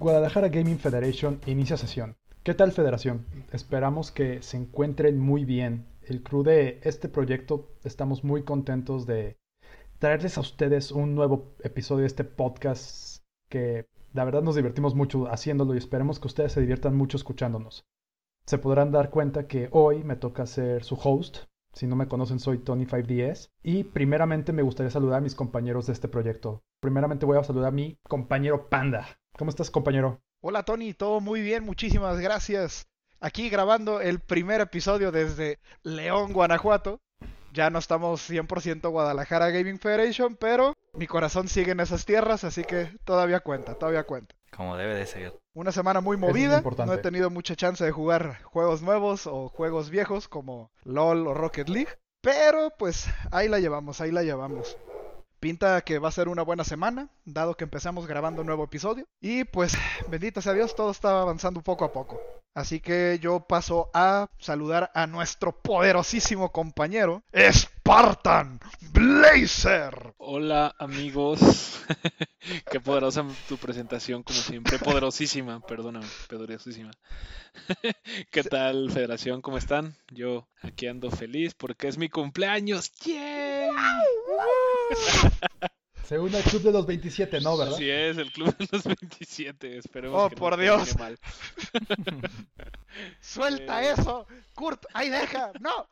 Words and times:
Guadalajara 0.00 0.48
Gaming 0.48 0.78
Federation 0.78 1.42
inicia 1.44 1.76
sesión. 1.76 2.16
¿Qué 2.42 2.54
tal 2.54 2.72
Federación? 2.72 3.26
Esperamos 3.52 4.10
que 4.10 4.40
se 4.40 4.56
encuentren 4.56 5.18
muy 5.18 5.44
bien. 5.44 5.88
El 6.02 6.22
crew 6.22 6.42
de 6.42 6.80
este 6.84 7.10
proyecto 7.10 7.68
estamos 7.84 8.24
muy 8.24 8.42
contentos 8.42 9.04
de 9.04 9.36
traerles 9.98 10.38
a 10.38 10.40
ustedes 10.40 10.90
un 10.90 11.14
nuevo 11.14 11.54
episodio 11.62 12.00
de 12.00 12.06
este 12.06 12.24
podcast 12.24 13.22
que 13.50 13.88
la 14.14 14.24
verdad 14.24 14.40
nos 14.40 14.56
divertimos 14.56 14.94
mucho 14.94 15.26
haciéndolo 15.30 15.74
y 15.74 15.78
esperemos 15.78 16.18
que 16.18 16.28
ustedes 16.28 16.52
se 16.52 16.62
diviertan 16.62 16.96
mucho 16.96 17.18
escuchándonos. 17.18 17.84
Se 18.46 18.56
podrán 18.56 18.92
dar 18.92 19.10
cuenta 19.10 19.46
que 19.46 19.68
hoy 19.70 20.02
me 20.02 20.16
toca 20.16 20.46
ser 20.46 20.82
su 20.82 20.94
host. 20.94 21.44
Si 21.72 21.86
no 21.86 21.96
me 21.96 22.08
conocen, 22.08 22.40
soy 22.40 22.58
Tony5DS. 22.58 23.50
Y 23.62 23.84
primeramente 23.84 24.52
me 24.52 24.62
gustaría 24.62 24.90
saludar 24.90 25.18
a 25.18 25.22
mis 25.22 25.34
compañeros 25.34 25.86
de 25.86 25.92
este 25.92 26.08
proyecto. 26.08 26.62
Primeramente 26.80 27.26
voy 27.26 27.38
a 27.38 27.44
saludar 27.44 27.68
a 27.68 27.72
mi 27.72 27.98
compañero 28.08 28.68
Panda. 28.68 29.18
¿Cómo 29.36 29.50
estás, 29.50 29.70
compañero? 29.70 30.20
Hola, 30.40 30.64
Tony. 30.64 30.94
Todo 30.94 31.20
muy 31.20 31.42
bien. 31.42 31.64
Muchísimas 31.64 32.18
gracias. 32.18 32.86
Aquí 33.20 33.50
grabando 33.50 34.00
el 34.00 34.18
primer 34.20 34.60
episodio 34.60 35.12
desde 35.12 35.58
León, 35.82 36.32
Guanajuato. 36.32 37.00
Ya 37.52 37.68
no 37.68 37.78
estamos 37.78 38.28
100% 38.30 38.90
Guadalajara 38.90 39.50
Gaming 39.50 39.78
Federation, 39.78 40.36
pero 40.36 40.74
mi 40.94 41.06
corazón 41.06 41.48
sigue 41.48 41.72
en 41.72 41.80
esas 41.80 42.06
tierras, 42.06 42.44
así 42.44 42.64
que 42.64 42.96
todavía 43.04 43.40
cuenta, 43.40 43.74
todavía 43.74 44.04
cuenta. 44.04 44.36
Como 44.54 44.76
debe 44.76 44.94
de 44.94 45.06
ser. 45.06 45.40
Una 45.54 45.72
semana 45.72 46.00
muy 46.00 46.16
es 46.16 46.20
movida, 46.20 46.62
no 46.62 46.92
he 46.92 46.98
tenido 46.98 47.30
mucha 47.30 47.56
chance 47.56 47.84
de 47.84 47.92
jugar 47.92 48.42
juegos 48.42 48.82
nuevos 48.82 49.26
o 49.26 49.48
juegos 49.48 49.90
viejos 49.90 50.28
como 50.28 50.70
LOL 50.84 51.26
o 51.26 51.34
Rocket 51.34 51.68
League, 51.68 51.90
pero 52.20 52.70
pues 52.78 53.06
ahí 53.30 53.48
la 53.48 53.58
llevamos, 53.58 54.00
ahí 54.00 54.10
la 54.10 54.22
llevamos. 54.22 54.76
Pinta 55.40 55.80
que 55.80 55.98
va 55.98 56.10
a 56.10 56.12
ser 56.12 56.28
una 56.28 56.42
buena 56.42 56.64
semana, 56.64 57.08
dado 57.24 57.56
que 57.56 57.64
empezamos 57.64 58.06
grabando 58.06 58.42
un 58.42 58.46
nuevo 58.46 58.64
episodio. 58.64 59.06
Y 59.22 59.44
pues, 59.44 59.72
bendito 60.08 60.42
sea 60.42 60.52
Dios, 60.52 60.76
todo 60.76 60.90
está 60.90 61.22
avanzando 61.22 61.62
poco 61.62 61.86
a 61.86 61.92
poco. 61.92 62.20
Así 62.52 62.80
que 62.80 63.18
yo 63.22 63.40
paso 63.40 63.90
a 63.94 64.28
saludar 64.38 64.90
a 64.94 65.06
nuestro 65.06 65.52
poderosísimo 65.52 66.52
compañero, 66.52 67.22
Spartan 67.32 68.60
Blazer. 68.92 70.14
Hola 70.18 70.74
amigos, 70.78 71.80
qué 72.70 72.80
poderosa 72.80 73.24
tu 73.48 73.56
presentación 73.56 74.22
como 74.22 74.40
siempre, 74.40 74.78
poderosísima, 74.78 75.60
perdóname, 75.60 76.06
poderosísima. 76.28 76.90
¿Qué 78.30 78.42
tal 78.42 78.90
Federación? 78.90 79.40
¿Cómo 79.40 79.56
están? 79.56 79.96
Yo 80.12 80.48
aquí 80.60 80.86
ando 80.86 81.10
feliz 81.10 81.54
porque 81.54 81.88
es 81.88 81.98
mi 81.98 82.08
cumpleaños. 82.08 82.92
¡Yay! 83.04 83.70
Se 86.04 86.18
une 86.18 86.36
al 86.36 86.42
club 86.42 86.62
de 86.62 86.72
los 86.72 86.86
27, 86.86 87.40
¿no, 87.40 87.56
verdad? 87.56 87.74
Así 87.74 87.88
es, 87.88 88.18
el 88.18 88.32
club 88.32 88.56
de 88.56 88.66
los 88.72 88.82
27, 88.84 89.78
esperemos 89.78 90.20
Oh, 90.20 90.28
que 90.28 90.34
no 90.34 90.40
por 90.40 90.56
termine 90.56 90.74
Dios. 90.76 90.98
mal. 90.98 91.18
¡Suelta 93.20 93.84
Eh. 93.84 93.92
eso! 93.96 94.26
¡Kurt, 94.54 94.84
ahí 94.92 95.08
deja! 95.08 95.52
¡No! 95.60 95.88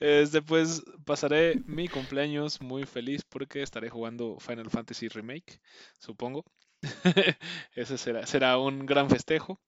Este, 0.00 0.42
pues 0.42 0.82
pasaré 1.04 1.60
mi 1.66 1.88
cumpleaños 1.88 2.60
muy 2.60 2.84
feliz 2.84 3.22
porque 3.28 3.62
estaré 3.62 3.88
jugando 3.88 4.38
Final 4.38 4.70
Fantasy 4.70 5.08
Remake, 5.08 5.60
supongo. 5.98 6.44
Ese 7.74 7.98
será, 7.98 8.26
será 8.26 8.58
un 8.58 8.84
gran 8.86 9.08
festejo. 9.10 9.60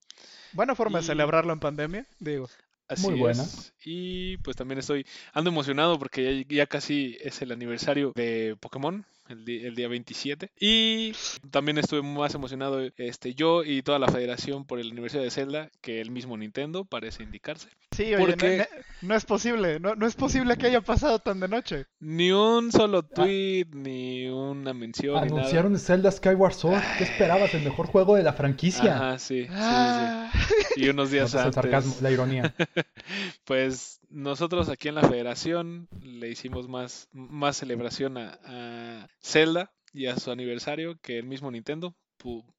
Buena 0.53 0.75
forma 0.75 0.99
de 0.99 1.05
celebrarlo 1.07 1.53
en 1.53 1.61
pandemia, 1.61 2.07
digo. 2.19 2.49
Así 2.89 3.07
Muy 3.07 3.19
buena. 3.19 3.43
es. 3.43 3.73
Y 3.85 4.39
pues 4.39 4.57
también 4.57 4.79
estoy 4.79 5.07
ando 5.33 5.51
emocionado 5.51 5.99
porque 5.99 6.45
ya, 6.49 6.57
ya 6.57 6.67
casi 6.67 7.17
es 7.21 7.43
el 7.43 7.53
aniversario 7.53 8.13
de 8.15 8.57
Pokémon, 8.61 9.05
el, 9.29 9.49
el 9.49 9.75
día 9.75 9.89
27. 9.89 10.51
Y 10.59 11.13
también 11.51 11.79
estuve 11.79 12.03
más 12.03 12.35
emocionado 12.35 12.81
este 12.97 13.35
yo 13.35 13.65
y 13.65 13.83
toda 13.83 13.99
la 13.99 14.09
federación 14.09 14.65
por 14.65 14.79
el 14.81 14.91
aniversario 14.91 15.25
de 15.25 15.31
Zelda 15.31 15.71
que 15.81 16.01
el 16.01 16.11
mismo 16.11 16.37
Nintendo 16.37 16.85
parece 16.85 17.23
indicarse. 17.23 17.69
Sí, 17.93 18.15
oye, 18.15 18.19
¿Por 18.37 18.43
no, 18.43 18.57
no- 18.59 18.65
no 19.03 19.15
es 19.17 19.25
posible, 19.25 19.81
no, 19.81 19.95
no 19.95 20.07
es 20.07 20.15
posible 20.15 20.57
que 20.57 20.67
haya 20.67 20.81
pasado 20.81 21.19
tan 21.19 21.41
de 21.41 21.49
noche. 21.49 21.87
Ni 22.01 22.31
un 22.33 22.71
solo 22.71 23.03
tweet, 23.03 23.67
ni 23.73 24.29
una 24.29 24.73
mención, 24.75 25.15
ni 25.23 25.29
nada. 25.29 25.41
Anunciaron 25.41 25.79
Zelda 25.79 26.11
Skyward 26.11 26.53
Sword. 26.55 26.83
¿Qué 26.99 27.05
esperabas? 27.05 27.55
El 27.55 27.63
mejor 27.63 27.87
juego 27.87 28.15
de 28.17 28.23
la 28.23 28.33
franquicia. 28.35 28.95
Ajá, 28.95 29.19
sí, 29.19 29.43
sí, 29.43 29.49
sí, 29.49 29.53
Ah. 29.55 30.31
Y 30.77 30.89
unos 30.89 31.11
días 31.11 31.33
Notas 31.35 31.41
el 31.43 31.47
antes. 31.49 31.55
sarcasmo, 31.63 31.97
la 32.03 32.11
ironía. 32.11 32.55
Pues 33.45 33.98
nosotros 34.09 34.69
aquí 34.69 34.89
en 34.89 34.95
la 34.95 35.09
federación 35.09 35.89
le 36.01 36.29
hicimos 36.29 36.69
más, 36.69 37.09
más 37.13 37.57
celebración 37.57 38.17
a, 38.19 39.09
Zelda 39.23 39.73
y 39.93 40.07
a 40.07 40.17
su 40.17 40.31
aniversario 40.31 40.99
que 41.01 41.19
el 41.19 41.27
mismo 41.27 41.51
Nintendo. 41.51 41.95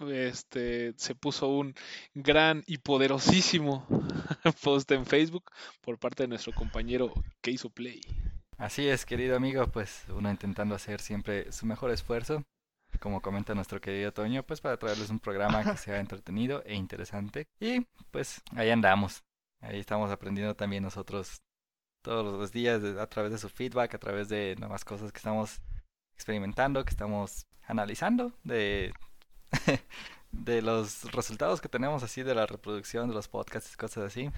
Este, 0.10 0.94
se 0.96 1.16
puso 1.16 1.50
un 1.50 1.74
gran 2.14 2.64
y 2.66 2.78
poderosísimo 2.78 3.86
post 4.64 4.90
en 4.92 5.06
Facebook 5.06 5.52
por 5.82 6.00
parte 6.00 6.24
de 6.24 6.30
nuestro 6.30 6.54
compañero 6.54 7.14
que 7.42 7.52
hizo 7.52 7.70
Play. 7.70 8.00
Así 8.58 8.88
es, 8.88 9.06
querido 9.06 9.36
amigo, 9.36 9.68
pues 9.68 10.06
uno 10.10 10.32
intentando 10.32 10.76
hacer 10.76 11.02
siempre 11.02 11.52
su 11.52 11.66
mejor 11.66 11.92
esfuerzo, 11.92 12.46
como 13.00 13.22
comenta 13.22 13.54
nuestro 13.54 13.82
querido 13.82 14.14
Toño, 14.14 14.44
pues 14.44 14.62
para 14.62 14.78
traerles 14.78 15.10
un 15.10 15.20
programa 15.20 15.64
que 15.64 15.78
sea 15.78 16.00
entretenido 16.00 16.64
e 16.66 16.76
interesante. 16.76 17.48
Y 17.60 17.86
pues 18.12 18.42
ahí 18.56 18.70
andamos. 18.70 19.24
Ahí 19.62 19.80
estamos 19.80 20.12
aprendiendo 20.12 20.56
también 20.56 20.84
nosotros 20.84 21.42
todos 22.02 22.40
los 22.40 22.52
días 22.52 22.84
a 22.84 23.08
través 23.08 23.32
de 23.32 23.38
su 23.38 23.50
feedback, 23.50 23.94
a 23.94 24.00
través 24.00 24.30
de 24.30 24.56
nuevas 24.58 24.86
cosas 24.86 25.12
que 25.12 25.18
estamos 25.18 25.62
experimentando, 26.14 26.84
que 26.86 26.92
estamos 26.92 27.46
analizando 27.68 28.34
de 28.44 28.94
de 30.32 30.62
los 30.62 31.12
resultados 31.12 31.62
que 31.62 31.70
tenemos 31.70 32.04
así 32.04 32.24
de 32.24 32.36
la 32.36 32.46
reproducción 32.46 33.10
de 33.10 33.16
los 33.16 33.28
podcasts 33.28 33.74
y 33.74 33.78
cosas 33.78 34.06
así. 34.06 34.32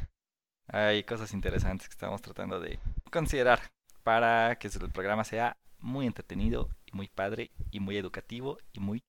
Hay 0.67 1.03
cosas 1.03 1.33
interesantes 1.33 1.87
que 1.87 1.93
estamos 1.93 2.21
tratando 2.21 2.59
de 2.59 2.79
considerar 3.11 3.59
para 4.03 4.57
que 4.57 4.67
el 4.67 4.91
programa 4.91 5.23
sea 5.23 5.57
muy 5.79 6.07
entretenido 6.07 6.69
y 6.85 6.95
muy 6.95 7.07
padre 7.07 7.51
y 7.71 7.79
muy 7.79 7.97
educativo 7.97 8.57
y 8.73 8.79
muy. 8.79 9.03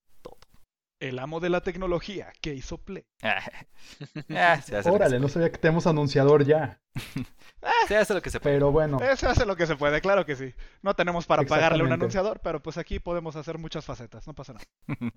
El 1.02 1.18
amo 1.18 1.40
de 1.40 1.50
la 1.50 1.62
tecnología 1.62 2.32
que 2.40 2.54
hizo 2.54 2.78
Play. 2.78 3.04
Ah, 4.30 4.60
se, 4.62 4.76
hace 4.76 4.88
Órale, 4.88 5.18
no 5.18 5.28
sabía 5.28 5.50
que 5.50 5.58
tenemos 5.58 5.88
anunciador 5.88 6.44
ya. 6.44 6.80
puede. 6.94 7.26
Se 7.88 7.96
hace 7.96 8.14
lo 8.14 8.22
que 8.22 8.30
se 8.30 8.38
puede. 8.38 8.54
Pero 8.56 8.70
bueno, 8.70 9.00
Eh, 9.02 9.16
Se 9.16 9.26
hace 9.26 9.44
lo 9.44 9.56
que 9.56 9.66
se 9.66 9.74
puede, 9.76 10.00
claro 10.00 10.24
que 10.24 10.36
sí. 10.36 10.54
No 10.82 10.94
tenemos 10.94 11.26
para 11.26 11.42
pagarle 11.42 11.82
un 11.82 11.92
anunciador, 11.92 12.40
pero 12.40 12.62
pues 12.62 12.78
aquí 12.78 13.00
podemos 13.00 13.34
hacer 13.34 13.58
muchas 13.58 13.84
facetas, 13.84 14.26
no 14.28 14.34
pasa 14.34 14.52
nada. 14.54 15.10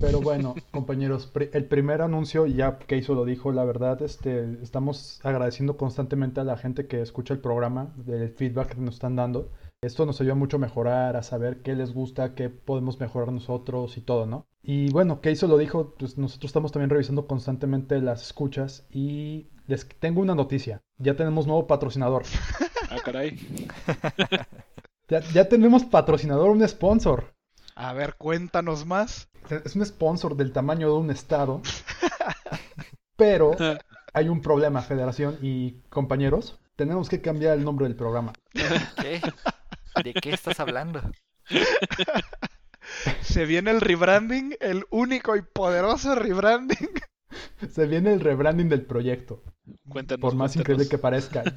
pero 0.00 0.20
bueno, 0.20 0.54
compañeros, 0.72 1.32
el 1.52 1.64
primer 1.66 2.02
anuncio, 2.02 2.46
ya 2.46 2.78
que 2.78 2.96
hizo 2.96 3.14
lo 3.14 3.24
dijo, 3.24 3.52
la 3.52 3.64
verdad, 3.64 4.02
este, 4.02 4.58
estamos 4.62 5.20
agradeciendo 5.24 5.76
constantemente 5.76 6.40
a 6.40 6.44
la 6.44 6.56
gente 6.56 6.86
que 6.88 7.00
escucha 7.00 7.34
el 7.34 7.40
programa, 7.40 7.92
del 7.96 8.30
feedback 8.30 8.74
que 8.74 8.80
nos 8.80 8.94
están 8.94 9.14
dando. 9.16 9.52
Esto 9.82 10.04
nos 10.04 10.20
ayuda 10.20 10.34
mucho 10.34 10.58
a 10.58 10.60
mejorar, 10.60 11.16
a 11.16 11.22
saber 11.22 11.62
qué 11.62 11.74
les 11.74 11.94
gusta, 11.94 12.34
qué 12.34 12.50
podemos 12.50 13.00
mejorar 13.00 13.32
nosotros 13.32 13.96
y 13.96 14.02
todo, 14.02 14.26
¿no? 14.26 14.46
Y 14.62 14.90
bueno, 14.90 15.22
que 15.22 15.30
hizo 15.30 15.46
lo 15.46 15.56
dijo, 15.56 15.94
pues 15.98 16.18
nosotros 16.18 16.50
estamos 16.50 16.70
también 16.70 16.90
revisando 16.90 17.26
constantemente 17.26 17.98
las 18.02 18.20
escuchas 18.20 18.86
y 18.90 19.48
les 19.68 19.88
tengo 19.88 20.20
una 20.20 20.34
noticia. 20.34 20.82
Ya 20.98 21.16
tenemos 21.16 21.46
nuevo 21.46 21.66
patrocinador. 21.66 22.24
Ah, 22.90 22.98
caray. 23.04 23.38
Ya, 25.08 25.20
ya 25.32 25.48
tenemos 25.48 25.84
patrocinador, 25.84 26.50
un 26.50 26.68
sponsor. 26.68 27.32
A 27.74 27.92
ver, 27.94 28.16
cuéntanos 28.16 28.84
más. 28.84 29.28
Es 29.64 29.74
un 29.74 29.86
sponsor 29.86 30.36
del 30.36 30.52
tamaño 30.52 30.88
de 30.88 30.98
un 30.98 31.10
estado. 31.10 31.62
Pero 33.16 33.52
hay 34.12 34.28
un 34.28 34.42
problema, 34.42 34.82
federación 34.82 35.38
y 35.40 35.80
compañeros. 35.88 36.60
Tenemos 36.76 37.08
que 37.08 37.20
cambiar 37.20 37.56
el 37.56 37.64
nombre 37.64 37.86
del 37.86 37.96
programa. 37.96 38.34
¿Qué? 38.52 39.20
¿De 40.02 40.14
qué 40.14 40.30
estás 40.30 40.60
hablando? 40.60 41.00
Se 43.22 43.44
viene 43.44 43.70
el 43.70 43.80
rebranding, 43.80 44.56
el 44.60 44.84
único 44.90 45.36
y 45.36 45.42
poderoso 45.42 46.14
rebranding. 46.14 46.88
Se 47.70 47.86
viene 47.86 48.12
el 48.12 48.20
rebranding 48.20 48.68
del 48.68 48.84
proyecto. 48.86 49.42
Cuéntanos. 49.88 50.20
Por 50.20 50.34
más 50.34 50.56
increíble 50.56 50.88
que 50.88 50.98
parezca. 50.98 51.42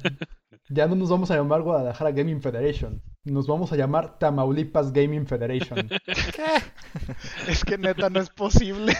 Ya 0.70 0.86
no 0.86 0.94
nos 0.94 1.10
vamos 1.10 1.30
a 1.30 1.36
llamar 1.36 1.60
Guadalajara 1.60 2.10
Gaming 2.12 2.40
Federation. 2.40 3.02
Nos 3.24 3.46
vamos 3.46 3.70
a 3.72 3.76
llamar 3.76 4.18
Tamaulipas 4.18 4.94
Gaming 4.94 5.26
Federation. 5.26 5.86
¿Qué? 5.88 7.52
Es 7.52 7.62
que 7.66 7.76
neta 7.76 8.08
no 8.08 8.18
es 8.18 8.30
posible. 8.30 8.96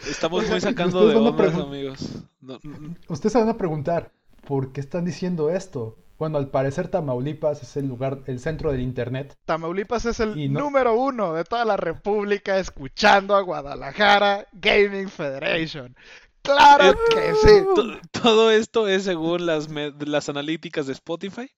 Estamos 0.00 0.48
muy 0.50 0.60
sacando 0.60 0.98
ustedes 1.06 1.22
de 1.24 1.30
pregun- 1.30 1.62
amigos. 1.68 2.24
No, 2.40 2.58
no, 2.64 2.96
Ustedes 3.08 3.34
se 3.34 3.38
van 3.38 3.48
a 3.48 3.56
preguntar, 3.56 4.10
¿por 4.48 4.72
qué 4.72 4.80
están 4.80 5.04
diciendo 5.04 5.48
esto? 5.48 6.03
Bueno, 6.18 6.38
al 6.38 6.48
parecer 6.50 6.88
Tamaulipas 6.88 7.62
es 7.62 7.76
el 7.76 7.86
lugar, 7.88 8.22
el 8.26 8.38
centro 8.38 8.70
del 8.70 8.80
internet. 8.80 9.34
Tamaulipas 9.44 10.04
es 10.06 10.20
el 10.20 10.52
no- 10.52 10.60
número 10.60 10.94
uno 10.94 11.34
de 11.34 11.44
toda 11.44 11.64
la 11.64 11.76
república 11.76 12.58
escuchando 12.58 13.34
a 13.34 13.40
Guadalajara 13.42 14.46
Gaming 14.52 15.08
Federation. 15.08 15.96
¡Claro 16.42 16.90
Eh, 16.92 16.94
que 17.10 17.34
sí! 17.34 17.64
To- 17.74 18.20
Todo 18.22 18.50
esto 18.50 18.86
es 18.86 19.02
según 19.04 19.46
las, 19.46 19.68
las 19.70 20.28
analíticas 20.28 20.86
de 20.86 20.92
Spotify. 20.92 21.50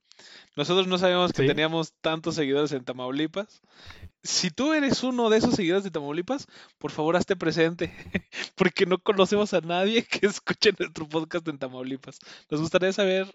Nosotros 0.57 0.87
no 0.87 0.97
sabíamos 0.97 1.33
que 1.33 1.43
Sí. 1.43 1.49
teníamos 1.49 1.93
tantos 2.01 2.35
seguidores 2.37 2.73
en 2.73 2.83
Tamaulipas. 2.85 3.61
Si 4.23 4.51
tú 4.51 4.73
eres 4.73 5.03
uno 5.03 5.29
de 5.29 5.37
esos 5.39 5.55
seguidores 5.55 5.85
de 5.85 5.91
Tamaulipas, 5.91 6.47
por 6.79 6.91
favor 6.91 7.17
hazte 7.17 7.37
presente, 7.37 7.93
porque 8.57 8.87
no 8.87 8.99
conocemos 8.99 9.53
a 9.53 9.61
nadie 9.61 10.05
que 10.05 10.27
escuche 10.27 10.71
nuestro 10.79 11.07
podcast 11.09 11.47
en 11.49 11.59
Tamaulipas. 11.59 12.19
Nos 12.51 12.61
gustaría 12.63 12.93
saber 12.95 13.27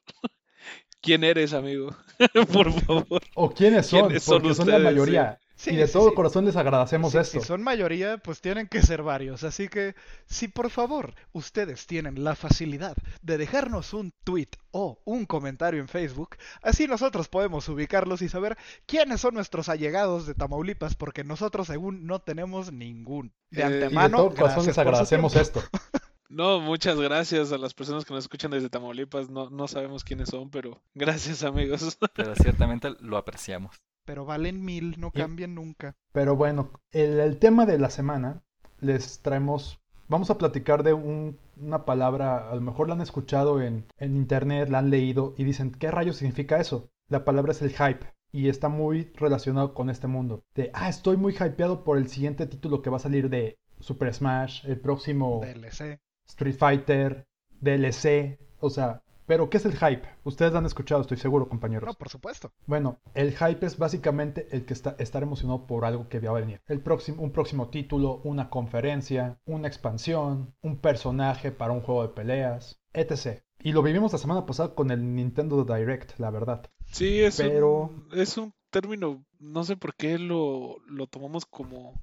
quién 1.01 1.23
eres, 1.23 1.53
amigo. 1.53 1.95
por 2.53 2.71
favor. 2.71 3.21
¿O 3.35 3.51
quiénes 3.51 3.87
son? 3.87 4.07
¿Quiénes 4.07 4.23
son 4.23 4.41
Porque 4.41 4.55
son 4.55 4.69
la 4.69 4.79
mayoría. 4.79 5.39
Sí, 5.55 5.71
y 5.71 5.75
de 5.75 5.85
sí, 5.85 5.93
todo 5.93 6.09
sí. 6.09 6.15
corazón 6.15 6.45
les 6.45 6.55
agradecemos 6.55 7.13
esto. 7.13 7.39
Si 7.39 7.45
son 7.45 7.61
mayoría, 7.61 8.17
pues 8.17 8.41
tienen 8.41 8.67
que 8.67 8.81
ser 8.81 9.03
varios. 9.03 9.43
Así 9.43 9.67
que, 9.67 9.93
si 10.25 10.47
por 10.47 10.71
favor 10.71 11.13
ustedes 11.33 11.85
tienen 11.85 12.23
la 12.23 12.35
facilidad 12.35 12.95
de 13.21 13.37
dejarnos 13.37 13.93
un 13.93 14.11
tweet 14.23 14.49
o 14.71 14.99
un 15.05 15.27
comentario 15.27 15.79
en 15.79 15.87
Facebook, 15.87 16.37
así 16.63 16.87
nosotros 16.87 17.27
podemos 17.27 17.69
ubicarlos 17.69 18.23
y 18.23 18.29
saber 18.29 18.57
quiénes 18.87 19.21
son 19.21 19.35
nuestros 19.35 19.69
allegados 19.69 20.25
de 20.25 20.33
Tamaulipas, 20.33 20.95
porque 20.95 21.23
nosotros 21.23 21.67
según 21.67 22.07
no 22.07 22.19
tenemos 22.19 22.71
ningún. 22.71 23.31
De 23.51 23.61
Eh, 23.61 23.65
y 23.67 23.69
de 23.69 23.75
y 23.75 23.79
de 23.79 23.85
antemano, 23.85 24.17
todo 24.17 24.33
corazón 24.33 24.65
les 24.65 24.77
agradecemos 24.79 25.35
esto. 25.35 25.61
No, 26.31 26.61
muchas 26.61 26.97
gracias 26.99 27.51
a 27.51 27.57
las 27.57 27.73
personas 27.73 28.05
que 28.05 28.13
nos 28.13 28.23
escuchan 28.23 28.51
desde 28.51 28.69
Tamaulipas. 28.69 29.29
No, 29.29 29.49
no 29.49 29.67
sabemos 29.67 30.03
quiénes 30.05 30.29
son, 30.29 30.49
pero 30.49 30.81
gracias, 30.95 31.43
amigos. 31.43 31.97
Pero 32.15 32.35
ciertamente 32.35 32.89
lo 33.01 33.17
apreciamos. 33.17 33.81
Pero 34.05 34.25
valen 34.25 34.63
mil, 34.63 34.95
no 34.99 35.11
Y- 35.13 35.19
cambien 35.19 35.55
nunca. 35.55 35.95
Pero 36.13 36.35
bueno, 36.35 36.71
el, 36.91 37.19
el 37.19 37.37
tema 37.37 37.65
de 37.65 37.77
la 37.79 37.89
semana 37.89 38.43
les 38.79 39.19
traemos, 39.21 39.79
vamos 40.07 40.29
a 40.29 40.37
platicar 40.37 40.83
de 40.83 40.93
un- 40.93 41.37
una 41.57 41.85
palabra, 41.85 42.49
a 42.49 42.55
lo 42.55 42.61
mejor 42.61 42.87
la 42.87 42.95
han 42.95 43.01
escuchado 43.01 43.61
en, 43.61 43.85
en 43.97 44.15
internet, 44.15 44.69
la 44.69 44.79
han 44.79 44.89
leído 44.89 45.35
y 45.37 45.43
dicen, 45.43 45.71
¿qué 45.71 45.91
rayos 45.91 46.15
significa 46.15 46.59
eso? 46.59 46.89
La 47.09 47.25
palabra 47.25 47.51
es 47.51 47.61
el 47.61 47.71
hype 47.71 48.05
y 48.31 48.47
está 48.47 48.69
muy 48.69 49.11
relacionado 49.15 49.73
con 49.73 49.89
este 49.89 50.07
mundo. 50.07 50.43
De, 50.55 50.71
ah, 50.73 50.87
estoy 50.87 51.17
muy 51.17 51.33
hypeado 51.33 51.83
por 51.83 51.97
el 51.97 52.07
siguiente 52.07 52.47
título 52.47 52.81
que 52.81 52.89
va 52.89 52.97
a 52.97 53.01
salir 53.01 53.29
de 53.29 53.59
Super 53.81 54.13
Smash, 54.13 54.65
el 54.65 54.79
próximo 54.79 55.41
DLC. 55.43 55.99
Street 56.27 56.55
Fighter, 56.57 57.25
DLC, 57.59 58.39
o 58.59 58.69
sea, 58.69 59.01
pero 59.27 59.49
¿qué 59.49 59.57
es 59.57 59.65
el 59.65 59.77
hype? 59.77 60.01
Ustedes 60.23 60.51
lo 60.51 60.57
han 60.57 60.65
escuchado, 60.65 61.01
estoy 61.01 61.17
seguro, 61.17 61.47
compañeros. 61.47 61.87
No, 61.87 61.93
por 61.93 62.09
supuesto. 62.09 62.51
Bueno, 62.65 62.99
el 63.13 63.31
hype 63.37 63.65
es 63.65 63.77
básicamente 63.77 64.47
el 64.51 64.65
que 64.65 64.73
está 64.73 64.95
estar 64.99 65.23
emocionado 65.23 65.65
por 65.67 65.85
algo 65.85 66.09
que 66.09 66.19
va 66.19 66.31
a 66.31 66.41
venir. 66.41 66.61
El 66.67 66.81
próximo, 66.81 67.21
un 67.23 67.31
próximo 67.31 67.69
título, 67.69 68.19
una 68.23 68.49
conferencia, 68.49 69.39
una 69.45 69.67
expansión, 69.67 70.53
un 70.61 70.77
personaje 70.79 71.51
para 71.51 71.71
un 71.71 71.81
juego 71.81 72.01
de 72.01 72.09
peleas, 72.09 72.81
etc. 72.93 73.41
Y 73.63 73.71
lo 73.71 73.83
vivimos 73.83 74.11
la 74.11 74.17
semana 74.17 74.45
pasada 74.45 74.75
con 74.75 74.91
el 74.91 75.15
Nintendo 75.15 75.63
Direct, 75.63 76.19
la 76.19 76.29
verdad. 76.31 76.69
Sí, 76.87 77.21
es, 77.21 77.37
Pero- 77.37 77.83
un, 77.83 78.07
es 78.13 78.37
un 78.37 78.53
término, 78.69 79.23
no 79.39 79.63
sé 79.63 79.77
por 79.77 79.95
qué 79.95 80.17
lo, 80.17 80.77
lo 80.87 81.07
tomamos 81.07 81.45
como, 81.45 81.93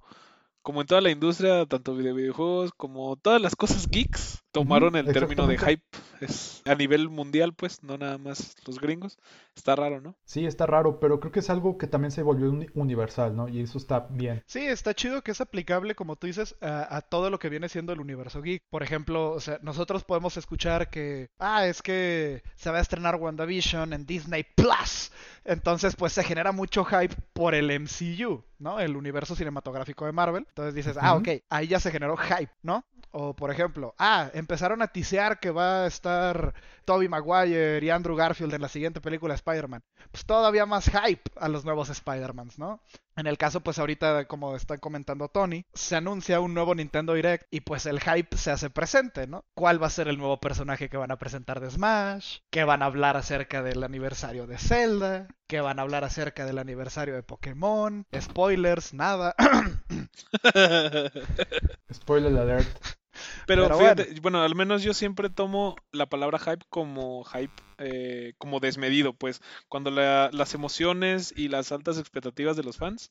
como 0.63 0.81
en 0.81 0.87
toda 0.87 1.01
la 1.01 1.11
industria, 1.11 1.67
tanto 1.67 1.97
de 1.97 2.13
videojuegos 2.13 2.73
como 2.77 3.17
todas 3.17 3.41
las 3.41 3.57
cosas 3.57 3.89
geeks, 3.89 4.43
tomaron 4.59 4.97
el 4.97 5.13
término 5.13 5.47
de 5.47 5.59
hype. 5.59 5.83
Es 6.21 6.63
a 6.67 6.75
nivel 6.75 7.09
mundial, 7.09 7.53
pues, 7.55 7.83
no 7.85 7.97
nada 7.97 8.19
más 8.19 8.57
los 8.67 8.81
gringos. 8.81 9.19
Está 9.55 9.77
raro, 9.77 10.01
¿no? 10.01 10.17
Sí, 10.25 10.47
está 10.47 10.67
raro, 10.67 10.99
pero 11.01 11.21
creo 11.21 11.31
que 11.33 11.41
es 11.41 11.51
algo 11.51 11.79
que 11.79 11.87
también 11.87 12.11
se 12.11 12.23
volvió 12.23 12.51
uni- 12.51 12.67
universal, 12.75 13.37
¿no? 13.37 13.49
Y 13.49 13.61
eso 13.61 13.79
está 13.79 14.07
bien. 14.11 14.43
Sí, 14.47 14.61
está 14.67 14.95
chido 14.95 15.23
que 15.23 15.31
es 15.31 15.41
aplicable, 15.41 15.95
como 15.95 16.17
tú 16.17 16.27
dices, 16.27 16.57
a, 16.61 16.97
a 16.97 17.03
todo 17.03 17.31
lo 17.31 17.39
que 17.39 17.49
viene 17.49 17.69
siendo 17.69 17.93
el 17.93 18.01
universo 18.01 18.43
geek. 18.43 18.63
Por 18.69 18.83
ejemplo, 18.83 19.31
o 19.31 19.41
sea, 19.41 19.59
nosotros 19.63 20.05
podemos 20.05 20.37
escuchar 20.37 20.91
que, 20.91 21.29
ah, 21.39 21.67
es 21.67 21.83
que 21.83 22.43
se 22.57 22.71
va 22.71 22.79
a 22.79 22.83
estrenar 22.83 23.17
WandaVision 23.17 23.93
en 23.93 24.07
Disney 24.07 24.45
Plus. 24.57 25.13
Entonces, 25.45 25.97
pues 25.97 26.13
se 26.13 26.25
genera 26.25 26.53
mucho 26.53 26.85
hype 26.85 27.15
por 27.33 27.55
el 27.55 27.71
MCU, 27.71 28.45
¿no? 28.59 28.81
El 28.81 28.97
universo 28.97 29.35
cinematográfico 29.37 30.05
de 30.05 30.13
Marvel. 30.13 30.45
Entonces 30.49 30.75
dices, 30.75 30.97
ah, 31.01 31.15
ok, 31.15 31.29
ahí 31.49 31.69
ya 31.69 31.81
se 31.81 31.91
generó 31.91 32.17
hype, 32.17 32.51
¿no? 32.63 32.85
O 33.11 33.35
por 33.35 33.51
ejemplo, 33.51 33.95
ah, 33.99 34.31
empezaron 34.35 34.83
a 34.83 34.89
tisear 34.89 35.41
que 35.41 35.51
va 35.51 35.85
a 35.85 35.87
estar 35.87 36.55
Tobey 36.85 37.09
Maguire 37.09 37.85
y 37.85 37.91
Andrew 37.91 38.17
Garfield 38.17 38.55
en 38.55 38.63
la 38.63 38.69
siguiente 38.69 39.01
película 39.01 39.35
de 39.35 39.37
Spider-Man. 39.37 39.83
Pues 40.11 40.25
todavía 40.25 40.67
más 40.67 40.91
hype 40.91 41.31
a 41.37 41.49
los 41.49 41.65
nuevos 41.65 41.91
Spider-Mans, 41.91 42.59
¿no? 42.59 42.81
En 43.17 43.27
el 43.27 43.37
caso, 43.37 43.61
pues 43.61 43.79
ahorita, 43.79 44.27
como 44.27 44.55
está 44.55 44.79
comentando 44.79 45.29
Tony, 45.29 45.67
se 45.75 45.97
anuncia 45.97 46.39
un 46.41 46.55
nuevo 46.55 46.75
Nintendo 46.75 47.15
Direct 47.15 47.47
y 47.51 47.61
pues 47.61 47.85
el 47.87 48.01
hype 48.01 48.37
se 48.37 48.53
hace 48.53 48.71
presente, 48.71 49.27
¿no? 49.27 49.45
¿Cuál 49.55 49.83
va 49.83 49.89
a 49.89 49.91
ser 49.91 50.07
el 50.07 50.19
nuevo 50.19 50.39
personaje 50.39 50.89
que 50.89 50.97
van 50.97 51.11
a 51.11 51.19
presentar 51.19 51.59
de 51.61 51.69
Smash? 51.69 52.39
¿Qué 52.51 52.65
van 52.65 52.83
a 52.83 52.87
hablar 52.87 53.17
acerca 53.17 53.63
del 53.63 53.83
aniversario 53.83 54.47
de 54.47 54.57
Zelda? 54.57 55.27
¿Qué 55.49 55.61
van 55.61 55.79
a 55.79 55.83
hablar 55.83 56.05
acerca 56.05 56.47
del 56.47 56.59
aniversario 56.59 57.15
de 57.15 57.23
Pokémon? 57.23 58.07
Spoilers, 58.19 58.95
nada. 58.95 59.35
Spoiler 61.93 62.37
alert. 62.39 62.98
Pero, 63.47 63.65
Pero 63.65 63.79
fíjate, 63.79 64.21
bueno. 64.21 64.43
al 64.43 64.55
menos 64.55 64.83
yo 64.83 64.95
siempre 64.95 65.31
tomo 65.31 65.77
la 65.93 66.07
palabra 66.07 66.39
hype 66.39 66.65
como 66.69 67.25
hype, 67.25 67.53
eh, 67.79 68.35
como 68.39 68.61
desmedido, 68.61 69.13
pues, 69.13 69.41
cuando 69.69 69.91
la- 69.91 70.31
las 70.33 70.55
emociones 70.55 71.33
y 71.37 71.49
las 71.49 71.73
altas 71.73 71.99
expectativas 71.99 72.57
de 72.57 72.63
los 72.65 72.77
fans 72.77 73.11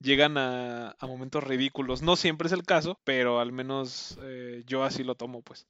llegan 0.00 0.38
a, 0.38 0.96
a 0.98 1.06
momentos 1.06 1.44
ridículos. 1.44 2.02
No 2.02 2.16
siempre 2.16 2.46
es 2.46 2.52
el 2.52 2.62
caso, 2.64 2.98
pero 3.04 3.40
al 3.40 3.52
menos 3.52 4.18
eh, 4.22 4.62
yo 4.66 4.84
así 4.84 5.04
lo 5.04 5.14
tomo, 5.14 5.42
pues. 5.42 5.66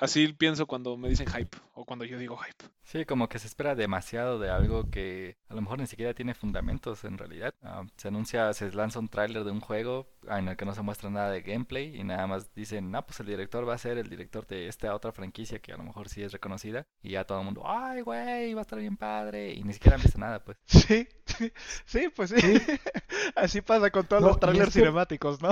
Así 0.00 0.32
pienso 0.32 0.66
cuando 0.66 0.96
me 0.96 1.08
dicen 1.10 1.26
hype 1.28 1.56
o 1.74 1.84
cuando 1.84 2.04
yo 2.06 2.18
digo 2.18 2.36
hype. 2.38 2.64
Sí, 2.82 3.04
como 3.04 3.28
que 3.28 3.38
se 3.38 3.46
espera 3.46 3.74
demasiado 3.74 4.38
de 4.38 4.50
algo 4.50 4.90
que 4.90 5.36
a 5.48 5.54
lo 5.54 5.60
mejor 5.60 5.78
ni 5.78 5.86
siquiera 5.86 6.14
tiene 6.14 6.34
fundamentos 6.34 7.04
en 7.04 7.18
realidad. 7.18 7.54
Ah, 7.62 7.84
se 7.96 8.08
anuncia, 8.08 8.52
se 8.54 8.72
lanza 8.72 8.98
un 8.98 9.08
tráiler 9.08 9.44
de 9.44 9.50
un 9.52 9.60
juego 9.60 10.08
en 10.28 10.48
el 10.48 10.56
que 10.56 10.64
no 10.64 10.74
se 10.74 10.82
muestra 10.82 11.10
nada 11.10 11.30
de 11.30 11.42
gameplay 11.42 11.94
y 11.94 12.02
nada 12.02 12.26
más 12.26 12.52
dicen, 12.54 12.94
ah, 12.96 13.02
pues 13.06 13.20
el 13.20 13.26
director 13.26 13.68
va 13.68 13.74
a 13.74 13.78
ser 13.78 13.98
el 13.98 14.08
director 14.08 14.46
de 14.46 14.68
esta 14.68 14.94
otra 14.94 15.12
franquicia 15.12 15.58
que 15.60 15.72
a 15.72 15.76
lo 15.76 15.84
mejor 15.84 16.08
sí 16.08 16.22
es 16.22 16.32
reconocida 16.32 16.86
y 17.02 17.10
ya 17.10 17.24
todo 17.24 17.38
el 17.38 17.44
mundo, 17.44 17.62
ay, 17.66 18.00
güey, 18.00 18.54
va 18.54 18.60
a 18.60 18.62
estar 18.62 18.78
bien 18.78 18.96
padre 18.96 19.52
y 19.52 19.62
ni 19.62 19.72
siquiera 19.74 19.96
han 19.96 20.02
visto 20.02 20.18
nada, 20.18 20.42
pues. 20.42 20.56
Sí, 20.66 21.06
sí, 21.26 21.52
sí, 21.84 22.08
pues 22.16 22.30
sí. 22.30 22.36
Así 23.36 23.60
pasa 23.60 23.90
con 23.90 24.06
todos 24.06 24.22
No, 24.22 24.28
los 24.28 24.40
trailers 24.40 24.68
es 24.68 24.74
que- 24.74 24.80
cinemáticos, 24.80 25.40
¿no? 25.42 25.50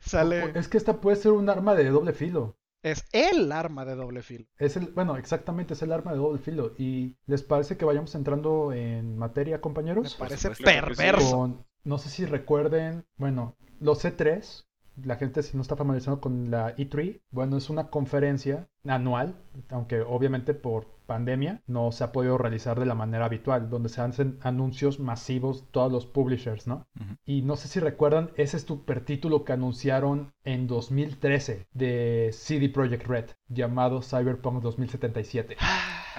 Sale. 0.00 0.52
Es 0.54 0.68
que 0.68 0.76
esta 0.76 1.00
puede 1.00 1.16
ser 1.16 1.32
un 1.32 1.48
arma 1.48 1.74
de 1.74 1.88
doble 1.88 2.12
filo. 2.12 2.56
Es 2.82 3.04
el 3.12 3.52
arma 3.52 3.84
de 3.84 3.94
doble 3.96 4.22
filo. 4.22 4.46
Es 4.58 4.76
el, 4.76 4.86
bueno, 4.88 5.16
exactamente, 5.16 5.74
es 5.74 5.82
el 5.82 5.92
arma 5.92 6.12
de 6.12 6.18
doble 6.18 6.38
filo. 6.38 6.72
¿Y 6.78 7.16
les 7.26 7.42
parece 7.42 7.76
que 7.76 7.84
vayamos 7.84 8.14
entrando 8.14 8.72
en 8.72 9.18
materia, 9.18 9.56
Me 9.56 9.60
compañeros? 9.60 10.14
parece 10.18 10.48
que 10.48 10.54
sí. 10.54 10.64
perverso. 10.64 11.36
Con- 11.36 11.66
no 11.84 11.98
sé 11.98 12.08
si 12.10 12.24
recuerden, 12.26 13.04
bueno, 13.16 13.54
los 13.80 13.98
C3, 14.04 14.66
la 15.04 15.16
gente 15.16 15.42
si 15.42 15.56
no 15.56 15.62
está 15.62 15.76
familiarizado 15.76 16.20
con 16.20 16.50
la 16.50 16.74
E3, 16.76 17.22
bueno, 17.30 17.56
es 17.56 17.70
una 17.70 17.90
conferencia 17.90 18.68
anual, 18.86 19.36
aunque 19.68 20.00
obviamente 20.00 20.54
por 20.54 20.86
pandemia 21.06 21.62
no 21.66 21.92
se 21.92 22.04
ha 22.04 22.12
podido 22.12 22.36
realizar 22.38 22.78
de 22.78 22.86
la 22.86 22.94
manera 22.94 23.24
habitual, 23.26 23.70
donde 23.70 23.88
se 23.88 24.00
hacen 24.00 24.38
anuncios 24.42 24.98
masivos 25.00 25.64
todos 25.70 25.90
los 25.90 26.06
publishers, 26.06 26.66
¿no? 26.66 26.86
Y 27.24 27.42
no 27.42 27.56
sé 27.56 27.68
si 27.68 27.80
recuerdan 27.80 28.30
ese 28.36 28.58
super 28.58 29.04
título 29.04 29.44
que 29.44 29.52
anunciaron 29.52 30.32
en 30.44 30.66
2013 30.66 31.66
de 31.72 32.30
CD 32.32 32.68
Projekt 32.68 33.06
Red, 33.06 33.24
llamado 33.48 34.02
Cyberpunk 34.02 34.62
2077. 34.62 35.56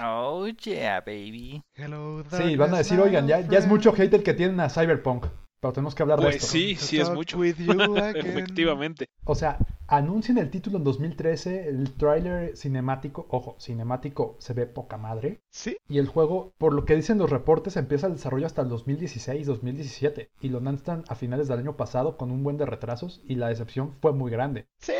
Oh, 0.02 0.46
yeah, 0.48 1.00
baby. 1.00 1.62
Hello, 1.74 2.24
Sí, 2.30 2.56
van 2.56 2.72
a 2.74 2.78
decir, 2.78 2.98
oigan, 3.00 3.26
ya, 3.26 3.40
es 3.40 3.66
mucho 3.66 3.92
hate 3.96 4.14
el 4.14 4.22
que 4.22 4.34
tienen 4.34 4.60
a 4.60 4.68
Cyberpunk, 4.70 5.26
pero 5.60 5.72
tenemos 5.72 5.94
que 5.94 6.02
hablar 6.02 6.18
de 6.20 6.24
Pues 6.26 6.36
esto. 6.36 6.48
sí, 6.48 6.76
sí 6.76 7.00
es 7.00 7.10
mucho. 7.10 7.42
Efectivamente. 7.44 9.08
O 9.24 9.34
sea, 9.34 9.58
anuncian 9.88 10.36
el 10.36 10.50
título 10.50 10.76
en 10.76 10.84
2013, 10.84 11.68
el 11.68 11.92
tráiler 11.94 12.56
cinemático, 12.56 13.26
ojo, 13.30 13.56
cinemático 13.58 14.36
se 14.38 14.52
ve 14.52 14.66
poca 14.66 14.98
madre, 14.98 15.40
Sí, 15.50 15.78
y 15.88 15.98
el 15.98 16.06
juego, 16.06 16.52
por 16.58 16.74
lo 16.74 16.84
que 16.84 16.94
dicen 16.94 17.18
los 17.18 17.30
reportes, 17.30 17.76
empieza 17.76 18.06
el 18.06 18.12
desarrollo 18.12 18.46
hasta 18.46 18.62
el 18.62 18.68
2016, 18.68 19.46
2017, 19.46 20.30
y 20.40 20.48
lo 20.50 20.60
lanzan 20.60 21.04
a 21.08 21.14
finales 21.14 21.48
del 21.48 21.60
año 21.60 21.76
pasado 21.76 22.18
con 22.18 22.30
un 22.30 22.44
buen 22.44 22.58
de 22.58 22.66
retrasos, 22.66 23.22
y 23.24 23.36
la 23.36 23.48
decepción 23.48 23.94
fue 24.00 24.12
muy 24.12 24.30
grande. 24.30 24.66
sí, 24.78 24.92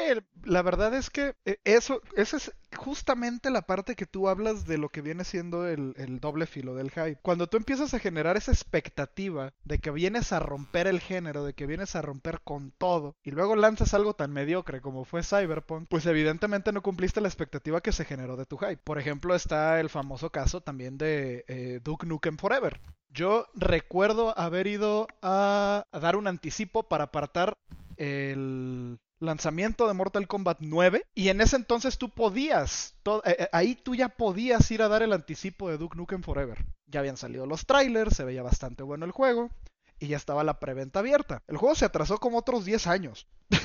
la 0.45 0.63
verdad 0.63 0.95
es 0.95 1.11
que 1.11 1.35
eh, 1.45 1.59
eso, 1.65 2.01
esa 2.17 2.39
es 2.39 2.53
justamente 2.77 3.51
la 3.51 3.63
parte 3.63 3.95
que 3.95 4.07
tú 4.07 4.29
hablas 4.29 4.67
de 4.67 4.79
lo 4.79 4.89
que 4.89 5.03
viene 5.03 5.25
siendo 5.25 5.67
el, 5.67 5.95
el 5.99 6.21
doble 6.21 6.47
filo 6.47 6.75
del 6.75 6.91
hype. 6.91 7.19
Cuando 7.21 7.47
tú 7.47 7.59
empiezas 7.59 7.93
a 7.93 7.99
generar 7.99 8.37
esa 8.37 8.53
expectativa 8.53 9.53
de 9.65 9.79
que 9.79 9.91
vienes 9.91 10.33
a 10.33 10.39
romper 10.39 10.87
el 10.87 11.01
género, 11.01 11.45
de 11.45 11.53
que 11.53 11.67
vienes 11.67 11.95
a 11.97 12.03
romper 12.03 12.41
con 12.43 12.73
todo, 12.79 13.17
y 13.23 13.31
luego 13.31 13.57
lanzas 13.57 13.93
algo 13.93 14.15
tan 14.15 14.33
mediocre 14.33 14.78
como 14.81 15.05
fue 15.05 15.23
Cyberpunk, 15.23 15.89
pues 15.89 16.07
evidentemente 16.07 16.73
no 16.73 16.83
cumpliste 16.83 17.21
la 17.21 17.29
expectativa 17.29 17.81
que 17.81 17.93
se 17.93 18.05
generó 18.05 18.37
de 18.37 18.47
tu 18.47 18.57
hype. 18.59 18.79
Por 18.79 18.99
ejemplo, 18.99 19.35
está 19.35 19.81
el 19.81 19.89
famoso 19.89 20.31
caso 20.31 20.61
también 20.61 20.99
de 20.99 21.45
eh, 21.49 21.81
Duke 21.83 22.07
Nukem 22.07 22.37
Forever. 22.37 22.81
Yo 23.11 23.47
recuerdo 23.55 24.39
haber 24.39 24.67
ido 24.67 25.09
a, 25.23 25.85
dar 25.93 26.17
un 26.17 26.27
anticipo 26.27 26.83
para 26.83 27.05
apartar 27.05 27.55
el, 27.97 28.99
lanzamiento 29.21 29.89
de 29.89 29.95
Mortal 29.95 30.29
Kombat 30.29 30.59
9 30.61 31.05
y 31.15 31.29
en 31.29 31.41
ese 31.41 31.57
entonces 31.57 31.99
tú 31.99 32.11
podías, 32.11 32.95
eh, 33.25 33.37
eh, 33.39 33.49
ahí 33.53 33.75
tú 33.75 33.95
ya 33.95 34.09
podías 34.09 34.71
ir 34.71 34.83
a 34.83 34.89
dar 34.89 35.03
el 35.03 35.13
anticipo 35.13 35.69
de 35.69 35.79
Duke 35.79 35.97
Nukem 35.97 36.23
Forever. 36.23 36.65
Ya 36.87 37.01
habían 37.01 37.17
salido 37.17 37.47
los 37.47 37.67
trailers, 37.67 38.17
se 38.17 38.25
veía 38.25 38.43
bastante 38.43 38.83
bueno 38.83 39.05
el 39.05 39.13
juego 39.13 39.51
y 39.99 40.09
ya 40.09 40.17
estaba 40.17 40.45
la 40.45 40.61
preventa 40.61 41.01
abierta. 41.01 41.43
El 41.49 41.57
juego 41.57 41.75
se 41.75 41.85
atrasó 41.85 42.19
como 42.19 42.39
otros 42.39 42.65
10 42.65 42.87
años. 42.87 43.27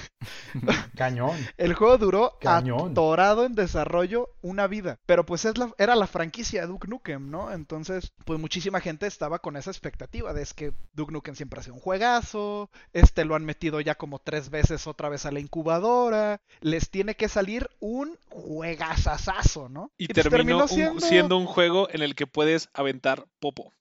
Cañón. 0.96 1.38
El 1.58 1.74
juego 1.74 1.98
duró 1.98 2.38
Cañón. 2.42 2.92
atorado 2.92 3.46
en 3.46 3.56
desarrollo 3.56 4.30
una 4.42 4.68
vida. 4.68 5.00
Pero 5.06 5.26
pues 5.26 5.46
es 5.46 5.58
la, 5.58 5.74
era 5.78 5.96
la 5.96 6.08
franquicia 6.08 6.62
de 6.62 6.68
Duke 6.68 6.88
Nukem, 6.88 7.30
¿no? 7.30 7.52
Entonces, 7.52 8.14
pues 8.26 8.40
muchísima 8.40 8.80
gente 8.80 9.08
estaba 9.08 9.40
con 9.40 9.56
esa 9.58 9.72
expectativa 9.72 10.34
de 10.34 10.42
es 10.44 10.54
que 10.54 10.74
Duke 10.94 11.12
Nukem 11.14 11.36
siempre 11.36 11.60
ha 11.60 11.64
sido 11.64 11.76
un 11.76 11.82
juegazo. 11.82 12.70
Este 12.94 13.26
lo 13.26 13.36
han 13.36 13.46
metido 13.46 13.80
ya 13.82 13.96
como 13.96 14.20
tres 14.20 14.50
veces 14.50 14.88
otra 14.88 15.10
vez 15.10 15.26
a 15.26 15.32
la 15.32 15.40
incubadora. 15.40 16.42
Les 16.62 16.90
tiene 16.90 17.16
que 17.16 17.30
salir 17.30 17.70
un 17.80 18.18
juegazazazo, 18.30 19.70
¿no? 19.70 19.92
Y 19.98 20.08
pues 20.08 20.28
terminó 20.30 20.64
un- 20.64 21.02
siendo... 21.02 21.38
un 21.38 21.46
juego 21.46 21.88
en 21.92 22.02
el 22.02 22.16
que 22.16 22.28
puedes 22.28 22.70
aventar 22.74 23.26
popo. 23.40 23.74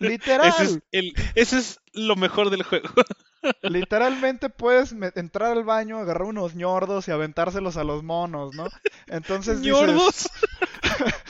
Literal. 0.00 0.48
Ese 0.58 0.64
es, 0.64 0.78
el, 0.92 1.14
ese 1.34 1.58
es 1.58 1.80
lo 1.92 2.16
mejor 2.16 2.50
del 2.50 2.62
juego. 2.62 2.88
Literalmente 3.62 4.48
puedes 4.48 4.92
entrar 5.14 5.52
al 5.52 5.64
baño, 5.64 5.98
agarrar 5.98 6.28
unos 6.28 6.54
ñordos 6.54 7.08
y 7.08 7.10
aventárselos 7.10 7.76
a 7.76 7.84
los 7.84 8.02
monos, 8.02 8.54
¿no? 8.54 8.66
Entonces 9.08 9.60
dices- 9.60 9.72
¡Ñordos! 9.72 10.28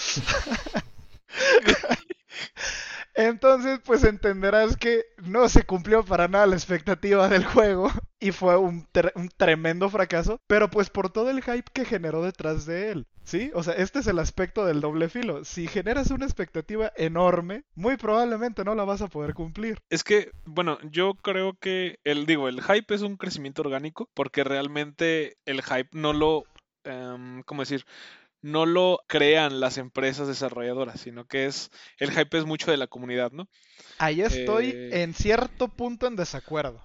Entonces, 3.15 3.81
pues 3.85 4.05
entenderás 4.05 4.77
que 4.77 5.05
no 5.19 5.49
se 5.49 5.65
cumplió 5.65 6.05
para 6.05 6.29
nada 6.29 6.47
la 6.47 6.57
expectativa 6.57 7.29
del 7.29 7.45
juego 7.45 7.91
y 8.23 8.33
fue 8.33 8.57
un, 8.57 8.87
tre- 8.93 9.13
un 9.15 9.29
tremendo 9.37 9.89
fracaso, 9.91 10.41
pero 10.47 10.71
pues 10.71 10.91
por 10.91 11.11
todo 11.11 11.31
el 11.31 11.43
hype 11.43 11.71
que 11.73 11.85
generó 11.85 12.23
detrás 12.23 12.67
de 12.67 12.91
él, 12.91 13.07
¿sí? 13.25 13.51
O 13.55 13.63
sea, 13.63 13.75
este 13.75 13.99
es 13.99 14.07
el 14.07 14.19
aspecto 14.19 14.65
del 14.65 14.81
doble 14.81 15.09
filo. 15.09 15.45
Si 15.45 15.67
generas 15.69 16.11
una 16.11 16.25
expectativa 16.27 16.93
enorme, 16.97 17.65
muy 17.75 17.97
probablemente 17.97 18.65
no 18.65 18.75
la 18.75 18.85
vas 18.85 19.03
a 19.03 19.09
poder 19.09 19.35
cumplir. 19.35 19.79
Es 19.91 20.05
que, 20.05 20.31
bueno, 20.45 20.79
yo 20.91 21.15
creo 21.15 21.55
que 21.61 21.99
el, 22.05 22.27
digo, 22.27 22.49
el 22.49 22.63
hype 22.63 22.95
es 22.95 23.03
un 23.03 23.17
crecimiento 23.17 23.63
orgánico 23.63 24.09
porque 24.15 24.45
realmente 24.45 25.37
el 25.45 25.63
hype 25.63 25.91
no 25.93 26.13
lo, 26.13 26.45
em, 26.85 27.43
¿cómo 27.43 27.63
decir? 27.63 27.85
No 28.43 28.67
lo 28.67 29.01
crean 29.07 29.61
las 29.61 29.79
empresas 29.79 30.29
desarrolladoras, 30.29 31.01
sino 31.01 31.27
que 31.27 31.47
es, 31.47 31.71
el 31.99 32.11
hype 32.13 32.39
es 32.39 32.45
mucho 32.45 32.71
de 32.71 32.77
la 32.77 32.89
comunidad, 32.89 33.33
¿no? 33.33 33.49
Ahí 33.99 34.21
estoy 34.21 34.71
Eh. 34.75 35.03
en 35.03 35.15
cierto 35.15 35.69
punto 35.69 36.07
en 36.07 36.17
desacuerdo. 36.17 36.83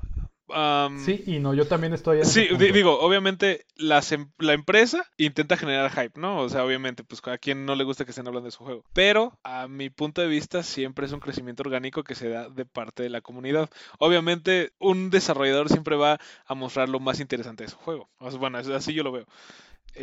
Sí, 1.04 1.24
y 1.26 1.40
no, 1.40 1.54
yo 1.54 1.68
también 1.68 1.94
estoy 1.94 2.24
Sí, 2.24 2.48
digo, 2.58 3.00
obviamente 3.00 3.66
las 3.76 4.14
la 4.38 4.54
empresa 4.54 5.06
intenta 5.18 5.58
generar 5.58 5.92
hype, 5.92 6.20
¿no? 6.20 6.40
O 6.40 6.50
sea, 6.50 6.64
obviamente, 6.64 7.04
pues 7.04 7.22
a 7.26 7.38
quien 7.38 7.66
no 7.66 7.76
le 7.76 7.84
gusta 7.84 8.06
que 8.06 8.12
estén 8.12 8.28
hablando 8.28 8.46
de 8.48 8.52
su 8.52 8.64
juego. 8.64 8.84
Pero 8.94 9.38
a 9.44 9.68
mi 9.68 9.90
punto 9.90 10.22
de 10.22 10.28
vista 10.28 10.64
siempre 10.64 11.06
es 11.06 11.12
un 11.12 11.20
crecimiento 11.20 11.64
orgánico 11.64 12.04
que 12.04 12.16
se 12.16 12.30
da 12.30 12.50
de 12.50 12.66
parte 12.66 13.04
de 13.04 13.10
la 13.10 13.22
comunidad. 13.22 13.70
Obviamente 14.00 14.72
un 14.80 15.10
desarrollador 15.10 15.70
siempre 15.70 15.96
va 15.96 16.18
a 16.46 16.56
mostrar 16.56 16.88
lo 16.88 17.00
más 17.00 17.20
interesante 17.20 17.66
de 17.66 17.70
su 17.70 17.78
juego. 17.78 18.10
O 18.20 18.30
sea, 18.32 18.40
bueno, 18.40 18.58
así 18.58 18.94
yo 18.94 19.04
lo 19.04 19.12
veo. 19.12 19.26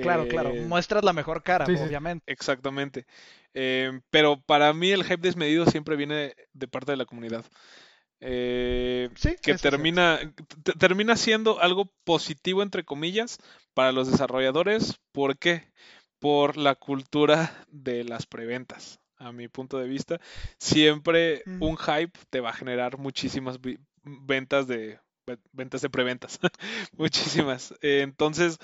Claro, 0.02 0.26
claro, 0.28 0.50
Eh, 0.50 0.64
muestras 0.66 1.04
la 1.04 1.12
mejor 1.12 1.42
cara, 1.42 1.66
sí, 1.66 1.76
sí. 1.76 1.82
obviamente. 1.82 2.30
Exactamente. 2.30 3.06
Eh, 3.54 4.00
pero 4.10 4.40
para 4.40 4.72
mí 4.72 4.90
el 4.90 5.04
hype 5.04 5.18
desmedido 5.22 5.66
siempre 5.66 5.96
viene 5.96 6.34
de 6.52 6.68
parte 6.68 6.90
de 6.92 6.96
la 6.96 7.04
comunidad. 7.04 7.44
Eh, 8.26 9.10
Sí, 9.16 9.36
que 9.42 9.54
termina, 9.54 10.18
te- 10.62 10.72
termina 10.72 11.16
siendo 11.16 11.60
algo 11.60 11.90
positivo, 12.04 12.62
entre 12.62 12.84
comillas, 12.84 13.38
para 13.74 13.92
los 13.92 14.10
desarrolladores. 14.10 14.98
¿Por 15.12 15.36
qué? 15.38 15.70
Por 16.18 16.56
la 16.56 16.74
cultura 16.74 17.66
de 17.70 18.04
las 18.04 18.26
preventas. 18.26 18.98
A 19.18 19.32
mi 19.32 19.48
punto 19.48 19.78
de 19.78 19.88
vista, 19.88 20.20
siempre 20.58 21.44
un 21.60 21.76
hype 21.76 22.18
te 22.30 22.40
va 22.40 22.50
a 22.50 22.54
generar 22.54 22.98
muchísimas 22.98 23.58
ventas 24.02 24.66
de 24.66 24.98
ve- 25.26 25.38
ventas 25.52 25.82
de 25.82 25.90
preventas. 25.90 26.38
muchísimas. 26.96 27.72
Eh, 27.82 28.00
entonces, 28.02 28.58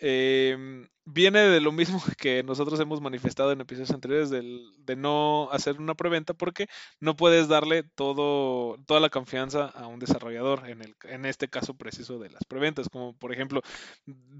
em, 0.00 0.88
viene 1.04 1.40
de 1.40 1.60
lo 1.60 1.72
mismo 1.72 2.02
que 2.18 2.42
nosotros 2.42 2.78
hemos 2.80 3.00
manifestado 3.00 3.52
en 3.52 3.60
episodios 3.60 3.90
anteriores 3.90 4.30
del- 4.30 4.62
de 4.78 4.96
no 4.96 5.48
hacer 5.52 5.78
una 5.80 5.94
preventa 5.94 6.34
porque 6.34 6.66
no 7.00 7.16
puedes 7.16 7.48
darle 7.48 7.82
todo, 7.94 8.78
toda 8.86 9.00
la 9.00 9.10
confianza 9.10 9.66
a 9.66 9.86
un 9.86 9.98
desarrollador 10.00 10.68
en, 10.68 10.82
el, 10.82 10.94
en 11.04 11.24
este 11.26 11.48
caso 11.48 11.74
preciso 11.74 12.18
de 12.18 12.30
las 12.30 12.44
preventas, 12.44 12.88
como 12.88 13.14
por 13.18 13.32
ejemplo, 13.32 13.62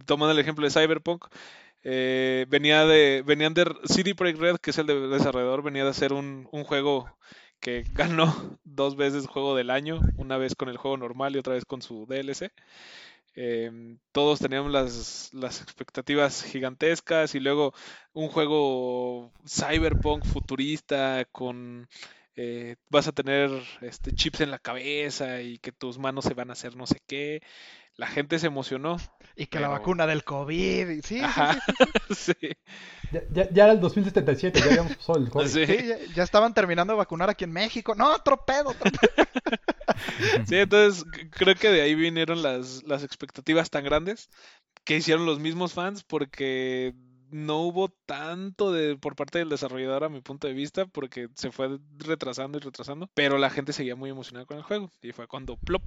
tomando 0.07 0.33
el 0.33 0.39
ejemplo 0.39 0.65
de 0.65 0.71
Cyberpunk, 0.71 1.27
eh, 1.85 2.47
venía 2.49 2.85
de, 2.87 3.23
venían 3.27 3.55
de 3.55 3.65
CD 3.85 4.15
Projekt 4.15 4.41
Red, 4.41 4.57
que 4.59 4.71
es 4.71 4.79
el 4.79 4.87
de- 4.87 5.09
desarrollador, 5.09 5.63
venía 5.63 5.85
de 5.85 5.91
hacer 5.91 6.13
un, 6.13 6.49
un 6.53 6.65
juego 6.65 7.17
que 7.61 7.85
ganó 7.95 8.59
dos 8.65 8.97
veces 8.97 9.27
juego 9.27 9.57
del 9.57 9.71
año, 9.71 10.01
una 10.17 10.37
vez 10.39 10.55
con 10.55 10.69
el 10.69 10.77
juego 10.77 10.97
normal 10.97 11.35
y 11.37 11.39
otra 11.39 11.55
vez 11.55 11.65
con 11.65 11.83
su 11.83 12.07
DLC. 12.07 12.53
Em, 13.35 13.99
todos 14.13 14.41
teníamos 14.41 14.71
las, 14.73 15.33
las 15.33 15.63
expectativas 15.63 16.43
gigantescas 16.43 17.35
y 17.35 17.41
luego 17.41 17.73
un 18.13 18.29
juego 18.29 19.33
cyberpunk 19.47 20.25
futurista 20.25 21.25
con 21.33 21.89
eh, 22.37 22.77
vas 22.91 23.09
a 23.09 23.13
tener 23.13 23.51
este, 23.81 24.13
chips 24.13 24.41
en 24.41 24.51
la 24.51 24.59
cabeza 24.59 25.41
y 25.43 25.59
que 25.59 25.73
tus 25.73 25.99
manos 25.99 26.25
se 26.25 26.35
van 26.35 26.51
a 26.51 26.55
hacer 26.55 26.77
no 26.77 26.87
sé 26.87 27.01
qué. 27.07 27.43
La 27.97 28.07
gente 28.07 28.39
se 28.39 28.47
emocionó. 28.47 28.97
Y 29.37 29.47
que 29.47 29.61
la 29.61 29.69
vacuna 29.69 30.07
del 30.07 30.25
COVID. 30.25 30.89
y- 30.89 31.03
Sí, 31.03 31.19
sí, 31.19 31.21
Ajá. 31.21 31.59
sí, 32.11 32.33
Sí. 32.41 32.49
Ya, 33.13 33.21
ya- 33.31 33.51
ya 33.51 33.65
era 33.65 33.73
el 33.75 33.81
2077, 33.81 34.59
ya 34.59 34.65
habíamos 34.67 34.97
pasado 34.97 35.19
el 35.19 35.29
COVID. 35.29 35.47
Sí. 35.47 35.67
Sí, 35.67 35.77
ya, 35.87 35.97
ya 36.15 36.23
estaban 36.23 36.55
terminando 36.55 36.95
de 36.95 36.97
vacunar 36.99 37.29
aquí 37.29 37.45
en 37.45 37.53
México. 37.53 37.95
No, 37.95 38.15
otro 38.15 38.43
pedo, 38.47 38.71
otro 38.71 38.91
pedo. 38.91 39.27
Sí, 40.47 40.57
entonces 40.57 41.05
creo 41.31 41.55
que 41.55 41.69
de 41.71 41.83
ahí 41.83 41.95
vinieron 41.95 42.43
las, 42.43 42.83
las 42.85 43.03
expectativas 43.05 43.69
tan 43.71 43.85
grandes 43.85 44.31
que 44.85 44.97
hicieron 44.97 45.27
los 45.27 45.39
mismos 45.39 45.75
fans 45.75 46.03
porque 46.05 46.95
no 47.31 47.59
hubo 47.59 47.89
tanto 48.07 48.73
de 48.73 48.97
por 48.97 49.15
parte 49.17 49.39
del 49.39 49.49
desarrollador 49.49 50.05
a 50.05 50.09
mi 50.09 50.21
punto 50.21 50.47
de 50.49 50.55
vista 50.55 50.87
porque 50.87 51.29
se 51.35 51.51
fue 51.53 51.79
retrasando 51.99 52.59
y 52.59 52.61
retrasando, 52.63 53.09
pero 53.15 53.39
la 53.39 53.51
gente 53.51 53.73
seguía 53.73 53.97
muy 53.97 54.11
emocionada 54.11 54.47
con 54.47 54.57
el 54.57 54.63
juego 54.63 54.91
y 55.03 55.13
fue 55.13 55.27
cuando 55.27 55.57
plop 55.57 55.83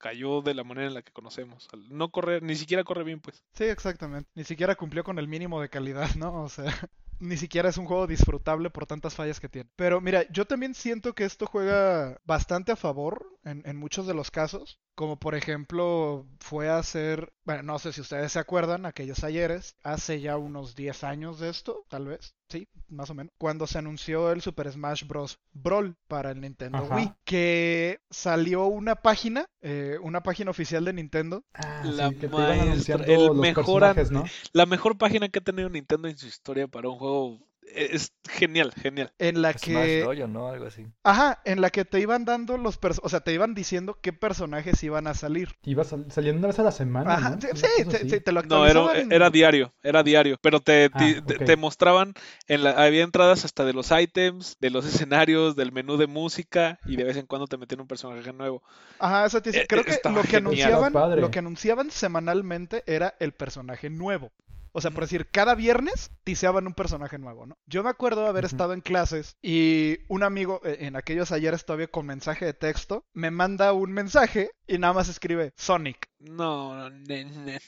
cayó 0.00 0.42
de 0.42 0.54
la 0.54 0.64
manera 0.64 0.88
en 0.88 0.94
la 0.94 1.02
que 1.02 1.12
conocemos. 1.12 1.68
Al 1.72 1.88
no 1.90 2.10
correr, 2.10 2.42
ni 2.42 2.56
siquiera 2.56 2.82
corre 2.84 3.04
bien 3.04 3.20
pues. 3.20 3.44
Sí, 3.52 3.64
exactamente. 3.64 4.28
Ni 4.34 4.44
siquiera 4.44 4.74
cumplió 4.74 5.04
con 5.04 5.18
el 5.18 5.28
mínimo 5.28 5.60
de 5.60 5.68
calidad, 5.68 6.08
¿no? 6.16 6.42
O 6.42 6.48
sea, 6.48 6.64
ni 7.20 7.36
siquiera 7.36 7.68
es 7.68 7.76
un 7.76 7.86
juego 7.86 8.06
disfrutable 8.06 8.70
por 8.70 8.86
tantas 8.86 9.14
fallas 9.14 9.38
que 9.38 9.48
tiene. 9.48 9.70
Pero 9.76 10.00
mira, 10.00 10.26
yo 10.30 10.46
también 10.46 10.74
siento 10.74 11.14
que 11.14 11.24
esto 11.24 11.46
juega 11.46 12.20
bastante 12.24 12.72
a 12.72 12.76
favor 12.76 13.26
en, 13.44 13.62
en 13.64 13.76
muchos 13.76 14.06
de 14.06 14.14
los 14.14 14.30
casos. 14.30 14.80
Como 14.94 15.18
por 15.18 15.34
ejemplo, 15.34 16.26
fue 16.40 16.68
a 16.68 16.78
hacer, 16.78 17.32
bueno, 17.44 17.62
no 17.62 17.78
sé 17.78 17.92
si 17.92 18.00
ustedes 18.02 18.32
se 18.32 18.38
acuerdan, 18.38 18.84
aquellos 18.84 19.24
ayeres, 19.24 19.74
hace 19.82 20.20
ya 20.20 20.36
unos 20.36 20.74
10 20.74 21.04
años 21.04 21.40
de 21.40 21.48
esto, 21.48 21.84
tal 21.88 22.06
vez, 22.06 22.34
sí, 22.50 22.68
más 22.88 23.08
o 23.08 23.14
menos, 23.14 23.32
cuando 23.38 23.66
se 23.66 23.78
anunció 23.78 24.30
el 24.30 24.42
Super 24.42 24.70
Smash 24.70 25.06
Bros. 25.06 25.38
Brawl 25.52 25.96
para 26.06 26.30
el 26.32 26.40
Nintendo 26.40 26.78
Ajá. 26.78 26.96
Wii, 26.96 27.12
que 27.24 28.00
salió 28.10 28.66
una 28.66 28.96
página, 28.96 29.46
eh, 29.62 29.98
una 30.02 30.22
página 30.22 30.50
oficial 30.50 30.84
de 30.84 30.92
Nintendo, 30.92 31.44
Ah, 31.54 31.82
La 31.84 32.08
sí, 32.10 32.16
que 32.16 32.28
te 32.28 32.36
iban 32.36 32.46
maestra, 32.46 32.62
anunciando 32.62 33.04
el 33.06 33.26
los 33.26 33.36
mejor 33.36 34.12
¿no? 34.12 34.24
La 34.52 34.66
mejor 34.66 34.98
página 34.98 35.28
que 35.28 35.38
ha 35.38 35.42
tenido 35.42 35.68
Nintendo 35.70 36.08
en 36.08 36.18
su 36.18 36.26
historia 36.26 36.68
para 36.68 36.88
un 36.88 36.98
juego 36.98 37.49
es 37.74 38.12
genial, 38.28 38.72
genial. 38.74 39.12
en 39.18 39.42
la 39.42 39.52
Smash 39.52 39.62
que... 39.64 40.00
Dojo, 40.02 40.26
¿no? 40.28 40.48
Algo 40.48 40.66
así. 40.66 40.86
Ajá, 41.04 41.40
en 41.44 41.60
la 41.60 41.70
que 41.70 41.84
te 41.84 42.00
iban 42.00 42.24
dando 42.24 42.56
los 42.56 42.78
o 43.02 43.08
sea, 43.08 43.20
te 43.20 43.32
iban 43.32 43.54
diciendo 43.54 43.98
qué 44.00 44.12
personajes 44.12 44.82
iban 44.82 45.06
a 45.06 45.14
salir. 45.14 45.56
Iba 45.64 45.84
sal- 45.84 46.06
saliendo 46.10 46.38
una 46.40 46.48
vez 46.48 46.58
a 46.58 46.62
la 46.62 46.72
semana, 46.72 47.14
Ajá, 47.14 47.30
¿no? 47.30 47.40
sí, 47.40 47.48
sí, 47.54 47.84
te, 47.84 48.08
sí, 48.08 48.20
te 48.20 48.32
lo 48.32 48.42
No, 48.42 48.66
era, 48.66 48.80
actualizaban. 48.80 49.12
era 49.12 49.30
diario, 49.30 49.72
era 49.82 50.02
diario, 50.02 50.38
pero 50.40 50.60
te, 50.60 50.90
Ah, 50.92 50.98
ti- 50.98 51.20
te- 51.22 51.56
mostraban, 51.56 52.14
en 52.48 52.64
la, 52.64 52.70
había 52.70 53.02
entradas 53.04 53.44
hasta 53.44 53.64
de 53.64 53.72
los 53.72 53.90
items, 53.90 54.56
de 54.60 54.70
los 54.70 54.84
escenarios, 54.86 55.56
del 55.56 55.72
menú 55.72 55.96
de 55.96 56.06
música 56.06 56.78
y 56.86 56.96
de 56.96 57.04
vez 57.04 57.16
en 57.16 57.26
cuando 57.26 57.46
te 57.46 57.56
metían 57.56 57.80
un 57.80 57.86
personaje 57.88 58.32
nuevo. 58.32 58.62
Ajá, 58.98 59.26
eso 59.26 59.40
te 59.42 59.50
dice- 59.50 59.62
Eh, 59.62 59.66
Creo 59.68 59.82
eh, 59.82 59.84
que 60.02 60.08
lo 60.10 60.22
que 60.22 60.28
genial. 60.28 60.74
anunciaban, 60.74 61.20
lo 61.20 61.30
que 61.30 61.38
anunciaban 61.38 61.90
semanalmente 61.90 62.82
era 62.86 63.14
el 63.20 63.32
personaje 63.32 63.90
nuevo. 63.90 64.32
O 64.72 64.80
sea, 64.80 64.90
por 64.90 65.02
decir, 65.04 65.28
cada 65.30 65.54
viernes 65.54 66.10
tiseaban 66.24 66.66
un 66.66 66.74
personaje 66.74 67.18
nuevo, 67.18 67.46
¿no? 67.46 67.56
Yo 67.66 67.82
me 67.82 67.90
acuerdo 67.90 68.26
haber 68.26 68.44
estado 68.44 68.72
en 68.72 68.80
clases 68.80 69.36
y 69.42 69.98
un 70.08 70.22
amigo, 70.22 70.60
eh, 70.64 70.78
en 70.80 70.96
aquellos 70.96 71.32
ayeres 71.32 71.64
todavía 71.64 71.88
con 71.88 72.06
mensaje 72.06 72.44
de 72.44 72.54
texto, 72.54 73.04
me 73.12 73.30
manda 73.30 73.72
un 73.72 73.92
mensaje 73.92 74.50
y 74.66 74.78
nada 74.78 74.92
más 74.92 75.08
escribe 75.08 75.52
Sonic. 75.56 76.06
No, 76.20 76.88
ne- 76.90 77.24
ne. 77.24 77.60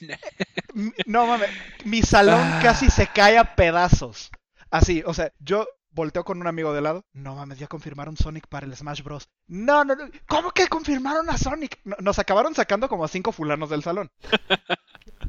M- 0.75 0.93
No 1.05 1.27
mames, 1.27 1.49
mi 1.85 2.01
salón 2.03 2.39
Ah. 2.41 2.59
casi 2.63 2.89
se 2.89 3.07
cae 3.07 3.37
a 3.37 3.55
pedazos. 3.55 4.31
Así, 4.71 5.03
o 5.05 5.13
sea, 5.13 5.31
yo 5.39 5.67
volteo 5.91 6.23
con 6.23 6.41
un 6.41 6.47
amigo 6.47 6.73
de 6.73 6.81
lado. 6.81 7.05
No 7.13 7.35
mames, 7.35 7.59
ya 7.59 7.67
confirmaron 7.67 8.17
Sonic 8.17 8.47
para 8.47 8.65
el 8.65 8.75
Smash 8.75 9.03
Bros. 9.03 9.29
No, 9.47 9.83
no, 9.83 9.95
no. 9.95 10.05
¿Cómo 10.27 10.51
que 10.51 10.67
confirmaron 10.67 11.29
a 11.29 11.37
Sonic? 11.37 11.79
No- 11.83 11.97
Nos 11.99 12.17
acabaron 12.17 12.55
sacando 12.55 12.89
como 12.89 13.03
a 13.03 13.07
cinco 13.09 13.31
fulanos 13.31 13.69
del 13.69 13.83
salón. 13.83 14.09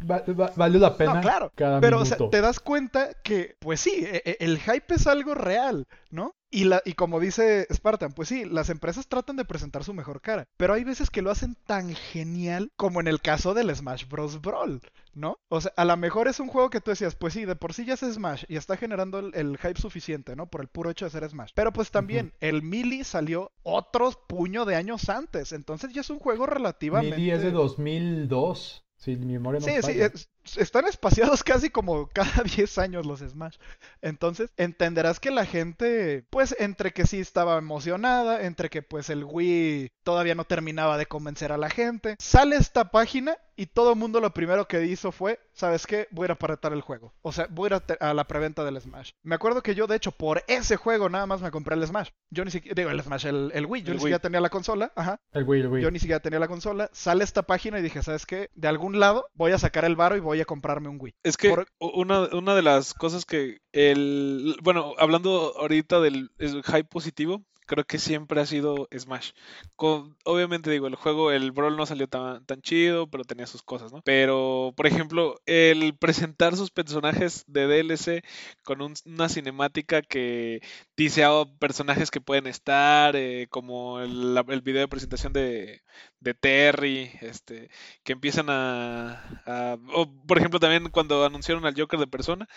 Va- 0.08 0.22
va- 0.34 0.52
valió 0.56 0.78
la 0.80 0.96
pena 0.96 1.14
No, 1.14 1.20
claro. 1.20 1.52
cada 1.54 1.80
Pero, 1.80 2.00
o 2.00 2.04
sea, 2.04 2.16
minuto. 2.16 2.30
te 2.30 2.40
das 2.40 2.60
cuenta 2.60 3.10
que, 3.22 3.56
pues 3.58 3.80
sí, 3.80 3.90
e- 3.96 4.22
e- 4.24 4.36
el 4.40 4.58
hype 4.58 4.94
es 4.94 5.06
algo 5.06 5.34
real, 5.34 5.86
¿no? 6.10 6.34
Y, 6.50 6.64
la, 6.64 6.80
y 6.84 6.92
como 6.92 7.18
dice 7.18 7.66
Spartan, 7.72 8.12
pues 8.12 8.28
sí, 8.28 8.44
las 8.44 8.70
empresas 8.70 9.08
tratan 9.08 9.34
de 9.34 9.44
presentar 9.44 9.82
su 9.82 9.92
mejor 9.92 10.20
cara, 10.20 10.46
pero 10.56 10.72
hay 10.74 10.84
veces 10.84 11.10
que 11.10 11.20
lo 11.20 11.32
hacen 11.32 11.56
tan 11.66 11.92
genial 11.96 12.70
como 12.76 13.00
en 13.00 13.08
el 13.08 13.20
caso 13.20 13.54
del 13.54 13.74
Smash 13.74 14.06
Bros. 14.08 14.40
Brawl, 14.40 14.80
¿no? 15.14 15.38
O 15.48 15.60
sea, 15.60 15.72
a 15.76 15.84
lo 15.84 15.96
mejor 15.96 16.28
es 16.28 16.38
un 16.38 16.46
juego 16.46 16.70
que 16.70 16.80
tú 16.80 16.92
decías, 16.92 17.16
pues 17.16 17.32
sí, 17.34 17.44
de 17.44 17.56
por 17.56 17.72
sí 17.74 17.84
ya 17.84 17.94
es 17.94 18.00
Smash 18.00 18.44
y 18.46 18.54
está 18.54 18.76
generando 18.76 19.18
el, 19.18 19.34
el 19.34 19.58
hype 19.58 19.80
suficiente, 19.80 20.36
¿no? 20.36 20.46
Por 20.46 20.60
el 20.60 20.68
puro 20.68 20.90
hecho 20.90 21.06
de 21.06 21.10
ser 21.10 21.28
Smash. 21.28 21.50
Pero 21.56 21.72
pues 21.72 21.90
también, 21.90 22.32
el 22.38 22.62
Melee 22.62 23.02
salió 23.02 23.50
otro 23.64 24.12
puño 24.28 24.64
de 24.64 24.76
años 24.76 25.08
antes, 25.08 25.50
entonces 25.52 25.92
ya 25.92 26.02
es 26.02 26.10
un 26.10 26.20
juego 26.20 26.46
relativamente... 26.46 27.16
Melee 27.16 27.34
es 27.34 27.42
de 27.42 27.50
2002. 27.50 28.84
Si 29.04 29.16
mi 29.16 29.34
memoria 29.34 29.60
no 29.60 29.66
Sí, 29.66 29.74
sí, 29.74 29.82
falla. 29.82 30.10
Es- 30.44 30.56
están 30.58 30.86
espaciados 30.86 31.42
casi 31.44 31.70
como 31.70 32.08
cada 32.08 32.42
10 32.44 32.78
años 32.78 33.06
los 33.06 33.20
Smash. 33.20 33.56
Entonces, 34.02 34.50
entenderás 34.56 35.20
que 35.20 35.30
la 35.30 35.46
gente, 35.46 36.24
pues, 36.30 36.54
entre 36.58 36.92
que 36.92 37.06
sí 37.06 37.20
estaba 37.20 37.58
emocionada, 37.58 38.42
entre 38.42 38.70
que 38.70 38.82
pues 38.82 39.10
el 39.10 39.24
Wii 39.24 39.90
todavía 40.02 40.34
no 40.34 40.44
terminaba 40.44 40.98
de 40.98 41.06
convencer 41.06 41.52
a 41.52 41.56
la 41.58 41.70
gente. 41.70 42.16
Sale 42.18 42.56
esta 42.56 42.90
página 42.90 43.36
y 43.56 43.66
todo 43.66 43.92
el 43.92 43.98
mundo 43.98 44.20
lo 44.20 44.34
primero 44.34 44.66
que 44.66 44.84
hizo 44.86 45.12
fue, 45.12 45.38
¿sabes 45.52 45.86
qué? 45.86 46.08
Voy 46.10 46.24
a 46.28 46.32
ir 46.32 46.38
a 46.62 46.68
el 46.68 46.80
juego. 46.80 47.14
O 47.22 47.30
sea, 47.32 47.46
voy 47.50 47.70
a 47.72 47.76
ir 47.76 47.96
a, 48.00 48.12
la 48.14 48.24
preventa 48.26 48.64
del 48.64 48.80
Smash. 48.80 49.12
Me 49.22 49.34
acuerdo 49.36 49.62
que 49.62 49.74
yo, 49.74 49.86
de 49.86 49.96
hecho, 49.96 50.12
por 50.12 50.42
ese 50.48 50.76
juego 50.76 51.08
nada 51.08 51.26
más 51.26 51.40
me 51.40 51.50
compré 51.50 51.76
el 51.76 51.86
Smash. 51.86 52.08
Yo 52.30 52.44
ni 52.44 52.50
siquiera, 52.50 52.74
digo, 52.74 52.90
el 52.90 53.00
Smash, 53.02 53.26
el, 53.26 53.52
el 53.54 53.66
Wii. 53.66 53.82
Yo 53.82 53.92
El 53.92 53.92
ni 53.92 53.96
Wii. 53.96 54.00
siquiera 54.00 54.18
tenía 54.18 54.40
la 54.40 54.50
consola. 54.50 54.92
Ajá. 54.96 55.20
El 55.32 55.44
Wii, 55.44 55.60
el 55.60 55.68
Wii. 55.68 55.82
Yo 55.82 55.90
ni 55.90 55.98
siquiera 56.00 56.20
tenía 56.20 56.40
la 56.40 56.48
consola. 56.48 56.90
Sale 56.92 57.22
esta 57.22 57.42
página 57.42 57.78
y 57.78 57.82
dije, 57.82 58.02
¿sabes 58.02 58.26
qué? 58.26 58.50
De 58.54 58.66
algún 58.68 58.98
lado 58.98 59.28
voy 59.34 59.52
a 59.52 59.58
sacar 59.58 59.84
el 59.84 59.94
varo 59.96 60.16
y 60.16 60.20
voy 60.20 60.33
a 60.40 60.44
comprarme 60.44 60.88
un 60.88 60.98
Wii. 61.00 61.14
Es 61.22 61.36
que 61.36 61.50
Por- 61.50 61.66
una, 61.78 62.28
una 62.34 62.54
de 62.54 62.62
las 62.62 62.94
cosas 62.94 63.24
que 63.24 63.58
el 63.72 64.56
bueno, 64.62 64.94
hablando 64.98 65.54
ahorita 65.58 66.00
del 66.00 66.30
hype 66.38 66.84
positivo, 66.84 67.44
creo 67.66 67.84
que 67.84 67.98
siempre 67.98 68.40
ha 68.40 68.46
sido 68.46 68.88
Smash. 68.96 69.32
Con- 69.76 70.16
obviamente 70.24 70.70
digo, 70.70 70.86
el 70.86 70.94
juego, 70.96 71.30
el 71.32 71.52
Brawl 71.52 71.76
no 71.76 71.86
salió 71.86 72.08
tan, 72.08 72.44
tan 72.46 72.60
chido, 72.62 73.08
pero 73.10 73.24
tenía 73.24 73.46
sus 73.46 73.62
cosas, 73.62 73.92
¿no? 73.92 74.02
Pero, 74.02 74.72
por 74.76 74.86
ejemplo, 74.86 75.40
el 75.46 75.96
presentar 75.98 76.56
sus 76.56 76.70
personajes 76.70 77.44
de 77.46 77.66
DLC 77.66 78.22
con 78.62 78.80
un- 78.82 78.94
una 79.06 79.28
cinemática 79.28 80.02
que 80.02 80.60
dice 80.96 81.24
a 81.24 81.30
personajes 81.58 82.10
que 82.10 82.20
pueden 82.20 82.46
estar, 82.46 83.16
eh, 83.16 83.46
como 83.50 84.00
el, 84.00 84.36
el 84.48 84.60
video 84.62 84.82
de 84.82 84.88
presentación 84.88 85.32
de, 85.32 85.82
de 86.20 86.34
Terry, 86.34 87.10
este, 87.20 87.70
que 88.02 88.12
empiezan 88.12 88.46
a, 88.50 89.42
a- 89.46 89.76
o, 89.94 90.10
por 90.26 90.38
ejemplo 90.38 90.60
también 90.60 90.90
cuando 90.90 91.24
anunciaron 91.24 91.66
al 91.66 91.74
Joker 91.78 91.98
de 92.00 92.06
persona, 92.06 92.48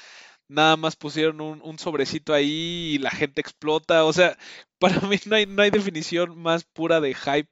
nada 0.47 0.77
más 0.77 0.95
pusieron 0.95 1.41
un, 1.41 1.79
sobrecito 1.79 2.33
ahí 2.33 2.93
y 2.95 2.97
la 2.99 3.11
gente 3.11 3.41
explota, 3.41 4.05
o 4.05 4.13
sea, 4.13 4.37
para 4.79 4.99
mí 5.01 5.17
no 5.25 5.35
hay, 5.35 5.45
no 5.45 5.61
hay 5.61 5.71
definición 5.71 6.37
más 6.37 6.63
pura 6.63 7.01
de 7.01 7.13
hype 7.13 7.49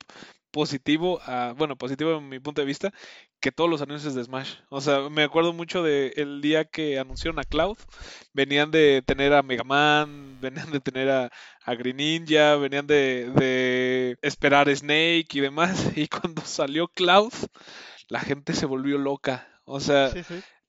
positivo, 0.51 1.19
bueno, 1.57 1.75
positivo 1.75 2.17
en 2.17 2.29
mi 2.29 2.39
punto 2.39 2.61
de 2.61 2.67
vista, 2.67 2.93
que 3.41 3.51
todos 3.51 3.69
los 3.69 3.81
anuncios 3.81 4.15
de 4.15 4.23
Smash. 4.23 4.53
O 4.69 4.79
sea, 4.79 5.09
me 5.09 5.23
acuerdo 5.23 5.51
mucho 5.51 5.83
de 5.83 6.13
el 6.15 6.41
día 6.41 6.63
que 6.63 6.97
anunciaron 6.97 7.39
a 7.39 7.43
Cloud, 7.43 7.77
venían 8.31 8.71
de 8.71 9.03
tener 9.05 9.33
a 9.33 9.43
Mega 9.43 9.65
Man, 9.65 10.39
venían 10.39 10.71
de 10.71 10.79
tener 10.79 11.09
a, 11.09 11.29
Green 11.75 11.97
Ninja, 11.97 12.55
venían 12.55 12.87
de, 12.87 13.29
de 13.35 14.17
esperar 14.21 14.69
a 14.69 14.75
Snake 14.75 15.27
y 15.33 15.41
demás, 15.41 15.91
y 15.97 16.07
cuando 16.07 16.41
salió 16.43 16.87
Cloud, 16.87 17.33
la 18.07 18.21
gente 18.21 18.53
se 18.53 18.65
volvió 18.65 18.97
loca. 18.97 19.47
O 19.65 19.79
sea. 19.79 20.11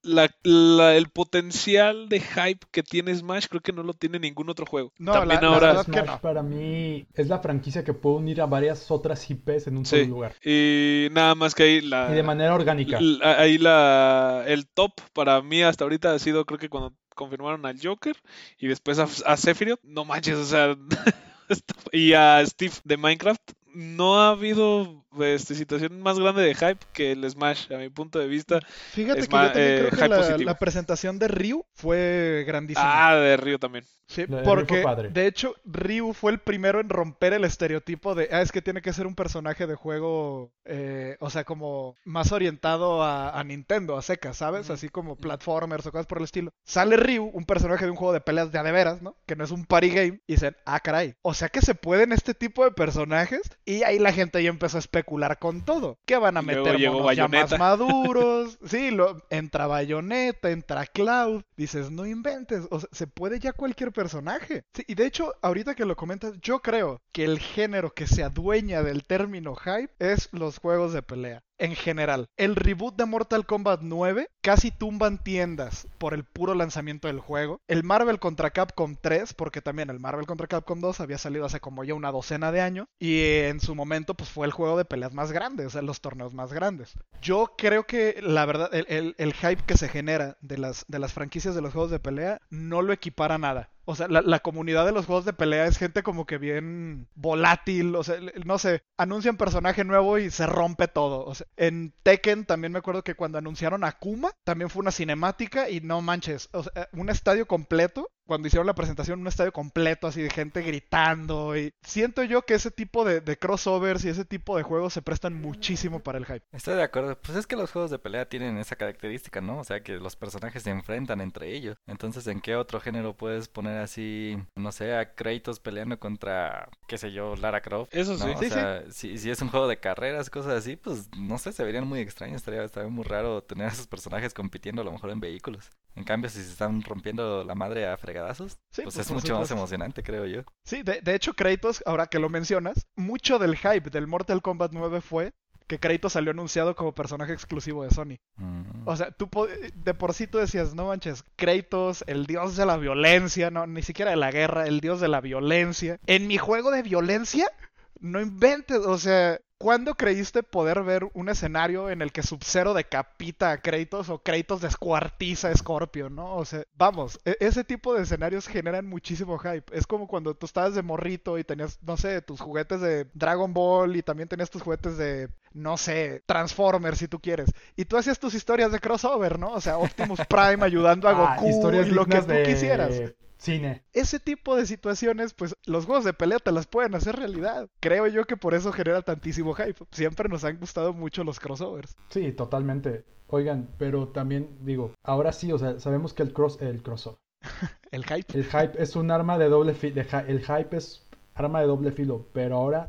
La- 0.06 0.30
la- 0.42 0.96
el 0.96 1.08
potencial 1.08 2.08
de 2.08 2.20
hype 2.20 2.66
que 2.70 2.82
tiene 2.82 3.14
Smash 3.14 3.46
creo 3.48 3.60
que 3.60 3.72
no 3.72 3.82
lo 3.82 3.92
tiene 3.92 4.18
ningún 4.18 4.48
otro 4.48 4.64
juego. 4.66 4.92
No, 4.98 5.12
También 5.12 5.40
la- 5.42 5.48
la 5.48 5.54
ahora... 5.54 5.84
que 5.84 5.92
Smash 5.92 6.06
no. 6.06 6.20
para 6.20 6.42
mí 6.42 7.06
es 7.14 7.28
la 7.28 7.40
franquicia 7.40 7.84
que 7.84 7.92
puede 7.92 8.16
unir 8.16 8.40
a 8.40 8.46
varias 8.46 8.90
otras 8.90 9.28
IPs 9.30 9.66
en 9.66 9.76
un 9.78 9.84
Sí. 9.86 9.96
solo 9.96 10.08
lugar. 10.08 10.34
Y 10.44 11.08
nada 11.12 11.34
más 11.34 11.54
que 11.54 11.62
ahí 11.64 11.80
la... 11.80 12.08
Y 12.10 12.14
de 12.14 12.22
manera 12.22 12.54
orgánica. 12.54 12.98
ahí 13.22 13.58
la... 13.58 14.44
El 14.46 14.66
top 14.68 14.92
para 15.12 15.42
mí 15.42 15.62
hasta 15.62 15.84
ahorita 15.84 16.12
ha 16.14 16.18
sido 16.18 16.44
creo 16.44 16.58
que 16.58 16.68
cuando 16.68 16.94
confirmaron 17.14 17.64
al 17.66 17.78
Joker 17.82 18.16
y 18.58 18.66
después 18.68 18.98
a, 18.98 19.06
a 19.26 19.36
Sephiroth. 19.36 19.80
No 19.82 20.04
manches, 20.04 20.36
o 20.36 20.44
sea... 20.44 20.76
y 21.92 22.12
a 22.12 22.44
Steve 22.46 22.74
de 22.84 22.96
Minecraft. 22.96 23.42
No 23.74 24.20
ha 24.20 24.30
habido 24.30 25.04
este, 25.24 25.54
situación 25.54 26.00
más 26.00 26.18
grande 26.18 26.42
de 26.42 26.54
hype 26.54 26.78
que 26.92 27.12
el 27.12 27.28
Smash, 27.28 27.72
a 27.72 27.78
mi 27.78 27.88
punto 27.88 28.18
de 28.18 28.26
vista. 28.26 28.60
Fíjate 28.92 29.20
Es 29.20 29.28
que 29.28 29.36
yo 29.36 29.42
también 29.42 29.68
eh, 29.68 29.88
creo 29.90 30.36
que 30.38 30.44
la, 30.44 30.58
presentación 30.58 31.18
de 31.18 31.28
Ryu 31.28 31.64
fue 31.74 32.44
grandísima. 32.46 33.08
Ah, 33.08 33.16
de 33.16 33.36
Río 33.36 33.58
también. 33.58 33.84
Sí, 34.08 34.24
de 34.26 34.42
Ryu 34.42 34.44
porque 34.44 34.84
de 35.12 35.26
hecho 35.26 35.54
Ryu 35.64 36.12
fue 36.12 36.32
el 36.32 36.38
primero 36.38 36.80
en 36.80 36.88
romper 36.88 37.32
el 37.32 37.44
estereotipo 37.44 38.14
de, 38.14 38.28
ah, 38.30 38.42
es 38.42 38.52
que 38.52 38.62
tiene 38.62 38.82
que 38.82 38.92
ser 38.92 39.06
un 39.06 39.14
personaje 39.14 39.66
de 39.66 39.74
juego, 39.74 40.52
eh, 40.64 41.16
o 41.20 41.30
sea, 41.30 41.44
como 41.44 41.96
más 42.04 42.32
orientado 42.32 43.02
a, 43.02 43.38
a 43.38 43.44
Nintendo, 43.44 43.96
a 43.96 44.02
secas, 44.02 44.36
¿sabes? 44.36 44.70
Así 44.70 44.88
como 44.88 45.16
platformers 45.16 45.86
o 45.86 45.92
cosas 45.92 46.06
por 46.06 46.18
el 46.18 46.24
estilo. 46.24 46.52
Sale 46.64 46.96
Ryu, 46.96 47.24
un 47.32 47.44
personaje 47.44 47.84
de 47.84 47.90
un 47.90 47.96
juego 47.96 48.12
de 48.12 48.20
peleas 48.20 48.52
de 48.52 48.58
a 48.58 48.62
de 48.62 48.72
veras, 48.72 49.02
¿no? 49.02 49.16
Que 49.26 49.36
no 49.36 49.44
es 49.44 49.50
un 49.50 49.64
party 49.64 49.88
game, 49.90 50.20
y 50.26 50.34
dicen, 50.34 50.56
ah, 50.64 50.80
caray, 50.80 51.14
o 51.22 51.34
sea 51.34 51.48
que 51.48 51.60
se 51.60 51.74
pueden 51.74 52.12
este 52.12 52.34
tipo 52.34 52.64
de 52.64 52.70
personajes, 52.70 53.42
y 53.64 53.82
ahí 53.82 53.98
la 53.98 54.12
gente 54.12 54.42
ya 54.42 54.50
empezó 54.50 54.78
a 54.78 54.80
especular 54.80 55.05
con 55.38 55.64
todo. 55.64 55.98
Que 56.04 56.16
van 56.16 56.36
a 56.36 56.42
meter 56.42 56.78
monos 56.90 57.16
ya 57.16 57.28
más 57.28 57.58
maduros, 57.58 58.58
sí, 58.64 58.90
lo, 58.90 59.22
entra 59.30 59.66
Bayonetta, 59.66 60.50
entra 60.50 60.86
Cloud, 60.86 61.42
dices, 61.56 61.90
no 61.90 62.06
inventes, 62.06 62.66
o 62.70 62.80
sea, 62.80 62.88
se 62.92 63.06
puede 63.06 63.38
ya 63.38 63.52
cualquier 63.52 63.92
personaje. 63.92 64.64
Sí, 64.74 64.84
y 64.86 64.94
de 64.94 65.06
hecho, 65.06 65.34
ahorita 65.42 65.74
que 65.74 65.84
lo 65.84 65.96
comentas, 65.96 66.34
yo 66.40 66.60
creo 66.60 67.00
que 67.12 67.24
el 67.24 67.38
género 67.38 67.92
que 67.94 68.06
se 68.06 68.22
adueña 68.22 68.82
del 68.82 69.04
término 69.04 69.54
hype 69.54 69.92
es 69.98 70.28
los 70.32 70.58
juegos 70.58 70.92
de 70.92 71.02
pelea. 71.02 71.42
En 71.58 71.74
general, 71.74 72.26
el 72.36 72.54
reboot 72.54 72.96
de 72.96 73.06
Mortal 73.06 73.46
Kombat 73.46 73.80
9 73.82 74.28
casi 74.42 74.70
tumban 74.70 75.16
tiendas 75.22 75.88
por 75.98 76.12
el 76.12 76.24
puro 76.24 76.54
lanzamiento 76.54 77.08
del 77.08 77.18
juego. 77.20 77.60
El 77.66 77.82
Marvel 77.82 78.18
contra 78.18 78.50
Capcom 78.50 78.94
3, 79.00 79.32
porque 79.32 79.62
también 79.62 79.88
el 79.88 79.98
Marvel 79.98 80.26
contra 80.26 80.46
Capcom 80.48 80.80
2 80.80 81.00
había 81.00 81.16
salido 81.16 81.46
hace 81.46 81.60
como 81.60 81.82
ya 81.82 81.94
una 81.94 82.12
docena 82.12 82.52
de 82.52 82.60
años. 82.60 82.88
Y 82.98 83.22
en 83.22 83.60
su 83.60 83.74
momento, 83.74 84.12
pues 84.14 84.28
fue 84.28 84.46
el 84.46 84.52
juego 84.52 84.76
de 84.76 84.84
peleas 84.84 85.14
más 85.14 85.32
grande, 85.32 85.64
o 85.64 85.70
sea, 85.70 85.80
los 85.80 86.02
torneos 86.02 86.34
más 86.34 86.52
grandes. 86.52 86.92
Yo 87.22 87.54
creo 87.56 87.84
que 87.86 88.20
la 88.22 88.44
verdad, 88.44 88.74
el, 88.74 88.84
el- 88.88 89.14
el 89.18 89.32
hype 89.32 89.62
que 89.64 89.78
se 89.78 89.88
genera 89.88 90.36
de 90.42 90.58
las, 90.58 90.84
de 90.88 90.98
las 90.98 91.14
franquicias 91.14 91.54
de 91.54 91.62
los 91.62 91.72
juegos 91.72 91.90
de 91.90 92.00
pelea 92.00 92.40
no 92.50 92.82
lo 92.82 92.92
equipara 92.92 93.38
nada. 93.38 93.70
O 93.88 93.94
sea, 93.94 94.08
la, 94.08 94.20
la 94.20 94.40
comunidad 94.40 94.84
de 94.84 94.92
los 94.92 95.06
juegos 95.06 95.24
de 95.24 95.32
pelea 95.32 95.66
es 95.66 95.78
gente 95.78 96.02
como 96.02 96.26
que 96.26 96.38
bien 96.38 97.08
volátil, 97.14 97.94
o 97.94 98.02
sea, 98.02 98.16
no 98.44 98.58
sé, 98.58 98.82
anuncian 98.98 99.36
personaje 99.36 99.84
nuevo 99.84 100.18
y 100.18 100.30
se 100.30 100.46
rompe 100.46 100.88
todo. 100.88 101.24
O 101.24 101.34
sea, 101.34 101.46
en 101.56 101.94
Tekken 102.02 102.46
también 102.46 102.72
me 102.72 102.80
acuerdo 102.80 103.04
que 103.04 103.14
cuando 103.14 103.38
anunciaron 103.38 103.84
a 103.84 103.92
Kuma, 103.92 104.32
también 104.44 104.70
fue 104.70 104.80
una 104.80 104.90
cinemática 104.90 105.70
y 105.70 105.80
no 105.80 106.02
manches, 106.02 106.48
o 106.52 106.64
sea, 106.64 106.88
un 106.92 107.10
estadio 107.10 107.46
completo, 107.46 108.10
cuando 108.26 108.48
hicieron 108.48 108.66
la 108.66 108.74
presentación, 108.74 109.20
un 109.20 109.26
estadio 109.26 109.52
completo 109.52 110.06
así 110.06 110.20
de 110.22 110.30
gente 110.30 110.62
gritando 110.62 111.56
y 111.56 111.72
siento 111.82 112.22
yo 112.24 112.42
que 112.42 112.54
ese 112.54 112.70
tipo 112.70 113.04
de, 113.04 113.20
de 113.20 113.38
crossovers 113.38 114.04
y 114.04 114.08
ese 114.08 114.24
tipo 114.24 114.56
de 114.56 114.62
juegos 114.62 114.92
se 114.92 115.02
prestan 115.02 115.34
muchísimo 115.40 116.00
para 116.00 116.18
el 116.18 116.26
hype. 116.26 116.42
Estoy 116.52 116.74
de 116.76 116.82
acuerdo. 116.82 117.18
Pues 117.20 117.36
es 117.38 117.46
que 117.46 117.56
los 117.56 117.70
juegos 117.70 117.90
de 117.90 117.98
pelea 117.98 118.28
tienen 118.28 118.58
esa 118.58 118.76
característica, 118.76 119.40
¿no? 119.40 119.58
O 119.58 119.64
sea, 119.64 119.80
que 119.82 119.94
los 119.96 120.16
personajes 120.16 120.62
se 120.62 120.70
enfrentan 120.70 121.20
entre 121.20 121.54
ellos. 121.54 121.76
Entonces, 121.86 122.26
¿en 122.26 122.40
qué 122.40 122.56
otro 122.56 122.80
género 122.80 123.16
puedes 123.16 123.48
poner 123.48 123.78
así, 123.78 124.36
no 124.54 124.72
sé, 124.72 124.94
a 124.96 125.14
Kratos 125.14 125.60
peleando 125.60 125.98
contra, 125.98 126.68
qué 126.88 126.98
sé 126.98 127.12
yo, 127.12 127.36
Lara 127.36 127.60
Croft? 127.62 127.94
Eso 127.94 128.16
sí. 128.18 128.24
¿no? 128.26 128.32
O 128.34 128.38
Sí, 128.38 128.44
sí. 128.46 128.50
sea, 128.50 128.82
si, 128.90 129.18
si 129.18 129.30
es 129.30 129.40
un 129.42 129.48
juego 129.48 129.68
de 129.68 129.78
carreras, 129.78 130.30
cosas 130.30 130.52
así, 130.54 130.76
pues 130.76 131.08
no 131.16 131.38
sé, 131.38 131.52
se 131.52 131.64
verían 131.64 131.86
muy 131.86 132.00
extraños. 132.00 132.36
Estaría, 132.36 132.64
estaría 132.64 132.90
muy 132.90 133.04
raro 133.04 133.42
tener 133.42 133.66
a 133.68 133.70
esos 133.72 133.86
personajes 133.86 134.34
compitiendo 134.34 134.82
a 134.82 134.84
lo 134.84 134.92
mejor 134.92 135.10
en 135.10 135.20
vehículos. 135.20 135.70
En 135.94 136.04
cambio, 136.04 136.28
si 136.28 136.42
se 136.42 136.50
están 136.50 136.82
rompiendo 136.82 137.42
la 137.44 137.54
madre 137.54 137.86
a 137.86 137.96
fregadazos, 138.16 138.52
Sí, 138.70 138.82
pues 138.82 138.94
pues, 138.94 139.06
es 139.06 139.12
mucho 139.12 139.38
más 139.38 139.50
emocionante, 139.50 140.02
creo 140.02 140.24
yo. 140.26 140.42
Sí, 140.64 140.82
de, 140.82 141.00
de 141.00 141.14
hecho 141.14 141.34
Kratos, 141.34 141.82
ahora 141.86 142.06
que 142.06 142.18
lo 142.18 142.28
mencionas, 142.28 142.86
mucho 142.96 143.38
del 143.38 143.56
hype 143.56 143.90
del 143.90 144.06
Mortal 144.06 144.42
Kombat 144.42 144.72
9 144.72 145.00
fue 145.00 145.32
que 145.66 145.80
Kratos 145.80 146.12
salió 146.12 146.30
anunciado 146.30 146.76
como 146.76 146.94
personaje 146.94 147.32
exclusivo 147.32 147.82
de 147.84 147.90
Sony. 147.90 148.18
Mm. 148.36 148.86
O 148.86 148.96
sea, 148.96 149.10
tú 149.10 149.28
de 149.74 149.94
por 149.94 150.14
sí 150.14 150.26
tú 150.26 150.38
decías, 150.38 150.74
no 150.74 150.86
manches, 150.86 151.24
Kratos, 151.36 152.04
el 152.06 152.26
dios 152.26 152.56
de 152.56 152.66
la 152.66 152.76
violencia, 152.76 153.50
no, 153.50 153.66
ni 153.66 153.82
siquiera 153.82 154.12
de 154.12 154.16
la 154.16 154.30
guerra, 154.30 154.66
el 154.66 154.80
dios 154.80 155.00
de 155.00 155.08
la 155.08 155.20
violencia. 155.20 155.98
En 156.06 156.26
mi 156.26 156.38
juego 156.38 156.70
de 156.70 156.82
violencia, 156.82 157.50
no 157.98 158.20
inventes, 158.20 158.78
o 158.78 158.98
sea, 158.98 159.40
¿Cuándo 159.58 159.94
creíste 159.94 160.42
poder 160.42 160.82
ver 160.82 161.08
un 161.14 161.30
escenario 161.30 161.88
en 161.88 162.02
el 162.02 162.12
que 162.12 162.22
Sub-Zero 162.22 162.74
decapita 162.74 163.52
a 163.52 163.58
Kratos 163.62 164.10
o 164.10 164.18
Kratos 164.18 164.60
descuartiza 164.60 165.48
a 165.48 165.56
Scorpion, 165.56 166.14
¿no? 166.14 166.34
O 166.36 166.44
sea, 166.44 166.64
vamos, 166.74 167.18
e- 167.24 167.38
ese 167.40 167.64
tipo 167.64 167.94
de 167.94 168.02
escenarios 168.02 168.46
generan 168.48 168.86
muchísimo 168.86 169.38
hype. 169.38 169.64
Es 169.74 169.86
como 169.86 170.08
cuando 170.08 170.34
tú 170.34 170.44
estabas 170.44 170.74
de 170.74 170.82
morrito 170.82 171.38
y 171.38 171.44
tenías, 171.44 171.78
no 171.82 171.96
sé, 171.96 172.20
tus 172.20 172.38
juguetes 172.40 172.82
de 172.82 173.06
Dragon 173.14 173.54
Ball 173.54 173.96
y 173.96 174.02
también 174.02 174.28
tenías 174.28 174.50
tus 174.50 174.60
juguetes 174.60 174.98
de, 174.98 175.30
no 175.54 175.78
sé, 175.78 176.22
Transformers 176.26 176.98
si 176.98 177.08
tú 177.08 177.18
quieres. 177.20 177.50
Y 177.76 177.86
tú 177.86 177.96
hacías 177.96 178.18
tus 178.18 178.34
historias 178.34 178.72
de 178.72 178.78
crossover, 178.80 179.38
¿no? 179.38 179.52
O 179.52 179.60
sea, 179.62 179.78
Optimus 179.78 180.20
Prime 180.28 180.62
ayudando 180.64 181.08
a 181.08 181.12
Ah, 181.16 181.36
Goku 181.38 181.70
y 181.72 181.90
lo 181.90 182.04
que 182.04 182.20
tú 182.20 182.26
de 182.28 182.42
quisieras 182.42 183.00
Cine. 183.46 183.84
ese 183.92 184.18
tipo 184.18 184.56
de 184.56 184.66
situaciones, 184.66 185.32
pues 185.32 185.54
los 185.66 185.86
juegos 185.86 186.04
de 186.04 186.12
pelea 186.12 186.38
te 186.40 186.50
las 186.50 186.66
pueden 186.66 186.94
hacer 186.96 187.14
realidad. 187.16 187.68
Creo 187.80 188.06
yo 188.08 188.24
que 188.24 188.36
por 188.36 188.54
eso 188.54 188.72
genera 188.72 189.02
tantísimo 189.02 189.54
hype. 189.54 189.84
Siempre 189.92 190.28
nos 190.28 190.42
han 190.44 190.58
gustado 190.58 190.92
mucho 190.92 191.22
los 191.22 191.38
crossovers. 191.38 191.96
Sí, 192.10 192.32
totalmente. 192.32 193.04
Oigan, 193.28 193.68
pero 193.78 194.08
también 194.08 194.58
digo, 194.62 194.92
ahora 195.04 195.32
sí, 195.32 195.52
o 195.52 195.58
sea, 195.58 195.78
sabemos 195.80 196.12
que 196.12 196.22
el 196.24 196.32
cross, 196.32 196.60
el 196.60 196.82
crossover, 196.82 197.18
El 197.92 198.04
hype. 198.04 198.36
el 198.38 198.44
hype 198.44 198.82
es 198.82 198.96
un 198.96 199.10
arma 199.10 199.38
de 199.38 199.48
doble 199.48 199.74
filo, 199.74 200.02
el 200.26 200.40
hype 200.40 200.76
es 200.76 201.02
arma 201.34 201.60
de 201.60 201.66
doble 201.66 201.92
filo, 201.92 202.26
pero 202.32 202.56
ahora 202.56 202.88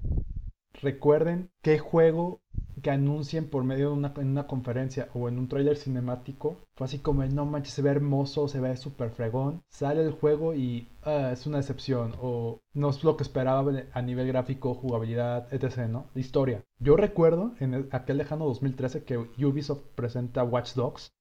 recuerden 0.81 1.49
qué 1.61 1.79
juego 1.79 2.41
que 2.81 2.91
anuncien 2.91 3.49
por 3.49 3.63
medio 3.63 3.89
de 3.89 3.95
una, 3.95 4.13
en 4.17 4.29
una 4.29 4.45
conferencia 4.47 5.09
o 5.13 5.27
en 5.27 5.39
un 5.39 5.47
tráiler 5.47 5.77
cinemático. 5.77 6.57
Fue 6.75 6.85
así 6.85 6.99
como 6.99 7.25
no 7.25 7.45
manches 7.45 7.73
se 7.73 7.81
ve 7.81 7.89
hermoso 7.89 8.47
se 8.47 8.59
ve 8.59 8.77
súper 8.77 9.09
fregón 9.09 9.63
sale 9.69 10.01
el 10.03 10.11
juego 10.11 10.53
y 10.53 10.87
ah, 11.03 11.31
es 11.33 11.47
una 11.47 11.57
decepción 11.57 12.13
o 12.21 12.61
no 12.73 12.89
es 12.91 13.03
lo 13.03 13.17
que 13.17 13.23
esperaba 13.23 13.71
a 13.93 14.01
nivel 14.03 14.27
gráfico 14.27 14.75
jugabilidad 14.75 15.51
etc 15.51 15.87
no 15.89 16.05
historia. 16.13 16.63
Yo 16.79 16.95
recuerdo 16.95 17.53
en 17.59 17.73
el- 17.73 17.89
aquel 17.91 18.17
lejano 18.17 18.45
2013 18.45 19.03
que 19.03 19.17
Ubisoft 19.17 19.81
presenta 19.95 20.43
Watch 20.43 20.73
Dogs 20.75 21.11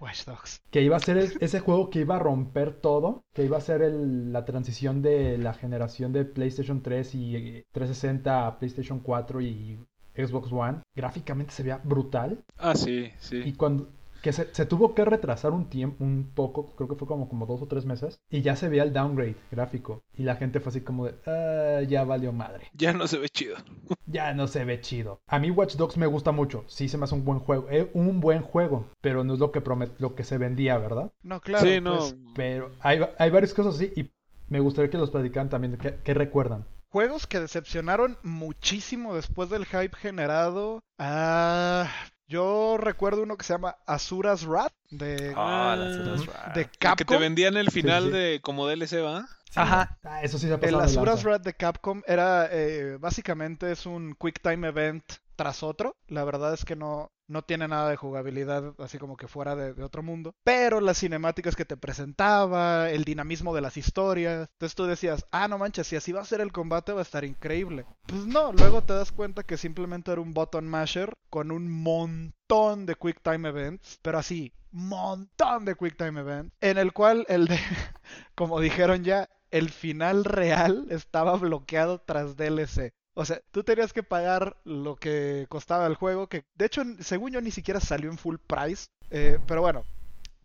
Watch 0.00 0.24
Dogs. 0.24 0.60
que 0.70 0.82
iba 0.82 0.96
a 0.96 1.00
ser 1.00 1.16
el- 1.18 1.32
ese 1.40 1.60
juego 1.60 1.90
que 1.90 2.00
iba 2.00 2.16
a 2.16 2.18
romper 2.18 2.72
todo, 2.80 3.22
que 3.32 3.44
iba 3.44 3.58
a 3.58 3.60
ser 3.60 3.82
el- 3.82 4.32
la 4.32 4.44
transición 4.44 5.02
de 5.02 5.38
la 5.38 5.54
generación 5.54 6.12
de 6.12 6.24
PlayStation 6.24 6.82
3 6.82 7.14
y 7.14 7.36
eh, 7.36 7.64
360 7.72 8.46
a 8.46 8.58
PlayStation 8.58 9.00
4 9.00 9.40
y 9.40 9.78
Xbox 10.16 10.52
One. 10.52 10.78
Gráficamente 10.94 11.52
se 11.52 11.62
veía 11.62 11.80
brutal 11.82 12.42
Ah, 12.58 12.74
sí, 12.76 13.06
y 13.06 13.12
sí. 13.18 13.52
cuando 13.54 13.88
que 14.24 14.32
se, 14.32 14.48
se 14.54 14.64
tuvo 14.64 14.94
que 14.94 15.04
retrasar 15.04 15.52
un 15.52 15.68
tiempo, 15.68 16.02
un 16.02 16.32
poco, 16.34 16.74
creo 16.76 16.88
que 16.88 16.94
fue 16.94 17.06
como, 17.06 17.28
como 17.28 17.44
dos 17.44 17.60
o 17.60 17.66
tres 17.66 17.84
meses, 17.84 18.18
y 18.30 18.40
ya 18.40 18.56
se 18.56 18.70
veía 18.70 18.82
el 18.82 18.94
downgrade 18.94 19.36
gráfico. 19.50 20.02
Y 20.16 20.22
la 20.22 20.36
gente 20.36 20.60
fue 20.60 20.70
así 20.70 20.80
como 20.80 21.04
de, 21.04 21.14
"Ah, 21.26 21.82
ya 21.82 22.04
valió 22.04 22.32
madre. 22.32 22.70
Ya 22.72 22.94
no 22.94 23.06
se 23.06 23.18
ve 23.18 23.28
chido. 23.28 23.56
Ya 24.06 24.32
no 24.32 24.46
se 24.46 24.64
ve 24.64 24.80
chido. 24.80 25.20
A 25.26 25.38
mí 25.38 25.50
Watch 25.50 25.74
Dogs 25.76 25.96
me 25.98 26.06
gusta 26.06 26.32
mucho. 26.32 26.64
Sí 26.68 26.88
se 26.88 26.96
me 26.96 27.04
hace 27.04 27.14
un 27.14 27.24
buen 27.24 27.38
juego. 27.40 27.68
Es 27.68 27.86
un 27.94 28.20
buen 28.20 28.40
juego. 28.42 28.86
Pero 29.02 29.24
no 29.24 29.34
es 29.34 29.40
lo 29.40 29.50
que 29.52 29.60
promet 29.60 29.90
lo 29.98 30.14
que 30.14 30.24
se 30.24 30.38
vendía, 30.38 30.78
¿verdad? 30.78 31.12
No, 31.22 31.40
claro. 31.40 31.66
sí, 31.66 31.80
no. 31.80 31.96
pues, 31.98 32.16
Pero 32.34 32.70
hay, 32.80 33.00
hay 33.18 33.30
varias 33.30 33.52
cosas 33.52 33.74
así. 33.74 33.92
Y 33.96 34.10
me 34.48 34.60
gustaría 34.60 34.90
que 34.90 34.98
los 34.98 35.10
platicaran 35.10 35.48
también. 35.50 35.76
¿Qué, 35.76 35.98
qué 36.02 36.14
recuerdan? 36.14 36.64
juegos 36.90 37.26
que 37.26 37.40
decepcionaron 37.40 38.18
muchísimo 38.22 39.16
después 39.16 39.50
del 39.50 39.66
hype 39.66 39.96
generado. 39.96 40.80
Ah, 40.96 41.88
yo 42.26 42.76
recuerdo 42.78 43.22
uno 43.22 43.36
que 43.36 43.44
se 43.44 43.52
llama 43.54 43.76
Asura's 43.86 44.46
Wrath 44.46 44.72
de, 44.90 45.32
Ah, 45.36 45.74
otras 45.78 46.54
de. 46.54 46.62
El 46.62 46.68
que 46.68 46.72
te 46.72 46.78
Capcom. 46.78 47.18
vendían 47.20 47.56
el 47.56 47.70
final 47.70 48.04
sí. 48.04 48.10
de 48.10 48.40
como 48.42 48.66
DLC, 48.66 49.02
¿va? 49.04 49.26
Sí, 49.50 49.60
Ajá. 49.60 49.98
Ah, 50.04 50.22
eso 50.22 50.38
sí 50.38 50.48
se 50.48 50.54
El 50.54 50.74
Asura's. 50.80 51.22
Wrath 51.24 51.42
de 51.42 51.54
Capcom 51.54 52.02
era 52.06 52.48
eh, 52.50 52.96
básicamente 52.98 53.70
es 53.70 53.86
un 53.86 54.16
quick 54.18 54.40
time 54.42 54.66
event 54.68 55.04
tras 55.36 55.62
otro. 55.62 55.96
La 56.08 56.24
verdad 56.24 56.54
es 56.54 56.64
que 56.64 56.76
no, 56.76 57.12
no 57.26 57.42
tiene 57.42 57.68
nada 57.68 57.88
de 57.88 57.96
jugabilidad 57.96 58.74
así 58.78 58.98
como 58.98 59.16
que 59.16 59.28
fuera 59.28 59.56
de, 59.56 59.82
otro 59.82 60.02
mundo. 60.02 60.34
Pero 60.44 60.80
las 60.80 60.98
cinemáticas 60.98 61.56
que 61.56 61.64
te 61.64 61.76
presentaba, 61.76 62.90
el 62.90 63.04
dinamismo 63.04 63.54
de 63.54 63.60
las 63.60 63.76
historias. 63.76 64.48
Entonces 64.52 64.74
tú 64.74 64.84
decías, 64.84 65.26
ah, 65.30 65.48
no 65.48 65.58
manches, 65.58 65.86
si 65.86 65.96
así 65.96 66.12
va 66.12 66.20
a 66.20 66.26
ser 66.26 66.40
el 66.40 66.52
combate 66.52 66.92
va 66.92 67.00
a 67.00 67.02
estar 67.02 67.24
increíble. 67.24 67.86
Pues 68.06 68.26
no, 68.26 68.52
luego 68.52 68.82
te 68.82 68.94
das 68.94 69.12
cuenta 69.12 69.42
que 69.42 69.56
simplemente 69.56 70.12
era 70.12 70.20
un 70.20 70.34
button 70.34 70.66
masher 70.66 71.12
con 71.30 71.50
un 71.50 71.70
montón 71.70 72.86
de 72.86 72.94
quick 72.94 73.20
time 73.22 73.48
events. 73.48 73.98
Pero 74.02 74.18
así, 74.18 74.52
montón 74.70 75.64
de 75.64 75.74
quick 75.76 75.96
time 75.96 76.20
events. 76.20 76.54
En 76.60 76.78
el 76.78 76.92
cual 76.92 77.24
el 77.28 77.46
de, 77.46 77.58
como 78.34 78.60
dijeron 78.60 79.04
ya, 79.04 79.28
el 79.50 79.70
final 79.70 80.24
real 80.24 80.86
estaba 80.90 81.36
bloqueado 81.36 82.00
tras 82.00 82.36
DLC. 82.36 82.92
O 83.14 83.24
sea, 83.24 83.40
tú 83.52 83.62
tenías 83.62 83.92
que 83.92 84.02
pagar 84.02 84.56
lo 84.64 84.96
que 84.96 85.46
costaba 85.48 85.86
el 85.86 85.94
juego, 85.94 86.28
que 86.28 86.44
de 86.54 86.66
hecho, 86.66 86.82
según 87.00 87.32
yo, 87.32 87.40
ni 87.40 87.50
siquiera 87.50 87.80
salió 87.80 88.10
en 88.10 88.18
full 88.18 88.36
price. 88.46 88.88
Eh, 89.10 89.38
pero 89.46 89.60
bueno, 89.60 89.84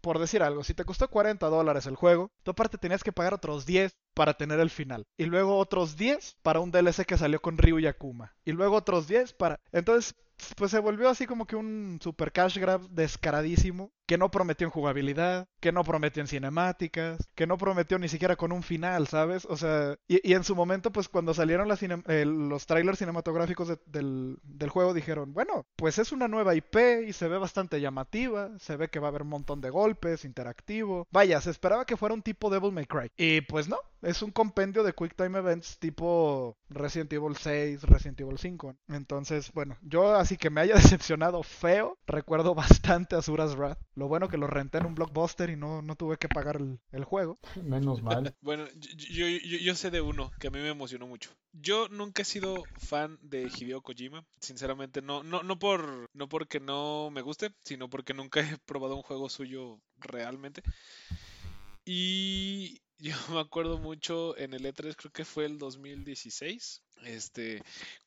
por 0.02 0.20
decir 0.20 0.44
algo, 0.44 0.64
si 0.64 0.74
te 0.74 0.86
costó 0.86 1.10
40 1.10 1.48
dólares 1.48 1.86
el 1.86 1.96
juego, 1.96 2.32
tú 2.44 2.52
aparte 2.52 2.78
tenías 2.78 3.04
que 3.04 3.12
pagar 3.12 3.34
otros 3.34 3.66
10 3.66 3.96
para 4.14 4.36
tener 4.36 4.60
el 4.60 4.70
final. 4.70 5.06
Y 5.18 5.26
luego 5.26 5.58
otros 5.58 5.98
10 5.98 6.38
para 6.42 6.60
un 6.60 6.72
DLC 6.72 7.06
que 7.06 7.18
salió 7.18 7.42
con 7.42 7.58
Ryu 7.58 7.80
y 7.80 7.88
Akuma. 7.88 8.36
Y 8.46 8.52
luego 8.52 8.76
otros 8.76 9.08
10 9.08 9.34
para... 9.34 9.60
Entonces, 9.72 10.16
pues 10.56 10.72
se 10.72 10.80
volvió 10.80 11.10
así 11.10 11.26
como 11.26 11.46
que 11.46 11.56
un 11.56 12.00
super 12.02 12.32
cash 12.32 12.58
grab 12.58 12.82
descaradísimo, 12.90 13.92
que 14.10 14.18
no 14.18 14.32
prometió 14.32 14.66
en 14.66 14.72
jugabilidad, 14.72 15.48
que 15.60 15.72
no 15.72 15.84
prometió 15.84 16.22
en 16.22 16.28
cinemáticas, 16.28 17.30
que 17.36 17.46
no 17.46 17.60
prometió 17.60 18.00
ni 18.00 18.10
siquiera 18.10 18.36
con 18.38 18.52
un 18.52 18.64
final, 18.64 19.08
¿sabes? 19.08 19.46
O 19.46 19.56
sea, 19.56 19.98
y, 20.08 20.34
en 20.34 20.44
su 20.44 20.56
momento, 20.56 20.92
pues 20.92 21.08
cuando 21.08 21.36
salieron 21.36 21.70
eh, 22.08 22.26
los 22.26 22.66
trailers 22.66 22.98
cinematográficos 22.98 23.68
de- 23.68 23.78
del, 23.86 24.70
juego, 24.72 24.96
dijeron, 24.96 25.36
bueno, 25.36 25.68
pues 25.76 26.00
es 26.00 26.12
una 26.12 26.28
nueva 26.28 26.56
IP 26.56 27.08
y 27.08 27.14
se 27.14 27.28
ve 27.28 27.38
bastante 27.38 27.80
llamativa, 27.80 28.50
se 28.58 28.78
ve 28.78 28.88
que 28.88 28.98
va 28.98 29.10
a 29.10 29.10
haber 29.10 29.22
un 29.22 29.30
montón 29.30 29.62
de 29.62 29.70
golpes, 29.70 30.26
interactivo. 30.26 31.06
Vaya, 31.12 31.40
se 31.40 31.52
esperaba 31.52 31.86
que 31.86 31.96
fuera 31.96 32.16
un 32.16 32.24
tipo 32.24 32.50
Devil 32.50 32.72
May 32.72 32.88
Cry. 32.88 33.12
Y 33.16 33.42
pues 33.42 33.70
no, 33.70 33.78
es 34.02 34.24
un 34.24 34.32
compendio 34.32 34.82
de 34.82 34.94
Quick 34.94 35.16
Time 35.16 35.38
Events 35.38 35.78
tipo 35.78 36.58
Resident 36.70 37.14
Evil 37.14 37.36
6, 37.36 37.84
Resident 37.84 38.22
Evil 38.22 38.40
5. 38.40 38.76
Entonces, 38.88 39.52
bueno, 39.54 39.78
yo 39.84 40.16
así 40.16 40.36
que 40.36 40.50
me 40.50 40.62
haya 40.62 40.74
decepcionado 40.98 41.44
feo, 41.44 42.00
recuerdo 42.08 42.56
bastante 42.56 43.16
a 43.16 43.20
Wrath. 43.20 43.78
Lo 44.00 44.08
bueno 44.08 44.30
que 44.30 44.38
lo 44.38 44.48
renté 44.48 44.78
en 44.80 44.86
un 44.86 44.96
blockbuster 44.96 45.50
y 45.50 45.56
no, 45.58 45.82
no 45.82 45.96
tuve 45.96 46.18
que 46.18 46.30
pagar 46.30 46.56
el, 46.56 46.80
el 46.92 47.04
juego. 47.04 47.38
Menos 47.64 48.02
mal. 48.02 48.34
Bueno, 48.42 48.66
yo, 48.78 48.90
yo, 48.96 49.28
yo- 49.28 49.58
yo 49.58 49.76
sé 49.76 49.92
de 49.92 50.02
uno 50.02 50.32
que 50.40 50.48
a 50.48 50.52
mí 50.52 50.60
me 50.60 50.70
emocionó 50.70 51.06
mucho. 51.06 51.30
Yo 51.52 51.88
nunca 51.90 52.22
he 52.22 52.26
sido 52.26 52.70
fan 52.78 53.18
de 53.22 53.48
Hideo 53.48 53.82
Kojima, 53.82 54.26
sinceramente, 54.40 55.02
no, 55.02 55.24
no, 55.24 55.44
no 55.44 55.60
por 55.60 56.10
no 56.14 56.30
porque 56.30 56.60
no 56.60 57.10
me 57.12 57.22
guste, 57.22 57.52
sino 57.64 57.90
porque 57.90 58.14
nunca 58.14 58.40
he 58.40 58.58
probado 58.66 58.96
un 58.96 59.04
juego 59.04 59.30
suyo 59.30 59.80
realmente. 59.98 60.64
Y 61.86 62.82
yo 63.00 63.12
me 63.34 63.40
acuerdo 63.40 63.78
mucho 63.80 64.38
en 64.38 64.54
el 64.54 64.66
E3, 64.66 64.96
creo 64.96 65.12
que 65.12 65.26
fue 65.26 65.46
el 65.46 65.58
2016, 65.58 66.82
este, 67.04 67.62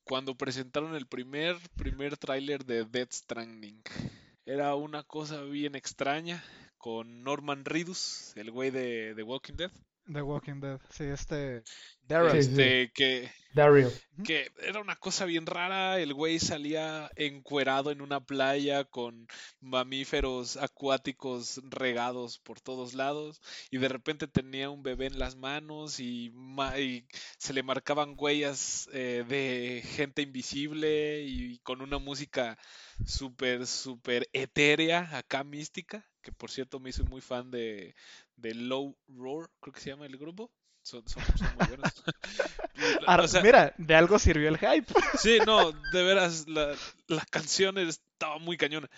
cuando 0.05 0.35
presentaron 0.37 0.95
el 0.95 1.07
primer, 1.07 1.57
primer 1.77 2.17
tráiler 2.17 2.65
de 2.65 2.85
Death 2.85 3.13
Stranding. 3.13 3.83
Era 4.45 4.75
una 4.75 5.05
cosa 5.05 5.43
bien 5.43 5.77
extraña 5.77 6.43
con 6.77 7.23
Norman 7.23 7.65
Reedus, 7.65 8.33
el 8.37 8.51
güey 8.51 8.73
de 8.73 9.13
The 9.15 9.23
Walking 9.23 9.55
Dead. 9.55 9.71
The 10.07 10.23
Walking 10.23 10.61
Dead, 10.61 10.81
sí, 10.91 11.05
este... 11.05 11.63
Daryl. 12.09 12.43
Sí, 12.43 12.43
sí. 12.43 12.51
Este, 12.51 12.93
que, 12.93 13.31
Daryl. 13.55 13.89
que 14.25 14.51
era 14.61 14.81
una 14.81 14.97
cosa 14.97 15.25
bien 15.25 15.47
rara. 15.47 15.99
El 16.01 16.13
güey 16.13 16.41
salía 16.41 17.11
encuerado 17.15 17.91
en 17.93 18.03
una 18.03 18.21
playa 18.21 18.85
con 18.85 19.29
mamíferos 19.61 20.57
acuáticos 20.57 21.61
regados 21.71 22.39
por 22.41 22.61
todos 22.61 22.95
lados. 22.95 23.41
Y 23.71 23.79
de 23.79 23.89
repente 23.89 24.27
tenía 24.27 24.69
un 24.69 24.83
bebé 24.83 25.07
en 25.07 25.19
las 25.19 25.37
manos 25.37 26.01
y, 26.01 26.33
ma- 26.35 26.79
y 26.79 27.07
se 27.39 27.55
le 27.55 27.63
marcaban 27.63 28.15
huellas 28.19 28.91
eh, 28.93 29.25
de 29.27 29.83
gente 29.87 30.21
invisible 30.23 31.23
y 31.23 31.59
con 31.61 31.81
una 31.81 31.99
música 31.99 32.59
súper, 33.07 33.67
súper 33.67 34.29
etérea, 34.33 35.17
acá 35.17 35.45
mística. 35.45 36.05
Que 36.21 36.31
por 36.33 36.51
cierto 36.51 36.79
me 36.79 36.91
hizo 36.91 37.05
muy 37.05 37.21
fan 37.21 37.51
de, 37.51 37.95
de 38.43 38.55
Low 38.55 38.97
Roar, 39.09 39.49
creo 39.61 39.73
que 39.73 39.81
se 39.81 39.91
llama 39.91 40.07
el 40.07 40.19
grupo. 40.19 40.51
Son, 40.83 41.07
son, 41.09 41.23
son 41.37 41.49
muy 41.57 41.67
buenos. 41.69 41.93
Ar- 43.07 43.21
O 43.21 43.29
sea, 43.29 43.41
Mira, 43.43 43.73
de 43.79 43.95
algo 43.95 44.19
sirvió 44.19 44.49
el 44.49 44.59
hype. 44.59 44.93
Sí, 45.19 45.39
no, 45.47 45.71
de 45.73 46.03
veras, 46.03 46.47
la, 46.49 46.75
la 47.07 47.25
canción 47.31 47.79
estaba 47.79 48.39
muy 48.39 48.57
cañona. 48.57 48.91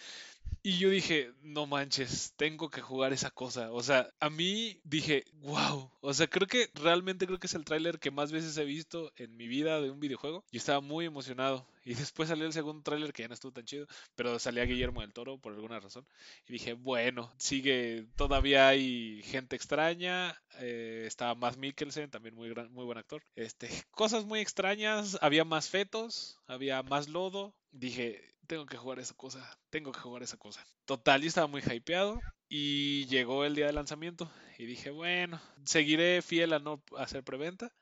Y 0.67 0.79
yo 0.79 0.89
dije, 0.89 1.31
no 1.43 1.67
manches, 1.67 2.33
tengo 2.39 2.71
que 2.71 2.81
jugar 2.81 3.13
esa 3.13 3.31
cosa. 3.31 3.71
O 3.71 3.83
sea, 3.83 4.09
a 4.19 4.31
mí 4.31 4.81
dije, 4.83 5.27
wow. 5.43 5.91
O 6.01 6.15
sea, 6.15 6.27
creo 6.27 6.49
que 6.49 6.71
realmente 6.73 7.27
creo 7.27 7.39
que 7.39 7.49
es 7.49 7.55
el 7.55 7.67
tráiler 7.67 7.99
que 7.99 8.11
más 8.11 8.33
veces 8.33 8.57
he 8.57 8.65
visto 8.65 9.13
en 9.17 9.37
mi 9.37 9.47
vida 9.47 9.83
de 9.83 9.91
un 9.91 10.01
videojuego. 10.01 10.43
Y 10.51 10.57
estaba 10.57 10.81
muy 10.81 11.05
emocionado. 11.05 11.69
Y 11.85 11.93
después 11.93 12.31
salió 12.31 12.47
el 12.47 12.55
segundo 12.55 12.83
tráiler 12.83 13.13
que 13.13 13.21
ya 13.21 13.29
no 13.29 13.35
estuvo 13.35 13.53
tan 13.53 13.67
chido, 13.67 13.87
pero 14.15 14.39
salía 14.39 14.65
Guillermo 14.65 15.03
del 15.03 15.13
Toro 15.13 15.37
por 15.37 15.53
alguna 15.53 15.81
razón. 15.81 16.07
Y 16.49 16.55
dije, 16.55 16.73
bueno, 16.73 17.31
sigue, 17.37 18.07
todavía 18.17 18.69
hay 18.69 19.23
gente 19.25 19.57
extraña. 19.57 20.35
Eh, 20.61 21.05
estaba 21.07 21.35
Matt 21.35 21.59
Mikkelsen, 21.59 22.11
también 22.11 22.35
muy, 22.35 22.49
gran, 22.49 22.73
muy 22.73 22.87
buen 22.87 22.97
actor. 22.97 23.23
Este, 23.37 23.69
cosas 23.91 24.25
muy 24.25 24.41
extrañas, 24.41 25.19
había 25.21 25.45
más 25.45 25.69
fetos, 25.69 26.41
había 26.47 26.83
más 26.83 27.09
lodo. 27.11 27.55
Dije, 27.71 28.34
tengo 28.45 28.67
que 28.67 28.77
jugar 28.77 28.99
esa 28.99 29.15
cosa, 29.15 29.59
tengo 29.71 29.93
que 29.93 30.01
jugar 30.01 30.23
esa 30.23 30.37
cosa. 30.37 30.65
Total, 30.85 31.21
yo 31.21 31.29
estaba 31.29 31.47
muy 31.47 31.63
hypeado 31.63 32.21
y 32.49 33.07
llegó 33.07 33.45
el 33.45 33.55
día 33.55 33.67
de 33.67 33.73
lanzamiento 33.73 34.31
y 34.59 34.67
dije, 34.67 34.91
bueno, 34.91 35.41
seguiré 35.65 36.23
fiel 36.23 36.53
a 36.53 36.59
no 36.59 36.83
hacer 36.99 37.25
preventa. 37.25 37.73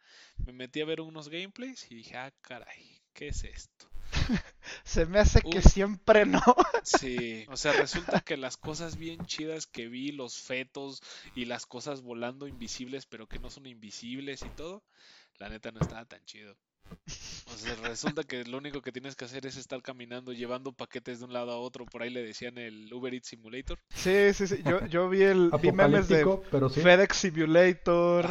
Me 0.47 0.53
metí 0.53 0.81
a 0.81 0.87
ver 0.87 1.01
unos 1.01 1.29
gameplays 1.29 1.91
y 1.91 1.97
dije, 1.97 2.17
ah, 2.17 2.33
caray, 2.41 3.03
¿qué 3.13 3.29
es 3.29 3.45
esto? 3.45 3.91
Se 4.85 5.07
me 5.07 5.19
hace 5.19 5.43
que 5.43 5.63
siempre 5.63 6.27
no. 6.27 6.41
sí, 6.85 7.45
o 7.49 7.57
sea, 7.57 7.73
resulta 7.73 8.21
que 8.21 8.37
las 8.37 8.57
cosas 8.57 8.97
bien 8.97 9.25
chidas 9.27 9.67
que 9.67 9.89
vi, 9.89 10.13
los 10.13 10.39
fetos 10.39 11.03
y 11.35 11.45
las 11.45 11.67
cosas 11.67 12.03
volando 12.03 12.47
invisibles, 12.47 13.07
pero 13.07 13.27
que 13.27 13.39
no 13.39 13.51
son 13.51 13.67
invisibles 13.67 14.43
y 14.43 14.49
todo, 14.51 14.83
la 15.39 15.49
neta 15.49 15.73
no 15.73 15.81
estaba 15.81 16.05
tan 16.05 16.25
chido. 16.25 16.57
O 17.53 17.57
sea, 17.57 17.75
resulta 17.83 18.25
que 18.25 18.45
lo 18.45 18.59
único 18.59 18.81
que 18.81 18.93
tienes 18.93 19.17
que 19.17 19.25
hacer 19.25 19.47
es 19.47 19.57
estar 19.57 19.83
caminando, 19.83 20.33
llevando 20.33 20.73
paquetes 20.73 21.19
de 21.19 21.27
un 21.27 21.33
lado 21.33 21.53
a 21.53 21.59
otro. 21.59 21.85
Por 21.87 22.03
ahí 22.03 22.11
le 22.11 22.23
decían 22.23 22.59
el 22.59 22.93
Uber 22.93 23.13
Eats 23.15 23.29
Simulator. 23.29 23.79
Sí, 23.91 24.33
sí, 24.35 24.47
sí. 24.47 24.63
Yo, 24.65 24.87
yo 24.87 25.09
vi 25.09 25.23
el 25.23 25.51
vi 25.61 25.73
memes 25.73 26.09
de 26.09 26.25
FedEx 26.75 27.17
Simulator, 27.17 28.31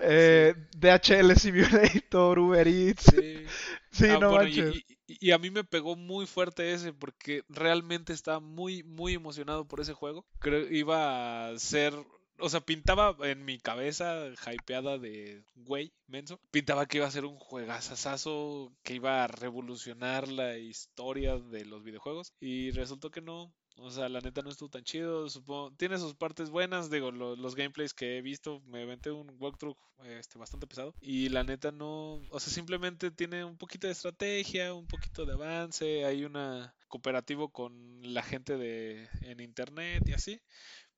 eh, 0.00 0.54
DHL 0.76 1.34
Simulator, 1.36 2.38
Uber 2.38 2.66
Eats. 2.66 3.04
Sí, 3.04 3.44
sí 3.90 4.06
ah, 4.08 4.18
no 4.18 4.32
manches. 4.32 4.84
Y, 5.06 5.30
a 5.30 5.38
mí 5.38 5.50
me 5.50 5.64
pegó 5.64 5.96
muy 5.96 6.26
fuerte 6.26 6.74
ese 6.74 6.92
porque 6.92 7.42
realmente 7.48 8.12
estaba 8.12 8.40
muy, 8.40 8.82
muy 8.82 9.14
emocionado 9.14 9.66
por 9.66 9.80
ese 9.80 9.94
juego. 9.94 10.26
Creo 10.38 10.70
iba 10.70 11.48
a 11.48 11.58
ser 11.58 11.94
o 12.38 12.48
sea, 12.48 12.60
pintaba 12.60 13.16
en 13.22 13.44
mi 13.44 13.58
cabeza, 13.58 14.28
hypeada 14.52 14.98
de 14.98 15.42
güey, 15.54 15.92
menso, 16.06 16.40
pintaba 16.50 16.86
que 16.86 16.98
iba 16.98 17.06
a 17.06 17.10
ser 17.10 17.24
un 17.24 17.38
juegazazazo 17.38 18.72
que 18.82 18.94
iba 18.94 19.24
a 19.24 19.28
revolucionar 19.28 20.28
la 20.28 20.56
historia 20.58 21.38
de 21.38 21.64
los 21.64 21.82
videojuegos. 21.82 22.32
Y 22.40 22.70
resultó 22.72 23.10
que 23.10 23.20
no. 23.20 23.52
O 23.80 23.90
sea, 23.90 24.08
la 24.08 24.20
neta 24.20 24.42
no 24.42 24.50
estuvo 24.50 24.68
tan 24.68 24.82
chido. 24.82 25.28
Supongo, 25.28 25.72
tiene 25.76 25.98
sus 25.98 26.14
partes 26.14 26.50
buenas. 26.50 26.90
Digo, 26.90 27.12
los 27.12 27.54
gameplays 27.54 27.94
que 27.94 28.18
he 28.18 28.22
visto, 28.22 28.60
me 28.66 28.82
aventé 28.82 29.12
un 29.12 29.36
walkthrough 29.38 29.76
este, 30.04 30.38
bastante 30.38 30.66
pesado. 30.66 30.94
Y 31.00 31.28
la 31.28 31.44
neta 31.44 31.70
no. 31.70 32.14
O 32.30 32.40
sea, 32.40 32.52
simplemente 32.52 33.10
tiene 33.12 33.44
un 33.44 33.56
poquito 33.56 33.86
de 33.86 33.92
estrategia, 33.92 34.74
un 34.74 34.88
poquito 34.88 35.24
de 35.26 35.34
avance. 35.34 36.04
Hay 36.04 36.24
una 36.24 36.74
cooperativo 36.88 37.50
con 37.50 38.00
la 38.02 38.22
gente 38.22 38.56
de 38.56 39.08
en 39.22 39.40
internet 39.40 40.02
y 40.08 40.12
así. 40.12 40.40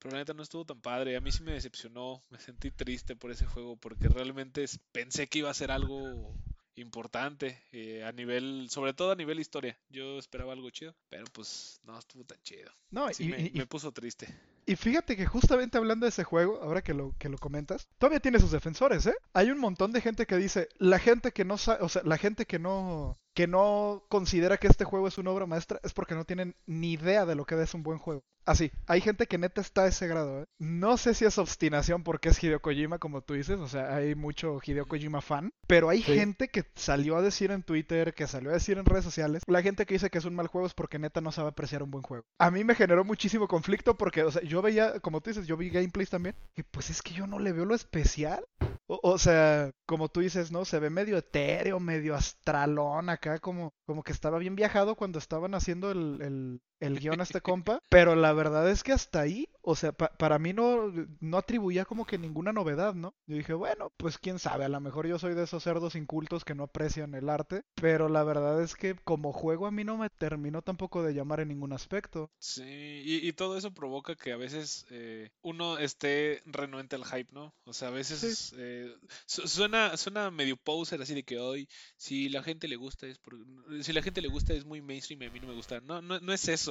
Pero 0.01 0.13
la 0.15 0.21
neta 0.21 0.35
no 0.35 0.43
estuvo 0.43 0.65
tan 0.65 0.81
padre. 0.81 1.17
A 1.17 1.21
mí 1.21 1.31
sí 1.31 1.43
me 1.43 1.53
decepcionó. 1.53 2.23
Me 2.31 2.39
sentí 2.39 2.71
triste 2.71 3.17
por 3.17 3.31
ese 3.31 3.47
juego 3.47 3.77
porque 3.77 4.09
realmente 4.09 4.65
pensé 4.93 5.29
que 5.29 5.41
iba 5.41 5.51
a 5.51 5.55
ser 5.55 5.71
algo 5.71 6.35
importante 6.81 7.63
eh, 7.73 8.05
a 8.05 8.13
nivel, 8.13 8.69
sobre 8.71 8.95
todo 8.95 9.13
a 9.13 9.17
nivel 9.17 9.41
historia. 9.41 9.79
Yo 9.89 10.19
esperaba 10.19 10.53
algo 10.53 10.71
chido, 10.71 10.95
pero 11.09 11.25
pues 11.33 11.81
no 11.85 11.99
estuvo 11.99 12.25
tan 12.25 12.41
chido. 12.43 12.71
No, 12.91 13.09
y, 13.19 13.53
me, 13.53 13.67
puso 13.67 13.93
triste. 13.93 14.27
Y 14.67 14.77
fíjate 14.77 15.17
que 15.17 15.27
justamente 15.27 15.79
hablando 15.79 16.07
de 16.07 16.11
ese 16.11 16.25
juego, 16.25 16.61
ahora 16.63 16.83
que 16.83 16.95
lo 16.95 17.15
que 17.19 17.29
lo 17.29 17.39
comentas, 17.39 17.89
todavía 17.99 18.21
tiene 18.21 18.39
sus 18.39 18.53
defensores, 18.53 19.07
¿eh? 19.07 19.15
Hay 19.33 19.51
un 19.51 19.59
montón 19.59 19.93
de 19.93 20.01
gente 20.01 20.27
que 20.27 20.37
dice, 20.37 20.69
la 20.79 20.99
gente 20.99 21.33
que 21.33 21.45
no 21.45 21.59
sabe, 21.59 21.85
o 21.85 21.89
sea, 21.89 22.03
la 22.05 22.19
gente 22.19 22.47
que 22.47 22.59
no 22.59 23.19
que 23.41 23.47
no 23.47 24.05
considera 24.11 24.59
que 24.59 24.67
este 24.67 24.85
juego 24.85 25.09
es 25.09 25.17
una 25.17 25.31
obra 25.31 25.47
maestra 25.47 25.81
es 25.83 25.95
porque 25.95 26.15
no 26.15 26.27
tienen 26.27 26.55
ni 26.67 26.93
idea 26.93 27.25
de 27.25 27.35
lo 27.35 27.47
que 27.47 27.59
es 27.59 27.73
un 27.73 27.83
buen 27.83 27.97
juego. 27.97 28.23
Así, 28.45 28.71
hay 28.87 29.01
gente 29.01 29.27
que 29.27 29.39
neta 29.39 29.63
está 29.63 29.85
a 29.85 29.87
ese 29.87 30.09
grado, 30.09 30.43
¿eh? 30.43 30.45
No 30.59 30.97
sé 30.97 31.15
si 31.15 31.25
es 31.25 31.39
obstinación 31.39 32.03
porque 32.03 32.31
es 32.31 32.43
Hideo 32.43 32.61
Kojima, 32.61 32.99
como 32.99 33.23
tú 33.23 33.35
dices, 33.35 33.61
o 33.61 33.69
sea, 33.69 33.95
hay 33.95 34.15
mucho 34.15 34.59
Hideo 34.63 34.87
Kojima 34.87 35.21
fan, 35.21 35.53
pero 35.67 35.89
hay 35.89 36.03
gente 36.03 36.49
que 36.49 36.65
salió 36.75 37.17
a 37.17 37.23
decir 37.23 37.51
en 37.51 37.63
Twitter, 37.63 38.13
que 38.13 38.27
salió 38.27 38.51
a 38.51 38.55
decir 38.55 38.77
en 38.77 38.87
redes 38.87 39.05
sociales, 39.05 39.43
la 39.47 39.63
gente 39.63 39.87
que 39.87 39.95
dice 39.95 40.11
que 40.11 40.19
es 40.19 40.25
un 40.25 40.35
mal 40.35 40.49
juego 40.49 40.67
es 40.67 40.75
porque 40.75 40.99
neta 40.99 41.21
no 41.21 41.33
sabe 41.33 41.49
apreciar 41.49 41.83
un 41.83 41.91
buen 41.91 42.03
juego. 42.03 42.25
A 42.39 42.51
mí 42.51 42.65
me 42.65 42.75
generó 42.75 43.05
muchísimo 43.05 43.47
conflicto 43.47 43.97
porque, 43.97 44.23
o 44.25 44.31
sea, 44.31 44.43
yo 44.43 44.61
veía, 44.63 45.01
como 45.01 45.21
tú 45.21 45.31
dices, 45.31 45.47
yo 45.47 45.57
vi 45.57 45.71
gameplays 45.71 46.11
también, 46.11 46.35
y 46.57 46.63
pues 46.63 46.91
es 46.91 47.03
que 47.03 47.13
yo 47.13 47.27
no 47.27 47.39
le 47.39 47.53
veo 47.53 47.65
lo 47.65 47.75
especial. 47.75 48.45
O, 48.87 49.19
sea, 49.19 49.71
como 49.87 50.09
tú 50.09 50.19
dices, 50.19 50.51
¿no? 50.51 50.65
Se 50.65 50.81
ve 50.81 50.91
medio 50.91 51.17
etéreo, 51.17 51.79
medio 51.79 52.17
astralón 52.17 53.09
acá, 53.09 53.30
como, 53.39 53.75
como 53.87 54.03
que 54.03 54.13
estaba 54.13 54.39
bien 54.39 54.57
viajado 54.57 54.97
cuando 54.97 55.19
estaban 55.19 55.55
haciendo 55.55 55.91
el, 55.91 56.21
el 56.23 56.61
guion 56.81 57.21
a 57.21 57.23
este 57.23 57.41
compa, 57.43 57.83
pero 57.89 58.17
la 58.17 58.33
verdad 58.33 58.69
es 58.71 58.83
que 58.83 58.93
hasta 58.93 59.21
ahí, 59.21 59.49
o 59.63 59.77
sea, 59.77 59.93
para 59.93 60.39
mí 60.39 60.53
no, 60.53 60.93
no 61.21 61.39
atribuía 61.39 61.85
como 61.85 62.07
que 62.07 62.19
ninguna 62.19 62.53
novedad, 62.53 62.95
¿no? 62.95 63.15
Yo 63.27 63.37
dije, 63.37 63.53
bueno, 63.53 63.93
pues 63.97 64.19
quién 64.19 64.39
sabe, 64.39 64.65
a 64.65 64.69
lo 64.69 64.81
mejor 64.81 65.07
yo 65.07 65.19
soy 65.19 65.35
de 65.35 65.45
esos 65.45 65.63
cerdos 65.63 65.95
incultos 65.95 66.45
que 66.45 66.55
no 66.55 66.65
aprecian 66.65 67.15
el 67.15 67.29
arte, 67.29 67.63
pero 67.75 68.09
la 68.09 68.25
verdad 68.25 68.63
es 68.63 68.75
que 68.75 68.95
como 69.05 69.33
juego 69.33 69.67
a 69.67 69.71
mí 69.71 69.85
no 69.85 69.99
me 69.99 70.11
terminó 70.11 70.63
tampoco 70.63 71.03
de 71.03 71.15
llamar 71.15 71.41
en 71.41 71.49
ningún 71.49 71.73
aspecto. 71.73 72.31
Sí, 72.39 73.03
y, 73.05 73.31
todo 73.41 73.57
eso 73.57 73.73
provoca 73.73 74.17
que 74.17 74.33
a 74.33 74.37
veces 74.37 74.87
eh, 74.91 75.31
uno 75.43 75.79
esté 75.79 76.43
renuente 76.45 76.97
al 76.97 77.05
hype, 77.05 77.33
¿no? 77.33 77.55
O 77.65 77.73
sea, 77.73 77.89
a 77.89 77.93
veces 77.93 78.55
eh, 78.59 78.93
suena, 79.27 79.97
suena 79.97 80.31
medio 80.31 80.57
poser 80.57 81.01
así 81.01 81.15
de 81.15 81.23
que 81.23 81.39
hoy, 81.39 81.69
si 81.97 82.29
la 82.29 82.43
gente 82.43 82.69
le 82.69 82.77
gusta 82.77 83.07
es 83.07 83.19
por, 83.19 83.35
si 83.83 83.93
la 83.93 84.03
gente 84.03 84.21
le 84.21 84.29
gusta 84.29 84.53
es 84.53 84.65
muy 84.65 84.83
mainstream 84.83 85.23
y 85.23 85.27
a 85.27 85.31
mí 85.31 85.41
no 85.41 85.49
me 85.49 85.55
gusta. 85.55 85.81
No, 85.81 86.03
no, 86.03 86.19
no 86.21 86.33
es 86.33 86.49
eso 86.49 86.70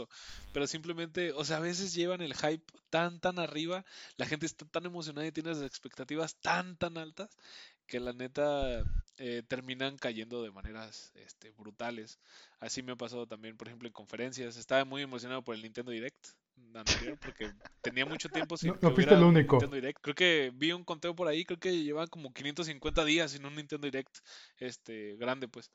pero 0.53 0.67
simplemente, 0.67 1.31
o 1.33 1.43
sea, 1.43 1.57
a 1.57 1.61
veces 1.61 1.93
llevan 1.93 2.21
el 2.21 2.35
hype 2.35 2.63
tan, 2.89 3.19
tan 3.19 3.39
arriba, 3.39 3.83
la 4.17 4.25
gente 4.25 4.45
está 4.45 4.65
tan 4.65 4.85
emocionada 4.85 5.27
y 5.27 5.31
tiene 5.31 5.49
las 5.49 5.63
expectativas 5.63 6.35
tan, 6.35 6.77
tan 6.77 6.97
altas, 6.97 7.29
que 7.87 7.99
la 7.99 8.13
neta 8.13 8.83
eh, 9.17 9.43
terminan 9.47 9.97
cayendo 9.97 10.43
de 10.43 10.51
maneras 10.51 11.11
este, 11.15 11.51
brutales. 11.51 12.19
Así 12.59 12.83
me 12.83 12.91
ha 12.91 12.95
pasado 12.95 13.25
también, 13.25 13.57
por 13.57 13.67
ejemplo, 13.67 13.87
en 13.87 13.93
conferencias. 13.93 14.57
Estaba 14.57 14.85
muy 14.85 15.01
emocionado 15.01 15.43
por 15.43 15.55
el 15.55 15.63
Nintendo 15.63 15.91
Direct 15.91 16.27
anterior 16.73 17.17
porque 17.19 17.51
tenía 17.81 18.05
mucho 18.05 18.29
tiempo 18.29 18.57
sin 18.57 18.73
no, 18.81 18.93
que 18.93 19.01
el 19.01 19.23
único. 19.23 19.55
Nintendo 19.55 19.75
Direct. 19.75 19.99
Creo 20.01 20.15
que 20.15 20.51
vi 20.53 20.71
un 20.71 20.83
conteo 20.83 21.15
por 21.15 21.27
ahí, 21.27 21.45
creo 21.45 21.59
que 21.59 21.83
llevan 21.83 22.07
como 22.07 22.31
550 22.31 23.05
días 23.05 23.31
sin 23.31 23.45
un 23.45 23.55
Nintendo 23.55 23.85
Direct 23.85 24.19
este 24.57 25.15
grande, 25.15 25.47
pues. 25.47 25.71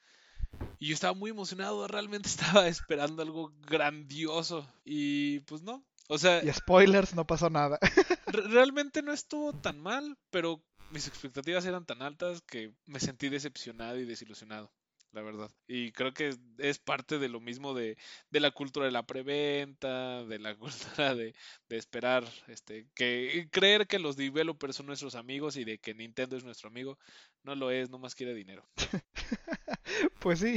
Y 0.79 0.89
yo 0.89 0.95
estaba 0.95 1.15
muy 1.15 1.31
emocionado, 1.31 1.87
realmente 1.89 2.29
estaba 2.29 2.69
esperando 2.69 3.23
algo 3.23 3.53
grandioso. 3.67 4.67
Y 4.85 5.41
pues 5.41 5.63
no. 5.63 5.85
O 6.09 6.19
sea. 6.19 6.45
Y 6.45 6.53
spoilers, 6.53 7.15
no 7.15 7.27
pasó 7.27 7.51
nada. 7.51 7.79
realmente 8.27 9.03
no 9.03 9.13
estuvo 9.13 9.53
tan 9.53 9.81
mal, 9.81 10.19
pero 10.31 10.63
mis 10.91 11.09
expectativas 11.09 11.65
eran 11.65 11.87
tan 11.87 12.03
altas 12.03 12.43
que 12.43 12.73
me 12.87 13.01
sentí 13.01 13.29
decepcionado 13.29 13.99
y 13.99 14.05
desilusionado 14.05 14.71
la 15.15 15.23
verdad. 15.23 15.51
Y 15.67 15.93
creo 15.93 16.13
que 16.13 16.37
es 16.59 16.79
parte 16.79 17.19
de 17.19 17.29
lo 17.29 17.41
mismo 17.41 17.73
de, 17.73 17.97
de 18.31 18.41
la 18.41 18.51
cultura 18.51 18.87
de 18.87 18.93
la 18.93 19.07
preventa, 19.07 20.25
de 20.25 20.39
la 20.39 20.55
cultura 20.59 21.15
de, 21.15 21.35
de, 21.69 21.77
esperar, 21.77 22.25
este, 22.49 22.89
que 22.95 23.49
creer 23.51 23.87
que 23.87 23.99
los 23.99 24.17
developers 24.17 24.77
son 24.77 24.87
nuestros 24.87 25.15
amigos 25.15 25.57
y 25.57 25.65
de 25.65 25.79
que 25.79 25.95
Nintendo 25.95 26.37
es 26.37 26.45
nuestro 26.45 26.69
amigo. 26.69 26.99
No 27.45 27.55
lo 27.55 27.71
es, 27.71 27.91
nomás 27.91 28.15
quiere 28.15 28.33
dinero. 28.33 28.65
pues 30.21 30.41
sí, 30.41 30.57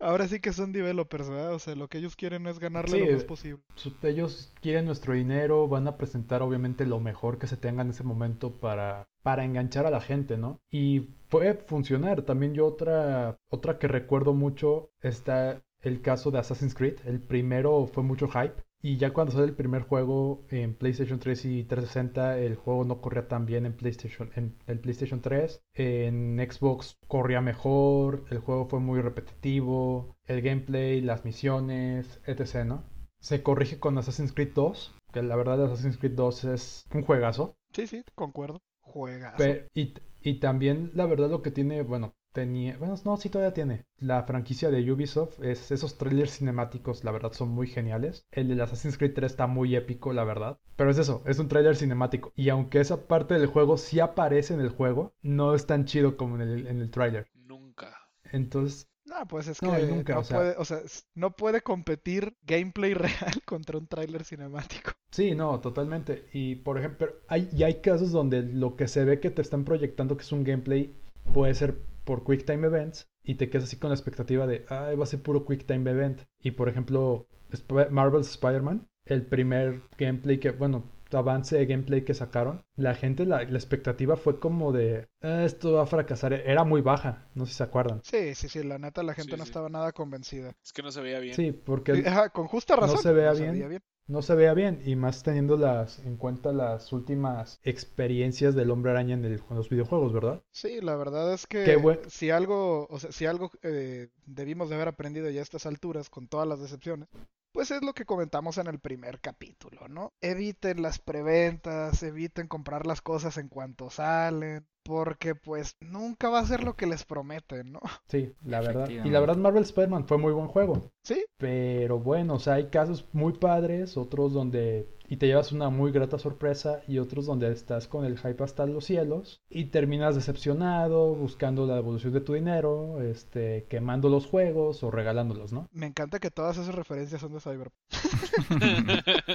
ahora 0.00 0.26
sí 0.26 0.40
que 0.40 0.54
son 0.54 0.72
developers, 0.72 1.28
¿verdad? 1.28 1.52
O 1.52 1.58
sea, 1.58 1.74
lo 1.74 1.88
que 1.88 1.98
ellos 1.98 2.16
quieren 2.16 2.46
es 2.46 2.58
ganarle 2.58 3.06
lo 3.06 3.12
más 3.12 3.24
posible. 3.24 3.62
Ellos 4.02 4.50
quieren 4.62 4.86
nuestro 4.86 5.12
dinero, 5.12 5.68
van 5.68 5.86
a 5.86 5.98
presentar 5.98 6.40
obviamente 6.40 6.86
lo 6.86 7.00
mejor 7.00 7.38
que 7.38 7.46
se 7.46 7.58
tenga 7.58 7.82
en 7.82 7.90
ese 7.90 8.02
momento 8.02 8.50
para, 8.50 9.08
para 9.22 9.44
enganchar 9.44 9.84
a 9.86 9.90
la 9.90 10.00
gente, 10.00 10.38
¿no? 10.38 10.58
Y 10.70 11.00
puede 11.28 11.54
funcionar. 11.54 12.22
También 12.22 12.54
yo 12.54 12.66
otra, 12.66 13.38
otra 13.50 13.78
que 13.78 13.88
recuerdo 13.88 14.32
mucho 14.32 14.90
está 15.02 15.62
el 15.82 16.00
caso 16.00 16.30
de 16.30 16.38
Assassin's 16.38 16.74
Creed. 16.74 17.00
El 17.04 17.20
primero 17.20 17.86
fue 17.86 18.02
mucho 18.02 18.28
hype. 18.28 18.62
Y 18.84 18.96
ya 18.96 19.12
cuando 19.12 19.32
sale 19.32 19.44
el 19.44 19.54
primer 19.54 19.82
juego 19.82 20.44
en 20.50 20.74
PlayStation 20.74 21.20
3 21.20 21.44
y 21.44 21.64
360, 21.64 22.38
el 22.40 22.56
juego 22.56 22.84
no 22.84 23.00
corría 23.00 23.28
tan 23.28 23.46
bien 23.46 23.64
en 23.64 23.76
PlayStation, 23.76 24.32
en 24.34 24.56
el 24.66 24.80
PlayStation 24.80 25.20
3. 25.20 25.62
En 25.74 26.38
Xbox 26.50 26.96
corría 27.06 27.40
mejor, 27.40 28.24
el 28.30 28.40
juego 28.40 28.66
fue 28.66 28.80
muy 28.80 29.00
repetitivo, 29.00 30.16
el 30.26 30.42
gameplay, 30.42 31.00
las 31.00 31.24
misiones, 31.24 32.20
etc. 32.26 32.64
¿no? 32.64 32.82
Se 33.20 33.44
corrige 33.44 33.78
con 33.78 33.96
Assassin's 33.98 34.32
Creed 34.32 34.52
2, 34.52 34.96
que 35.12 35.22
la 35.22 35.36
verdad 35.36 35.64
Assassin's 35.64 35.96
Creed 35.96 36.14
2 36.16 36.44
es 36.44 36.84
un 36.92 37.02
juegazo. 37.02 37.54
Sí, 37.72 37.86
sí, 37.86 38.02
concuerdo. 38.16 38.60
Juegazo. 38.80 39.44
y, 39.74 39.94
y 40.20 40.40
también 40.40 40.90
la 40.94 41.06
verdad 41.06 41.30
lo 41.30 41.40
que 41.40 41.52
tiene, 41.52 41.82
bueno, 41.82 42.14
tenía, 42.32 42.76
bueno, 42.78 42.94
no, 43.04 43.16
sí 43.16 43.28
todavía 43.28 43.54
tiene. 43.54 43.86
La 43.98 44.22
franquicia 44.24 44.70
de 44.70 44.90
Ubisoft 44.90 45.40
es 45.42 45.70
esos 45.70 45.98
trailers 45.98 46.38
cinemáticos, 46.38 47.04
la 47.04 47.12
verdad, 47.12 47.32
son 47.32 47.50
muy 47.50 47.66
geniales. 47.66 48.26
El 48.30 48.54
de 48.54 48.62
Assassin's 48.62 48.98
Creed 48.98 49.14
3 49.14 49.32
está 49.32 49.46
muy 49.46 49.76
épico, 49.76 50.12
la 50.12 50.24
verdad. 50.24 50.58
Pero 50.76 50.90
es 50.90 50.98
eso, 50.98 51.22
es 51.26 51.38
un 51.38 51.48
trailer 51.48 51.76
cinemático. 51.76 52.32
Y 52.34 52.48
aunque 52.48 52.80
esa 52.80 53.06
parte 53.06 53.34
del 53.34 53.46
juego 53.46 53.76
sí 53.76 54.00
aparece 54.00 54.54
en 54.54 54.60
el 54.60 54.70
juego, 54.70 55.14
no 55.22 55.54
es 55.54 55.66
tan 55.66 55.84
chido 55.84 56.16
como 56.16 56.36
en 56.36 56.42
el, 56.42 56.66
en 56.66 56.80
el 56.80 56.90
trailer. 56.90 57.28
Nunca. 57.34 57.96
Entonces, 58.32 58.88
No, 59.04 59.26
pues 59.28 59.48
es 59.48 59.60
que 59.60 59.66
No, 59.66 59.78
nunca, 59.78 60.14
no, 60.14 60.20
o 60.20 60.24
sea- 60.24 60.38
puede, 60.38 60.54
o 60.56 60.64
sea, 60.64 60.80
no 61.14 61.32
puede 61.36 61.60
competir 61.60 62.36
gameplay 62.42 62.94
real 63.34 63.42
contra 63.44 63.78
un 63.78 63.86
tráiler 63.86 64.24
cinemático. 64.24 64.92
Sí, 65.10 65.34
no, 65.34 65.60
totalmente. 65.60 66.28
Y 66.32 66.56
por 66.56 66.78
ejemplo, 66.78 67.08
hay, 67.28 67.48
y 67.52 67.64
hay 67.64 67.80
casos 67.82 68.12
donde 68.12 68.42
lo 68.42 68.76
que 68.76 68.88
se 68.88 69.04
ve 69.04 69.20
que 69.20 69.30
te 69.30 69.42
están 69.42 69.64
proyectando 69.64 70.16
que 70.16 70.22
es 70.22 70.32
un 70.32 70.44
gameplay 70.44 70.94
puede 71.32 71.54
ser 71.54 71.76
por 72.04 72.24
Quick 72.24 72.44
Time 72.44 72.66
Events 72.66 73.08
y 73.22 73.36
te 73.36 73.48
quedas 73.48 73.64
así 73.64 73.76
con 73.76 73.90
la 73.90 73.94
expectativa 73.96 74.46
de, 74.46 74.64
ah, 74.68 74.90
va 74.98 75.04
a 75.04 75.06
ser 75.06 75.22
puro 75.22 75.44
Quick 75.46 75.66
Time 75.66 75.90
Event. 75.90 76.22
Y 76.42 76.52
por 76.52 76.68
ejemplo, 76.68 77.26
Sp- 77.52 77.90
Marvel's 77.90 78.30
Spider-Man, 78.30 78.88
el 79.04 79.26
primer 79.26 79.82
gameplay 79.98 80.38
que, 80.38 80.50
bueno, 80.50 80.84
avance 81.12 81.56
de 81.58 81.66
gameplay 81.66 82.04
que 82.04 82.14
sacaron, 82.14 82.62
la 82.76 82.94
gente, 82.94 83.26
la, 83.26 83.42
la 83.44 83.58
expectativa 83.58 84.16
fue 84.16 84.38
como 84.40 84.72
de, 84.72 85.08
"Ah, 85.20 85.44
esto 85.44 85.72
va 85.74 85.82
a 85.82 85.86
fracasar. 85.86 86.32
Era 86.32 86.64
muy 86.64 86.80
baja, 86.80 87.26
no 87.34 87.44
sé 87.44 87.52
si 87.52 87.58
se 87.58 87.64
acuerdan. 87.64 88.00
Sí, 88.02 88.34
sí, 88.34 88.48
sí, 88.48 88.62
la 88.62 88.78
neta 88.78 89.02
la 89.02 89.14
gente 89.14 89.32
Sí, 89.32 89.38
no 89.38 89.44
sí. 89.44 89.50
estaba 89.50 89.68
nada 89.68 89.92
convencida. 89.92 90.54
Es 90.64 90.72
que 90.72 90.82
no 90.82 90.90
se 90.90 91.00
veía 91.02 91.18
bien. 91.20 91.34
Sí, 91.34 91.52
porque... 91.52 92.02
Ajá, 92.06 92.30
con 92.30 92.46
justa 92.48 92.76
razón. 92.76 93.02
se 93.02 93.12
no 93.12 93.34
se 93.34 93.40
bien. 93.40 93.52
veía 93.52 93.68
bien. 93.68 93.82
No 94.12 94.22
se 94.22 94.34
vea 94.34 94.54
bien 94.54 94.80
y 94.84 94.96
más 94.96 95.22
teniendo 95.22 95.56
las 95.56 95.98
en 96.00 96.16
cuenta 96.16 96.52
las 96.52 96.92
últimas 96.92 97.58
experiencias 97.64 98.54
del 98.54 98.70
hombre 98.70 98.92
araña 98.92 99.14
en, 99.14 99.24
el- 99.24 99.42
en 99.50 99.56
los 99.56 99.68
videojuegos, 99.68 100.12
¿verdad? 100.12 100.42
Sí, 100.50 100.80
la 100.80 100.96
verdad 100.96 101.32
es 101.32 101.46
que 101.46 101.88
si 102.08 102.30
algo, 102.30 102.86
o 102.88 102.98
sea, 102.98 103.10
si 103.12 103.26
algo 103.26 103.50
eh, 103.62 104.08
debimos 104.26 104.68
de 104.68 104.74
haber 104.74 104.88
aprendido 104.88 105.30
ya 105.30 105.40
a 105.40 105.42
estas 105.42 105.66
alturas 105.66 106.10
con 106.10 106.28
todas 106.28 106.46
las 106.46 106.60
decepciones, 106.60 107.08
pues 107.52 107.70
es 107.70 107.82
lo 107.82 107.94
que 107.94 108.04
comentamos 108.04 108.58
en 108.58 108.66
el 108.66 108.78
primer 108.78 109.20
capítulo, 109.20 109.88
¿no? 109.88 110.12
Eviten 110.20 110.82
las 110.82 110.98
preventas, 110.98 112.02
eviten 112.02 112.48
comprar 112.48 112.86
las 112.86 113.00
cosas 113.00 113.36
en 113.38 113.48
cuanto 113.48 113.90
salen, 113.90 114.66
porque 114.82 115.34
pues 115.34 115.76
nunca 115.80 116.28
va 116.28 116.40
a 116.40 116.46
ser 116.46 116.62
lo 116.64 116.74
que 116.74 116.86
les 116.86 117.04
prometen, 117.04 117.72
¿no? 117.72 117.80
Sí, 118.08 118.32
la 118.44 118.60
verdad. 118.60 118.88
Y 118.88 119.08
la 119.10 119.20
verdad 119.20 119.36
Marvel 119.36 119.62
Spider-Man 119.62 120.06
fue 120.06 120.18
muy 120.18 120.32
buen 120.32 120.48
juego. 120.48 120.90
Sí, 121.02 121.24
Pero 121.38 121.98
bueno, 121.98 122.34
o 122.34 122.38
sea, 122.38 122.54
hay 122.54 122.66
casos 122.66 123.06
muy 123.12 123.32
padres, 123.32 123.96
otros 123.96 124.32
donde 124.32 124.88
y 125.08 125.16
te 125.18 125.26
llevas 125.26 125.52
una 125.52 125.68
muy 125.68 125.92
grata 125.92 126.18
sorpresa 126.18 126.80
y 126.88 126.98
otros 126.98 127.26
donde 127.26 127.52
estás 127.52 127.86
con 127.86 128.06
el 128.06 128.18
hype 128.18 128.42
hasta 128.42 128.64
los 128.64 128.86
cielos 128.86 129.42
y 129.50 129.66
terminas 129.66 130.14
decepcionado, 130.14 131.14
buscando 131.14 131.66
la 131.66 131.74
devolución 131.74 132.14
de 132.14 132.22
tu 132.22 132.32
dinero, 132.32 133.02
este, 133.02 133.66
quemando 133.68 134.08
los 134.08 134.26
juegos 134.26 134.82
o 134.82 134.90
regalándolos, 134.90 135.52
¿no? 135.52 135.68
me 135.72 135.86
encanta 135.86 136.18
que 136.18 136.30
todas 136.30 136.56
esas 136.56 136.74
referencias 136.74 137.20
son 137.20 137.32
de 137.34 137.40
Cyberpunk. 137.40 137.72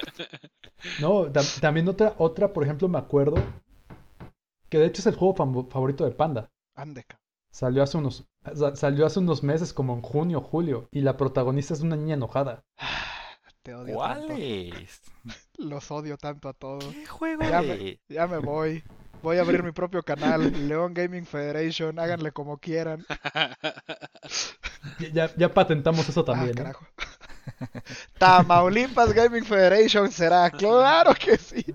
No, 1.02 1.26
tam- 1.32 1.60
también 1.60 1.88
otra, 1.88 2.14
otra, 2.18 2.54
por 2.54 2.64
ejemplo, 2.64 2.88
me 2.88 2.98
acuerdo 2.98 3.36
que 4.70 4.80
de 4.80 4.86
hecho 4.88 5.02
es 5.02 5.08
el 5.08 5.16
juego 5.16 5.36
favorito 5.70 6.06
de 6.06 6.12
Panda. 6.12 6.50
Andeca. 6.76 7.20
Salió 7.52 7.82
hace 7.84 7.98
unos, 7.98 8.26
sa- 8.56 8.76
salió 8.76 9.06
hace 9.06 9.20
unos 9.20 9.42
meses, 9.44 9.74
como 9.74 9.94
en 9.94 10.02
junio, 10.02 10.42
julio, 10.42 10.88
y 10.92 11.02
la 11.02 11.18
protagonista 11.18 11.74
es 11.74 11.82
una 11.82 11.96
niña 11.96 12.14
enojada. 12.16 12.64
Te 13.64 13.74
odio 13.74 13.98
tanto. 13.98 14.28
¿Cuáles? 14.28 15.02
Los 15.58 15.90
odio 15.92 16.18
tanto 16.18 16.50
a 16.50 16.54
todos. 16.54 16.86
¿Qué 16.94 17.06
juego 17.08 17.44
Ya 17.44 17.62
es? 17.62 17.68
me- 17.68 18.00
Ya 18.10 18.28
me 18.28 18.38
voy. 18.38 18.84
Voy 19.24 19.38
a 19.38 19.42
abrir 19.42 19.64
mi 19.64 19.72
propio 19.72 20.04
canal, 20.04 20.42
León 20.70 20.94
Gaming 20.94 21.26
Federation, 21.26 21.98
háganle 21.98 22.32
como 22.32 22.60
quieran. 22.60 23.04
Ya, 25.12 25.34
ya, 25.36 25.54
patentamos 25.54 26.08
eso 26.08 26.24
también, 26.24 26.50
ah, 26.50 26.62
¿eh? 26.62 26.64
carajo. 26.64 26.86
Tamaulipas 28.20 29.14
Gaming 29.14 29.44
Federation 29.46 30.12
será, 30.12 30.52
claro 30.52 31.14
que 31.16 31.38
sí. 31.38 31.66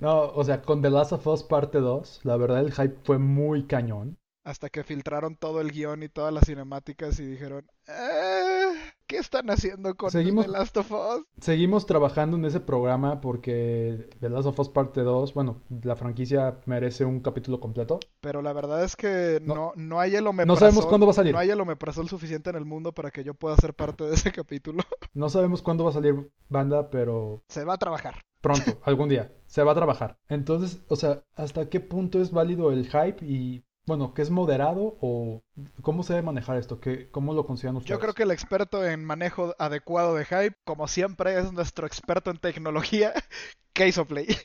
No, 0.00 0.20
o 0.34 0.44
sea, 0.44 0.62
con 0.62 0.82
The 0.82 0.90
Last 0.90 1.12
of 1.12 1.26
Us 1.26 1.42
parte 1.42 1.78
2, 1.78 2.20
la 2.24 2.36
verdad 2.36 2.60
el 2.60 2.72
hype 2.72 2.96
fue 3.04 3.18
muy 3.18 3.66
cañón. 3.66 4.18
Hasta 4.44 4.70
que 4.70 4.82
filtraron 4.82 5.36
todo 5.36 5.60
el 5.60 5.70
guion 5.70 6.02
y 6.02 6.08
todas 6.08 6.34
las 6.34 6.46
cinemáticas 6.46 7.20
y 7.20 7.24
dijeron, 7.24 7.64
"Eh, 7.86 8.72
¿qué 9.06 9.18
están 9.18 9.48
haciendo 9.50 9.94
con 9.94 10.10
Seguimos- 10.10 10.46
The 10.46 10.50
Last 10.50 10.76
of 10.78 10.90
Us? 10.90 11.24
Seguimos 11.40 11.86
trabajando 11.86 12.36
en 12.36 12.44
ese 12.44 12.58
programa 12.58 13.20
porque 13.20 14.08
The 14.18 14.28
Last 14.30 14.48
of 14.48 14.58
Us 14.58 14.68
parte 14.68 15.02
2, 15.02 15.32
bueno, 15.34 15.62
la 15.84 15.94
franquicia 15.94 16.58
merece 16.66 17.04
un 17.04 17.20
capítulo 17.20 17.60
completo. 17.60 18.00
Pero 18.20 18.42
la 18.42 18.52
verdad 18.52 18.82
es 18.82 18.96
que 18.96 19.38
No- 19.44 19.54
no, 19.54 19.72
no 19.76 20.00
hay 20.00 20.16
el 20.16 20.26
omeprazol. 20.26 20.48
No 20.48 20.56
sabemos 20.58 20.86
cuándo 20.86 21.06
va 21.06 21.12
a 21.12 21.14
salir. 21.14 21.32
No 21.34 21.38
hay 21.38 21.50
el 21.50 21.60
omeprazol 21.60 22.08
suficiente 22.08 22.50
en 22.50 22.56
el 22.56 22.64
mundo 22.64 22.90
para 22.92 23.12
que 23.12 23.22
yo 23.22 23.34
pueda 23.34 23.54
ser 23.58 23.74
parte 23.74 24.02
de 24.02 24.14
ese 24.14 24.32
capítulo. 24.44 24.82
No 25.14 25.28
sabemos 25.28 25.62
cuándo 25.62 25.84
va 25.84 25.90
a 25.90 25.94
salir 25.94 26.32
banda, 26.48 26.90
pero 26.90 27.44
Se 27.48 27.62
va 27.64 27.74
a 27.74 27.78
trabajar. 27.78 28.16
Pronto, 28.42 28.80
algún 28.84 29.08
día, 29.08 29.32
se 29.46 29.62
va 29.62 29.72
a 29.72 29.76
trabajar. 29.76 30.18
Entonces, 30.28 30.82
o 30.88 30.96
sea, 30.96 31.22
¿hasta 31.34 31.70
qué 31.70 31.80
punto 31.80 32.20
es 32.20 32.30
válido 32.30 32.70
el 32.72 32.84
hype 32.86 33.24
y, 33.24 33.64
bueno, 33.86 34.12
que 34.12 34.20
es 34.20 34.30
moderado 34.30 34.98
o 35.00 35.42
cómo 35.80 36.02
se 36.02 36.12
debe 36.12 36.26
manejar 36.26 36.58
esto? 36.58 36.78
¿Qué, 36.80 37.10
¿Cómo 37.10 37.32
lo 37.32 37.46
consideran 37.46 37.76
ustedes? 37.76 37.96
Yo 37.96 38.00
creo 38.00 38.12
que 38.12 38.24
el 38.24 38.30
experto 38.30 38.84
en 38.84 39.04
manejo 39.04 39.54
adecuado 39.58 40.14
de 40.14 40.26
hype, 40.26 40.56
como 40.64 40.86
siempre, 40.88 41.38
es 41.38 41.52
nuestro 41.52 41.86
experto 41.86 42.30
en 42.30 42.36
tecnología, 42.36 43.14
Case 43.72 44.04
Play. 44.04 44.36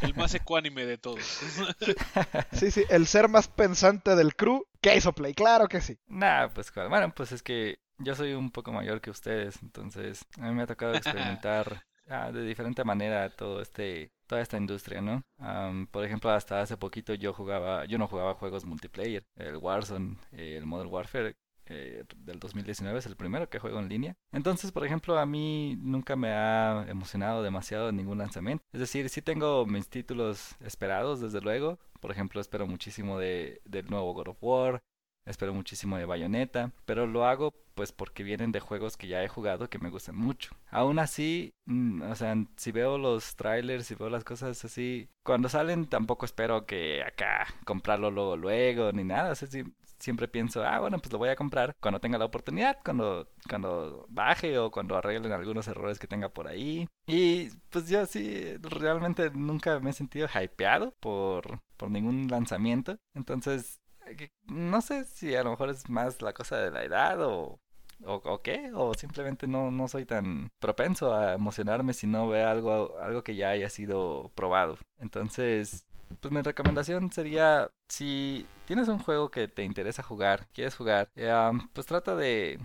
El 0.00 0.14
más 0.16 0.34
ecuánime 0.34 0.84
de 0.86 0.98
todos. 0.98 1.20
Sí, 2.52 2.72
sí, 2.72 2.82
el 2.88 3.06
ser 3.06 3.28
más 3.28 3.46
pensante 3.46 4.16
del 4.16 4.34
crew, 4.34 4.64
Case 4.80 5.12
Play, 5.12 5.34
claro 5.34 5.68
que 5.68 5.80
sí. 5.80 5.96
Nah, 6.08 6.48
pues. 6.48 6.72
Bueno, 6.74 7.12
pues 7.14 7.30
es 7.30 7.42
que 7.42 7.78
yo 7.98 8.14
soy 8.14 8.32
un 8.32 8.50
poco 8.50 8.72
mayor 8.72 9.00
que 9.00 9.10
ustedes, 9.10 9.60
entonces 9.62 10.24
a 10.38 10.48
mí 10.48 10.54
me 10.54 10.62
ha 10.62 10.66
tocado 10.66 10.94
experimentar 10.94 11.84
ah, 12.08 12.32
de 12.32 12.42
diferente 12.44 12.84
manera 12.84 13.30
todo 13.30 13.60
este, 13.60 14.10
toda 14.26 14.40
esta 14.40 14.56
industria, 14.56 15.00
¿no? 15.00 15.22
Am, 15.38 15.86
por 15.86 16.04
ejemplo, 16.04 16.30
hasta 16.30 16.60
hace 16.60 16.76
poquito 16.76 17.14
yo 17.14 17.32
jugaba, 17.32 17.84
yo 17.86 17.98
no 17.98 18.08
jugaba 18.08 18.34
juegos 18.34 18.64
multiplayer, 18.64 19.24
el 19.36 19.56
Warzone, 19.56 20.16
eh, 20.32 20.56
el 20.56 20.66
Modern 20.66 20.90
Warfare. 20.92 21.36
eh, 21.70 22.04
del 22.16 22.38
2019 22.40 22.98
es 22.98 23.06
el 23.06 23.16
primero 23.16 23.48
que 23.50 23.58
juego 23.58 23.78
en 23.78 23.88
línea. 23.90 24.16
Entonces, 24.32 24.72
por 24.72 24.86
ejemplo, 24.86 25.18
a 25.18 25.26
mí 25.26 25.76
nunca 25.80 26.16
me 26.16 26.30
ha 26.32 26.86
emocionado 26.88 27.42
demasiado 27.42 27.92
ningún 27.92 28.18
lanzamiento. 28.18 28.64
Es 28.72 28.80
decir, 28.80 29.08
sí 29.10 29.20
tengo 29.20 29.66
mis 29.66 29.88
títulos 29.88 30.56
esperados, 30.60 31.20
desde 31.20 31.42
luego. 31.42 31.78
Por 32.00 32.10
ejemplo, 32.10 32.40
espero 32.40 32.66
muchísimo 32.66 33.18
de, 33.18 33.60
del 33.66 33.86
nuevo 33.90 34.14
God 34.14 34.28
of 34.28 34.38
War. 34.40 34.80
Espero 35.28 35.54
muchísimo 35.54 35.96
de 35.96 36.06
Bayonetta, 36.06 36.72
pero 36.84 37.06
lo 37.06 37.26
hago 37.26 37.54
pues 37.74 37.92
porque 37.92 38.24
vienen 38.24 38.50
de 38.50 38.60
juegos 38.60 38.96
que 38.96 39.06
ya 39.06 39.22
he 39.22 39.28
jugado 39.28 39.68
que 39.70 39.78
me 39.78 39.90
gustan 39.90 40.16
mucho. 40.16 40.50
Aún 40.70 40.98
así, 40.98 41.54
mm, 41.66 42.02
o 42.02 42.14
sea, 42.16 42.34
si 42.56 42.72
veo 42.72 42.98
los 42.98 43.36
trailers, 43.36 43.86
si 43.86 43.94
veo 43.94 44.10
las 44.10 44.24
cosas 44.24 44.64
así, 44.64 45.08
cuando 45.22 45.48
salen 45.48 45.86
tampoco 45.86 46.24
espero 46.26 46.66
que 46.66 47.02
acá 47.04 47.46
comprarlo 47.64 48.10
luego 48.10 48.36
luego 48.36 48.90
ni 48.92 49.04
nada, 49.04 49.30
o 49.32 49.34
sea, 49.36 49.48
siempre 49.98 50.28
pienso, 50.28 50.64
ah, 50.64 50.80
bueno, 50.80 50.98
pues 50.98 51.12
lo 51.12 51.18
voy 51.18 51.28
a 51.28 51.36
comprar 51.36 51.76
cuando 51.80 52.00
tenga 52.00 52.18
la 52.18 52.24
oportunidad, 52.24 52.78
cuando 52.84 53.28
cuando 53.48 54.06
baje 54.08 54.58
o 54.58 54.70
cuando 54.70 54.96
arreglen 54.96 55.32
algunos 55.32 55.68
errores 55.68 55.98
que 55.98 56.06
tenga 56.06 56.28
por 56.30 56.48
ahí. 56.48 56.88
Y 57.06 57.50
pues 57.70 57.88
yo 57.88 58.06
sí 58.06 58.56
realmente 58.60 59.30
nunca 59.30 59.80
me 59.80 59.90
he 59.90 59.92
sentido 59.92 60.28
hypeado 60.34 60.94
por 61.00 61.60
por 61.76 61.90
ningún 61.90 62.28
lanzamiento. 62.28 62.98
Entonces, 63.14 63.80
no 64.46 64.80
sé 64.80 65.04
si 65.04 65.34
a 65.34 65.42
lo 65.44 65.50
mejor 65.50 65.70
es 65.70 65.88
más 65.88 66.22
la 66.22 66.32
cosa 66.32 66.58
de 66.58 66.70
la 66.70 66.84
edad 66.84 67.20
o, 67.22 67.60
o, 68.04 68.42
qué, 68.42 68.70
o 68.74 68.94
simplemente 68.94 69.46
no, 69.46 69.70
no 69.70 69.88
soy 69.88 70.04
tan 70.04 70.50
propenso 70.58 71.14
a 71.14 71.34
emocionarme 71.34 71.92
si 71.94 72.06
no 72.06 72.28
veo 72.28 72.48
algo, 72.48 72.98
algo 73.00 73.22
que 73.22 73.36
ya 73.36 73.50
haya 73.50 73.70
sido 73.70 74.30
probado. 74.34 74.78
Entonces, 74.98 75.84
pues 76.20 76.32
mi 76.32 76.42
recomendación 76.42 77.12
sería, 77.12 77.70
si 77.88 78.46
tienes 78.66 78.88
un 78.88 78.98
juego 78.98 79.30
que 79.30 79.48
te 79.48 79.64
interesa 79.64 80.02
jugar, 80.02 80.46
quieres 80.52 80.76
jugar, 80.76 81.08
eh, 81.16 81.32
pues 81.72 81.86
trata 81.86 82.16
de 82.16 82.58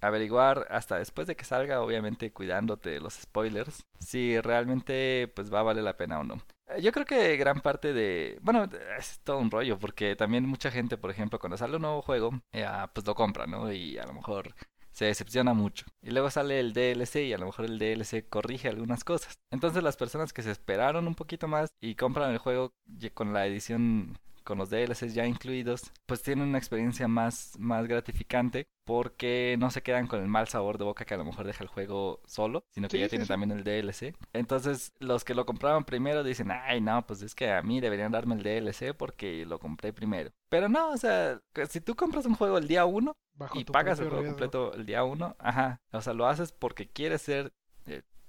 averiguar 0.00 0.66
hasta 0.70 0.98
después 0.98 1.26
de 1.26 1.36
que 1.36 1.44
salga, 1.44 1.80
obviamente 1.80 2.32
cuidándote 2.32 2.90
de 2.90 3.00
los 3.00 3.14
spoilers, 3.14 3.84
si 3.98 4.38
realmente 4.40 5.32
pues 5.34 5.52
va 5.52 5.60
a 5.60 5.62
valer 5.64 5.84
la 5.84 5.96
pena 5.96 6.20
o 6.20 6.24
no. 6.24 6.40
Eh, 6.68 6.82
Yo 6.82 6.92
creo 6.92 7.04
que 7.06 7.36
gran 7.36 7.60
parte 7.60 7.92
de... 7.92 8.38
Bueno, 8.42 8.68
es 8.98 9.20
todo 9.24 9.38
un 9.38 9.50
rollo, 9.50 9.78
porque 9.78 10.16
también 10.16 10.46
mucha 10.46 10.70
gente, 10.70 10.96
por 10.96 11.10
ejemplo, 11.10 11.38
cuando 11.38 11.56
sale 11.56 11.76
un 11.76 11.82
nuevo 11.82 12.02
juego, 12.02 12.30
eh, 12.52 12.64
ah, 12.64 12.90
pues 12.92 13.06
lo 13.06 13.14
compra, 13.14 13.46
¿no? 13.46 13.72
Y 13.72 13.98
a 13.98 14.06
lo 14.06 14.14
mejor 14.14 14.54
se 14.92 15.06
decepciona 15.06 15.54
mucho. 15.54 15.86
Y 16.02 16.10
luego 16.10 16.30
sale 16.30 16.60
el 16.60 16.72
DLC 16.72 17.26
y 17.26 17.32
a 17.32 17.38
lo 17.38 17.46
mejor 17.46 17.64
el 17.66 17.78
DLC 17.78 18.28
corrige 18.28 18.68
algunas 18.68 19.04
cosas. 19.04 19.34
Entonces 19.50 19.82
las 19.82 19.96
personas 19.96 20.32
que 20.32 20.42
se 20.42 20.50
esperaron 20.52 21.06
un 21.08 21.14
poquito 21.14 21.48
más 21.48 21.70
y 21.80 21.96
compran 21.96 22.30
el 22.30 22.38
juego 22.38 22.72
con 23.14 23.32
la 23.32 23.46
edición 23.46 24.18
con 24.44 24.58
los 24.58 24.70
DLCs 24.70 25.14
ya 25.14 25.26
incluidos, 25.26 25.90
pues 26.06 26.22
tienen 26.22 26.48
una 26.48 26.58
experiencia 26.58 27.08
más, 27.08 27.52
más 27.58 27.86
gratificante 27.88 28.68
porque 28.84 29.56
no 29.58 29.70
se 29.70 29.82
quedan 29.82 30.06
con 30.06 30.20
el 30.20 30.28
mal 30.28 30.46
sabor 30.48 30.76
de 30.78 30.84
boca 30.84 31.04
que 31.06 31.14
a 31.14 31.16
lo 31.16 31.24
mejor 31.24 31.46
deja 31.46 31.64
el 31.64 31.68
juego 31.70 32.20
solo, 32.26 32.64
sino 32.70 32.90
que 32.90 32.98
Sí, 32.98 32.98
ya 32.98 33.06
sí, 33.06 33.10
tiene 33.10 33.24
sí. 33.24 33.28
también 33.28 33.50
el 33.50 33.64
DLC. 33.64 34.14
Entonces, 34.32 34.92
los 34.98 35.24
que 35.24 35.34
lo 35.34 35.46
compraban 35.46 35.84
primero 35.84 36.22
dicen, 36.22 36.50
ay, 36.50 36.80
no, 36.80 37.06
pues 37.06 37.22
es 37.22 37.34
que 37.34 37.50
a 37.50 37.62
mí 37.62 37.80
deberían 37.80 38.12
darme 38.12 38.34
el 38.34 38.42
DLC 38.42 38.94
porque 38.94 39.46
lo 39.46 39.58
compré 39.58 39.92
primero. 39.92 40.30
Pero 40.50 40.68
no, 40.68 40.90
o 40.90 40.96
sea, 40.98 41.40
si 41.68 41.80
tú 41.80 41.96
compras 41.96 42.26
un 42.26 42.34
juego 42.34 42.58
el 42.58 42.68
día 42.68 42.84
uno 42.84 43.16
Bajo 43.32 43.58
y 43.58 43.64
pagas 43.64 43.98
el 44.00 44.06
juego 44.06 44.22
riesgo. 44.22 44.24
completo 44.24 44.74
el 44.74 44.86
día 44.86 45.02
uno, 45.04 45.34
ajá, 45.38 45.80
o 45.92 46.00
sea, 46.00 46.12
lo 46.12 46.26
haces 46.28 46.52
porque 46.52 46.88
quieres 46.88 47.22
ser, 47.22 47.52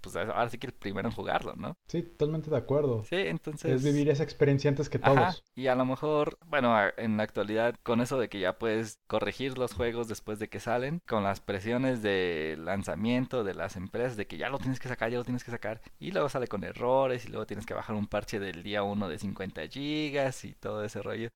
pues 0.05 0.15
ahora 0.15 0.49
sí 0.49 0.57
que 0.57 0.67
el 0.67 0.73
primero 0.73 1.07
en 1.09 1.15
jugarlo, 1.15 1.55
¿no? 1.55 1.75
Sí, 1.87 2.03
totalmente 2.03 2.49
de 2.49 2.57
acuerdo. 2.57 3.03
Sí, 3.03 3.15
entonces... 3.15 3.71
Es 3.71 3.83
vivir 3.83 4.09
esa 4.09 4.23
experiencia 4.23 4.69
antes 4.69 4.89
que 4.89 4.99
todos. 4.99 5.17
Ajá, 5.17 5.35
y 5.55 5.67
a 5.67 5.75
lo 5.75 5.85
mejor, 5.85 6.37
bueno, 6.47 6.75
en 6.97 7.17
la 7.17 7.23
actualidad, 7.23 7.75
con 7.83 8.01
eso 8.01 8.17
de 8.19 8.29
que 8.29 8.39
ya 8.39 8.57
puedes 8.57 8.99
corregir 9.07 9.57
los 9.57 9.73
juegos 9.73 10.07
después 10.07 10.39
de 10.39 10.47
que 10.49 10.59
salen, 10.59 11.01
con 11.07 11.23
las 11.23 11.41
presiones 11.41 12.01
de 12.01 12.55
lanzamiento 12.59 13.43
de 13.43 13.53
las 13.55 13.75
empresas, 13.75 14.17
de 14.17 14.27
que 14.27 14.37
ya 14.37 14.49
lo 14.49 14.59
tienes 14.59 14.79
que 14.79 14.87
sacar, 14.87 15.11
ya 15.11 15.17
lo 15.17 15.23
tienes 15.25 15.43
que 15.43 15.51
sacar, 15.51 15.81
y 15.99 16.11
luego 16.11 16.29
sale 16.29 16.47
con 16.47 16.63
errores, 16.63 17.25
y 17.25 17.29
luego 17.29 17.45
tienes 17.45 17.65
que 17.65 17.73
bajar 17.73 17.95
un 17.95 18.07
parche 18.07 18.39
del 18.39 18.63
día 18.63 18.83
uno 18.83 19.09
de 19.09 19.17
50 19.19 19.67
gigas 19.67 20.45
y 20.45 20.53
todo 20.53 20.83
ese 20.83 21.01
rollo. 21.01 21.29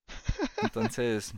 Entonces... 0.61 1.33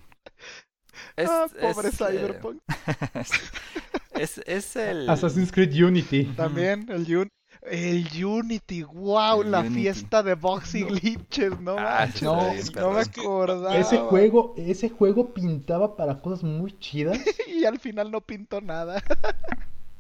es- 1.16 1.30
ah, 1.30 1.46
es, 1.46 1.54
pobre 1.76 1.90
eh, 1.90 1.92
Cyberpunk. 1.92 2.62
es, 4.22 4.38
es 4.46 4.76
el... 4.76 5.10
Assassin's 5.10 5.52
Creed 5.52 5.74
Unity. 5.84 6.26
También 6.36 6.90
el 6.90 7.16
Un 7.18 7.30
el 7.64 8.08
Unity, 8.26 8.84
wow, 8.84 9.42
El 9.42 9.52
la 9.52 9.60
Unity. 9.60 9.76
fiesta 9.76 10.24
de 10.24 10.34
boxing 10.36 10.88
glitches, 10.88 11.60
no 11.60 11.76
Ah, 11.78 12.08
manches. 12.08 12.20
sí, 12.20 12.26
No, 12.26 12.50
bien, 12.50 12.66
no 12.76 12.92
me 12.92 13.02
acordaba. 13.02 13.78
Ese 13.78 13.98
juego, 13.98 14.54
ese 14.58 14.90
juego 14.90 15.34
pintaba 15.34 15.96
para 15.96 16.22
cosas 16.22 16.44
muy 16.44 16.78
chidas. 16.80 17.20
Y 17.48 17.66
al 17.66 17.78
final 17.80 18.10
no 18.12 18.22
pintó 18.22 18.62
nada. 18.62 19.04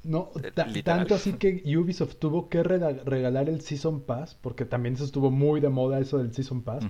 No, 0.04 0.32
Eh, 0.44 0.82
tanto 0.84 1.14
así 1.14 1.34
que 1.34 1.62
Ubisoft 1.78 2.16
tuvo 2.18 2.50
que 2.50 2.64
rega- 2.64 3.04
regalar 3.06 3.50
el 3.50 3.62
Season 3.62 4.02
Pass, 4.02 4.34
porque 4.42 4.66
también 4.66 4.98
se 4.98 5.04
estuvo 5.04 5.30
muy 5.30 5.62
de 5.62 5.70
moda 5.70 6.00
eso 6.00 6.18
del 6.18 6.34
Season 6.34 6.64
Pass, 6.64 6.84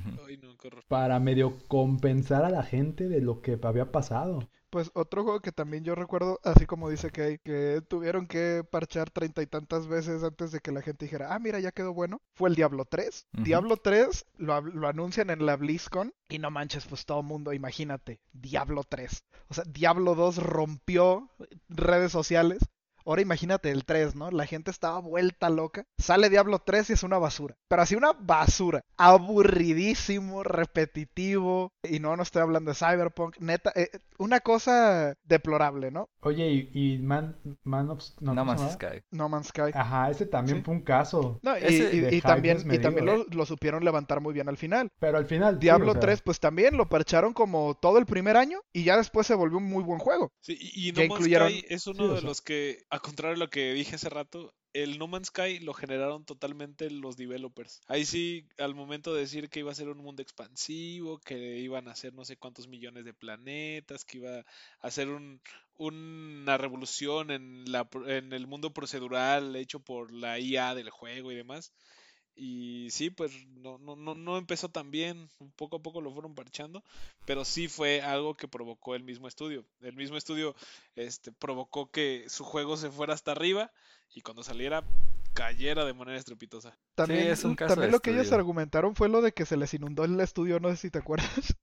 para 0.87 1.19
medio 1.19 1.57
compensar 1.67 2.45
a 2.45 2.49
la 2.49 2.63
gente 2.63 3.09
de 3.09 3.19
lo 3.21 3.41
que 3.41 3.59
había 3.63 3.91
pasado. 3.91 4.47
Pues 4.71 4.89
otro 4.93 5.23
juego 5.23 5.41
que 5.41 5.51
también 5.51 5.83
yo 5.83 5.95
recuerdo, 5.95 6.39
así 6.45 6.65
como 6.65 6.89
dice 6.89 7.11
Kay, 7.11 7.39
que 7.39 7.81
tuvieron 7.89 8.25
que 8.25 8.63
parchar 8.71 9.11
treinta 9.11 9.41
y 9.41 9.45
tantas 9.45 9.87
veces 9.87 10.23
antes 10.23 10.53
de 10.53 10.61
que 10.61 10.71
la 10.71 10.81
gente 10.81 11.05
dijera, 11.05 11.35
ah, 11.35 11.39
mira, 11.39 11.59
ya 11.59 11.73
quedó 11.73 11.93
bueno, 11.93 12.21
fue 12.35 12.47
el 12.47 12.55
Diablo 12.55 12.85
3. 12.85 13.27
Ujú. 13.33 13.43
Diablo 13.43 13.75
3 13.75 14.25
lo, 14.37 14.61
lo 14.61 14.87
anuncian 14.87 15.29
en 15.29 15.45
la 15.45 15.57
BlizzCon 15.57 16.13
y 16.29 16.39
no 16.39 16.51
manches, 16.51 16.85
pues 16.85 17.05
todo 17.05 17.21
mundo, 17.21 17.51
imagínate, 17.51 18.21
Diablo 18.31 18.85
3. 18.87 19.25
O 19.49 19.53
sea, 19.53 19.65
Diablo 19.65 20.15
2 20.15 20.37
rompió 20.37 21.29
redes 21.67 22.13
sociales. 22.13 22.59
Ahora 23.05 23.21
imagínate 23.21 23.71
el 23.71 23.85
3, 23.85 24.15
¿no? 24.15 24.31
La 24.31 24.45
gente 24.45 24.71
estaba 24.71 24.99
vuelta 24.99 25.49
loca. 25.49 25.85
Sale 25.97 26.29
Diablo 26.29 26.59
3 26.59 26.89
y 26.89 26.93
es 26.93 27.03
una 27.03 27.17
basura. 27.17 27.55
Pero 27.67 27.81
así 27.81 27.95
una 27.95 28.13
basura. 28.13 28.81
Aburridísimo, 28.97 30.43
repetitivo. 30.43 31.71
Y 31.83 31.99
no, 31.99 32.15
no 32.15 32.23
estoy 32.23 32.41
hablando 32.41 32.71
de 32.71 32.75
Cyberpunk. 32.75 33.37
Neta, 33.39 33.71
eh, 33.75 33.89
una 34.19 34.39
cosa 34.39 35.15
deplorable, 35.23 35.91
¿no? 35.91 36.09
Oye, 36.21 36.47
y, 36.49 36.69
y 36.95 36.97
Man, 36.99 37.37
Man 37.63 37.89
of... 37.89 38.03
No, 38.19 38.31
¿cómo 38.35 38.45
Man's? 38.45 38.73
Sky. 38.73 39.01
No 39.11 39.29
Man's 39.29 39.47
Sky. 39.47 39.71
Ajá, 39.73 40.09
ese 40.11 40.25
también 40.25 40.57
Sí. 40.59 40.63
fue 40.63 40.73
un 40.75 40.81
caso. 40.81 41.39
No, 41.41 41.57
y, 41.57 41.61
Ese 41.63 41.95
y- 41.95 41.99
de 42.01 42.07
y 42.09 42.15
hype 42.15 42.21
también, 42.27 42.55
y 42.55 42.59
desmedido, 42.59 42.83
también 42.83 43.09
¿eh? 43.09 43.17
lo, 43.17 43.25
lo 43.35 43.45
supieron 43.45 43.83
levantar 43.83 44.21
muy 44.21 44.33
bien 44.33 44.47
al 44.49 44.57
final. 44.57 44.89
Pero 44.99 45.17
al 45.17 45.25
final, 45.25 45.55
sí, 45.55 45.59
Diablo 45.61 45.91
o 45.91 45.93
sea, 45.93 46.01
3, 46.01 46.21
pues 46.21 46.39
también 46.39 46.77
lo 46.77 46.87
parcharon 46.89 47.33
como 47.33 47.75
todo 47.75 47.97
el 47.97 48.05
primer 48.05 48.37
año 48.37 48.59
y 48.73 48.83
ya 48.83 48.97
después 48.97 49.25
se 49.27 49.33
volvió 49.35 49.57
un 49.57 49.65
muy 49.69 49.83
buen 49.83 49.99
juego. 49.99 50.31
Sí, 50.41 50.57
y, 50.59 50.91
No 50.91 50.99
Man's 51.01 51.11
incluyeron- 51.11 51.49
Sky 51.49 51.65
es 51.69 51.87
uno 51.87 52.03
Sí, 52.07 52.09
de 52.13 52.19
sea. 52.19 52.27
los 52.29 52.41
que, 52.41 52.83
a 52.91 52.99
contrario 52.99 53.35
de 53.35 53.39
lo 53.39 53.49
que 53.49 53.73
dije 53.73 53.95
hace 53.95 54.09
rato, 54.09 54.53
el 54.73 54.99
No 54.99 55.07
Man's 55.07 55.27
Sky 55.27 55.59
lo 55.59 55.73
generaron 55.73 56.25
totalmente 56.25 56.89
los 56.91 57.17
developers. 57.17 57.81
Ahí 57.87 58.05
sí, 58.05 58.47
al 58.57 58.75
momento 58.75 59.13
de 59.13 59.21
decir 59.21 59.49
que 59.49 59.59
iba 59.59 59.71
a 59.71 59.75
ser 59.75 59.89
un 59.89 59.99
mundo 59.99 60.21
expansivo, 60.21 61.19
que 61.19 61.57
iban 61.59 61.87
a 61.87 61.95
ser 61.95 62.13
no 62.13 62.25
sé 62.25 62.37
cuántos 62.37 62.67
millones 62.67 63.05
de 63.05 63.13
planetas, 63.13 64.05
que 64.05 64.17
iba 64.17 64.45
a 64.79 64.91
ser 64.91 65.09
un, 65.09 65.41
una 65.77 66.57
revolución 66.57 67.31
en, 67.31 67.71
la, 67.71 67.87
en 68.07 68.33
el 68.33 68.47
mundo 68.47 68.73
procedural 68.73 69.55
hecho 69.55 69.79
por 69.79 70.11
la 70.11 70.39
IA 70.39 70.75
del 70.75 70.89
juego 70.89 71.31
y 71.31 71.35
demás. 71.35 71.73
Y 72.35 72.87
sí, 72.91 73.09
pues 73.09 73.31
no, 73.47 73.77
no, 73.77 73.95
no, 73.95 74.15
no 74.15 74.37
empezó 74.37 74.69
tan 74.69 74.89
bien, 74.89 75.29
poco 75.55 75.77
a 75.77 75.81
poco 75.81 76.01
lo 76.01 76.11
fueron 76.11 76.33
parchando, 76.33 76.83
pero 77.25 77.45
sí 77.45 77.67
fue 77.67 78.01
algo 78.01 78.35
que 78.35 78.47
provocó 78.47 78.95
el 78.95 79.03
mismo 79.03 79.27
estudio. 79.27 79.65
El 79.81 79.95
mismo 79.95 80.17
estudio 80.17 80.55
este, 80.95 81.31
provocó 81.31 81.91
que 81.91 82.25
su 82.27 82.43
juego 82.43 82.77
se 82.77 82.89
fuera 82.89 83.13
hasta 83.13 83.31
arriba 83.31 83.71
y 84.13 84.21
cuando 84.21 84.43
saliera 84.43 84.83
cayera 85.33 85.85
de 85.85 85.93
manera 85.93 86.17
estrepitosa. 86.17 86.77
También, 86.95 87.27
es 87.27 87.43
un 87.43 87.55
caso 87.55 87.75
también 87.75 87.91
lo 87.91 87.99
que 87.99 88.11
ellos 88.11 88.31
argumentaron 88.31 88.95
fue 88.95 89.09
lo 89.09 89.21
de 89.21 89.33
que 89.33 89.45
se 89.45 89.57
les 89.57 89.73
inundó 89.73 90.03
el 90.03 90.19
estudio, 90.19 90.59
no 90.59 90.69
sé 90.69 90.77
si 90.77 90.91
te 90.91 90.99
acuerdas. 90.99 91.55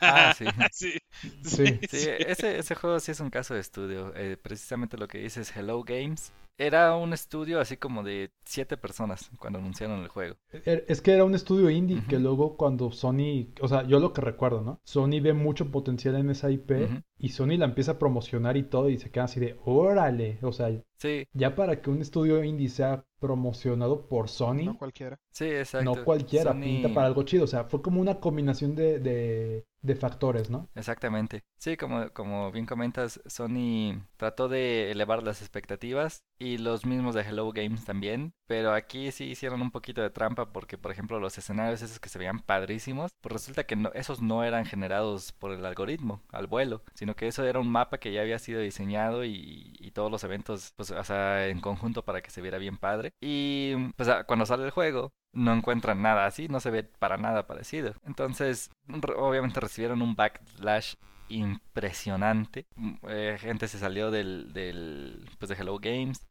Ah, 0.00 0.34
sí. 0.36 0.44
sí, 0.72 0.92
Sí. 1.44 1.78
Sí, 1.88 2.08
ese, 2.18 2.58
ese 2.58 2.74
juego 2.74 3.00
sí 3.00 3.12
es 3.12 3.20
un 3.20 3.30
caso 3.30 3.54
de 3.54 3.60
estudio. 3.60 4.12
Eh, 4.16 4.36
precisamente 4.40 4.96
lo 4.96 5.08
que 5.08 5.18
dices, 5.18 5.54
Hello 5.56 5.82
Games. 5.84 6.32
Era 6.56 6.94
un 6.94 7.12
estudio 7.12 7.58
así 7.58 7.76
como 7.76 8.04
de 8.04 8.30
siete 8.44 8.76
personas 8.76 9.28
cuando 9.40 9.58
anunciaron 9.58 10.00
el 10.02 10.08
juego. 10.08 10.36
Er- 10.52 10.84
Es 10.86 11.00
que 11.00 11.12
era 11.12 11.24
un 11.24 11.34
estudio 11.34 11.68
indie 11.68 12.04
que 12.08 12.20
luego 12.20 12.56
cuando 12.56 12.92
Sony, 12.92 13.48
o 13.60 13.66
sea, 13.66 13.82
yo 13.88 13.98
lo 13.98 14.12
que 14.12 14.20
recuerdo, 14.20 14.60
¿no? 14.62 14.78
Sony 14.84 15.20
ve 15.20 15.32
mucho 15.32 15.72
potencial 15.72 16.14
en 16.14 16.30
esa 16.30 16.52
IP 16.52 16.70
y 17.18 17.30
Sony 17.30 17.56
la 17.58 17.64
empieza 17.64 17.92
a 17.92 17.98
promocionar 17.98 18.56
y 18.56 18.62
todo 18.62 18.88
y 18.88 18.98
se 18.98 19.10
queda 19.10 19.24
así 19.24 19.40
de, 19.40 19.58
órale, 19.64 20.38
o 20.42 20.52
sea, 20.52 20.70
Sí, 20.96 21.26
ya 21.32 21.54
para 21.56 21.82
que 21.82 21.90
un 21.90 22.00
estudio 22.00 22.42
indie 22.44 22.68
sea 22.68 23.04
promocionado 23.18 24.06
por 24.08 24.28
Sony, 24.28 24.64
No 24.66 24.78
cualquiera. 24.78 25.18
sí, 25.32 25.44
exacto. 25.46 25.84
no 25.92 26.04
cualquiera 26.04 26.52
Sony- 26.52 26.60
pinta 26.62 26.94
para 26.94 27.08
algo 27.08 27.24
chido, 27.24 27.44
o 27.44 27.48
sea, 27.48 27.64
fue 27.64 27.82
como 27.82 28.00
una 28.00 28.20
combinación 28.20 28.74
de, 28.76 29.00
de, 29.00 29.66
de 29.82 29.96
factores, 29.96 30.50
¿no? 30.50 30.68
Exactamente. 31.04 31.44
Sí, 31.58 31.76
como, 31.76 32.10
como 32.12 32.50
bien 32.52 32.66
comentas, 32.66 33.20
Sony 33.26 34.02
trató 34.16 34.48
de 34.48 34.90
elevar 34.90 35.22
las 35.22 35.42
expectativas 35.42 36.22
y 36.38 36.58
los 36.58 36.84
mismos 36.86 37.14
de 37.14 37.22
Hello 37.22 37.50
Games 37.52 37.84
también, 37.84 38.34
pero 38.46 38.72
aquí 38.72 39.10
sí 39.12 39.24
hicieron 39.24 39.62
un 39.62 39.70
poquito 39.70 40.02
de 40.02 40.10
trampa 40.10 40.52
porque, 40.52 40.76
por 40.78 40.90
ejemplo, 40.92 41.20
los 41.20 41.38
escenarios 41.38 41.82
esos 41.82 42.00
que 42.00 42.08
se 42.08 42.18
veían 42.18 42.40
padrísimos, 42.40 43.12
pues 43.20 43.32
resulta 43.32 43.64
que 43.64 43.76
esos 43.94 44.20
no 44.22 44.44
eran 44.44 44.66
generados 44.66 45.32
por 45.32 45.52
el 45.52 45.64
algoritmo 45.64 46.20
al 46.30 46.46
vuelo, 46.46 46.82
sino 46.94 47.14
que 47.16 47.28
eso 47.28 47.44
era 47.44 47.60
un 47.60 47.70
mapa 47.70 47.98
que 47.98 48.12
ya 48.12 48.22
había 48.22 48.38
sido 48.38 48.60
diseñado 48.60 49.24
y, 49.24 49.74
y 49.78 49.90
todos 49.92 50.10
los 50.10 50.24
eventos, 50.24 50.72
pues, 50.76 50.90
o 50.90 51.04
sea, 51.04 51.46
en 51.48 51.60
conjunto 51.60 52.04
para 52.04 52.22
que 52.22 52.30
se 52.30 52.42
viera 52.42 52.58
bien 52.58 52.76
padre. 52.78 53.12
Y 53.20 53.74
pues 53.96 54.08
a- 54.08 54.24
cuando 54.24 54.46
sale 54.46 54.64
el 54.64 54.70
juego, 54.70 55.12
no 55.32 55.52
encuentran 55.54 56.02
nada 56.02 56.26
así, 56.26 56.48
no 56.48 56.60
se 56.60 56.70
ve 56.70 56.84
para 56.84 57.16
nada 57.16 57.46
parecido. 57.46 57.94
Entonces, 58.04 58.70
obviamente 59.16 59.60
recibieron 59.60 60.02
un 60.02 60.14
backlash 60.14 60.94
impresionante. 61.28 62.66
Mm, 62.76 62.94
eh, 63.08 63.36
gente 63.38 63.68
se 63.68 63.78
salió 63.78 64.10
del, 64.10 64.52
del, 64.52 65.28
pues 65.38 65.48
de 65.48 65.56
Hello 65.56 65.78
Games. 65.78 66.26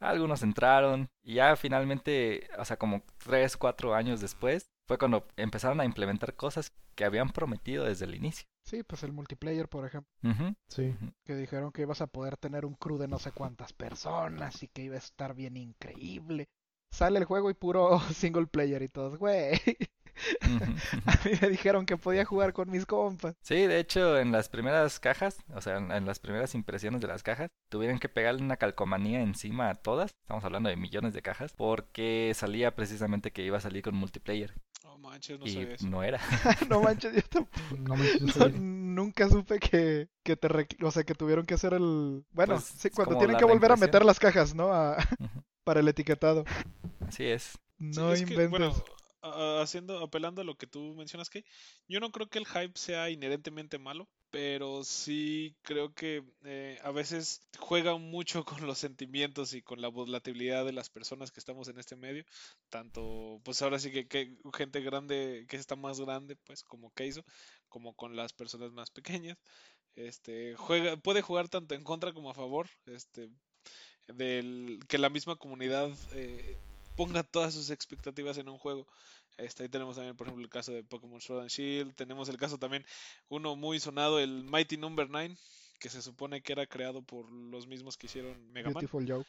Algunos 0.00 0.42
entraron 0.42 1.08
y 1.24 1.34
ya 1.34 1.56
finalmente, 1.56 2.48
o 2.58 2.64
sea, 2.64 2.76
como 2.76 3.02
3, 3.24 3.56
4 3.56 3.94
años 3.94 4.20
después, 4.20 4.70
fue 4.86 4.96
cuando 4.96 5.26
empezaron 5.36 5.80
a 5.80 5.84
implementar 5.84 6.34
cosas 6.34 6.72
que 6.94 7.04
habían 7.04 7.30
prometido 7.30 7.84
desde 7.84 8.06
el 8.06 8.14
inicio. 8.14 8.46
Sí, 8.64 8.82
pues 8.82 9.02
el 9.02 9.12
multiplayer, 9.12 9.68
por 9.68 9.86
ejemplo. 9.86 10.10
Sí. 10.68 10.94
que 11.24 11.36
dijeron 11.36 11.72
que 11.72 11.82
ibas 11.82 12.00
a 12.00 12.06
poder 12.06 12.36
tener 12.36 12.64
un 12.64 12.74
crew 12.74 12.98
de 12.98 13.08
no 13.08 13.18
sé 13.18 13.32
cuántas 13.32 13.72
personas 13.72 14.62
y 14.62 14.68
que 14.68 14.82
iba 14.82 14.94
a 14.94 14.98
estar 14.98 15.34
bien 15.34 15.56
increíble. 15.56 16.48
Sale 16.90 17.18
el 17.18 17.24
juego 17.24 17.50
y 17.50 17.54
puro 17.54 17.98
single 18.14 18.46
player 18.46 18.82
y 18.82 18.88
todos, 18.88 19.16
güey. 19.18 19.52
A 21.06 21.12
mí 21.24 21.30
me 21.40 21.48
dijeron 21.48 21.86
que 21.86 21.96
podía 21.96 22.24
jugar 22.24 22.52
con 22.52 22.70
mis 22.70 22.86
compas. 22.86 23.34
Sí, 23.42 23.54
de 23.66 23.78
hecho, 23.78 24.18
en 24.18 24.32
las 24.32 24.48
primeras 24.48 25.00
cajas, 25.00 25.38
o 25.54 25.60
sea, 25.60 25.76
en, 25.78 25.90
en 25.92 26.06
las 26.06 26.18
primeras 26.18 26.54
impresiones 26.54 27.00
de 27.00 27.06
las 27.08 27.22
cajas, 27.22 27.50
tuvieron 27.68 27.98
que 27.98 28.08
pegarle 28.08 28.42
una 28.42 28.56
calcomanía 28.56 29.20
encima 29.20 29.70
a 29.70 29.74
todas. 29.74 30.12
Estamos 30.22 30.44
hablando 30.44 30.68
de 30.68 30.76
millones 30.76 31.14
de 31.14 31.22
cajas, 31.22 31.52
porque 31.56 32.32
salía 32.34 32.74
precisamente 32.74 33.30
que 33.32 33.42
iba 33.42 33.58
a 33.58 33.60
salir 33.60 33.82
con 33.82 33.94
multiplayer. 33.94 34.54
Oh, 34.84 34.96
manches, 34.98 35.38
no 35.38 35.46
y 35.46 35.52
sabía 35.54 35.74
eso. 35.74 35.86
no 35.88 36.02
era. 36.02 36.20
no 36.68 36.80
manches, 36.82 37.14
yo 37.14 37.22
tampoco- 37.22 37.58
No 38.20 38.32
soy- 38.32 38.52
nunca 38.58 39.28
supe 39.28 39.58
que, 39.60 40.08
que 40.24 40.36
te 40.36 40.48
rec- 40.48 40.82
o 40.82 40.90
sea, 40.90 41.04
que 41.04 41.14
tuvieron 41.14 41.46
que 41.46 41.54
hacer 41.54 41.74
el 41.74 42.24
bueno, 42.32 42.54
Pues, 42.54 42.64
sí, 42.64 42.88
es 42.88 42.94
cuando 42.94 43.18
tienen 43.18 43.36
que 43.36 43.44
volver 43.44 43.72
a 43.72 43.76
meter 43.76 44.04
las 44.04 44.18
cajas, 44.18 44.54
¿no? 44.54 44.72
A- 44.72 44.96
para 45.64 45.80
el 45.80 45.88
etiquetado. 45.88 46.44
Así 47.06 47.24
es. 47.24 47.42
Sí, 47.42 47.58
No 47.78 48.12
que, 48.12 48.20
inventes. 48.20 48.50
bueno, 48.50 48.74
haciendo, 49.60 49.98
apelando 49.98 50.42
a 50.42 50.44
lo 50.44 50.56
que 50.56 50.66
tú 50.66 50.94
mencionas, 50.96 51.30
que 51.30 51.44
yo 51.88 52.00
no 52.00 52.10
creo 52.10 52.28
que 52.28 52.38
el 52.38 52.46
hype 52.46 52.78
sea 52.78 53.10
inherentemente 53.10 53.78
malo, 53.78 54.08
pero 54.30 54.84
sí 54.84 55.56
creo 55.62 55.94
que 55.94 56.22
eh, 56.44 56.78
a 56.82 56.90
veces 56.90 57.40
juega 57.58 57.96
mucho 57.96 58.44
con 58.64 58.66
los 58.66 58.78
sentimientos 58.78 59.54
y 59.54 59.62
con 59.62 59.80
la 59.80 59.88
volatilidad 59.88 60.64
de 60.64 60.72
las 60.72 60.90
personas 60.90 61.32
que 61.32 61.40
estamos 61.40 61.68
en 61.68 61.78
este 61.78 61.96
medio, 61.96 62.24
tanto, 62.68 63.40
pues 63.44 63.62
ahora 63.62 63.78
sí 63.78 63.90
que, 63.90 64.36
gente 64.54 64.80
grande, 64.80 65.46
que 65.48 65.56
está 65.56 65.76
más 65.76 66.00
grande, 66.00 66.36
pues 66.44 66.62
como 66.62 66.92
Keizo, 66.92 67.24
como 67.68 67.94
con 67.94 68.16
las 68.16 68.32
personas 68.32 68.72
más 68.72 68.90
pequeñas. 68.90 69.38
Este, 69.96 70.54
juega, 70.54 70.96
puede 70.96 71.22
jugar 71.22 71.48
tanto 71.48 71.74
en 71.74 71.82
contra 71.82 72.12
como 72.12 72.30
a 72.30 72.34
favor, 72.34 72.68
este, 72.86 73.30
del 74.06 74.80
que 74.88 74.98
la 74.98 75.10
misma 75.10 75.36
comunidad 75.36 75.90
eh, 76.12 76.56
ponga 76.96 77.22
todas 77.22 77.54
sus 77.54 77.70
expectativas 77.70 78.38
en 78.38 78.48
un 78.48 78.58
juego. 78.58 78.86
Este, 79.38 79.62
ahí 79.62 79.68
tenemos 79.68 79.96
también, 79.96 80.16
por 80.16 80.26
ejemplo, 80.26 80.44
el 80.44 80.50
caso 80.50 80.72
de 80.72 80.82
Pokémon 80.84 81.20
Sword 81.20 81.40
and 81.42 81.50
Shield. 81.50 81.94
Tenemos 81.94 82.28
el 82.28 82.36
caso 82.36 82.58
también, 82.58 82.84
uno 83.28 83.56
muy 83.56 83.80
sonado, 83.80 84.18
el 84.18 84.44
Mighty 84.44 84.76
Number 84.76 85.08
9, 85.08 85.36
que 85.78 85.88
se 85.88 86.02
supone 86.02 86.42
que 86.42 86.52
era 86.52 86.66
creado 86.66 87.02
por 87.02 87.30
los 87.30 87.66
mismos 87.68 87.96
que 87.96 88.06
hicieron 88.06 88.36
Mega 88.52 88.66
Man. 88.70 88.74
Beautiful 88.74 89.06
Joe. 89.08 89.24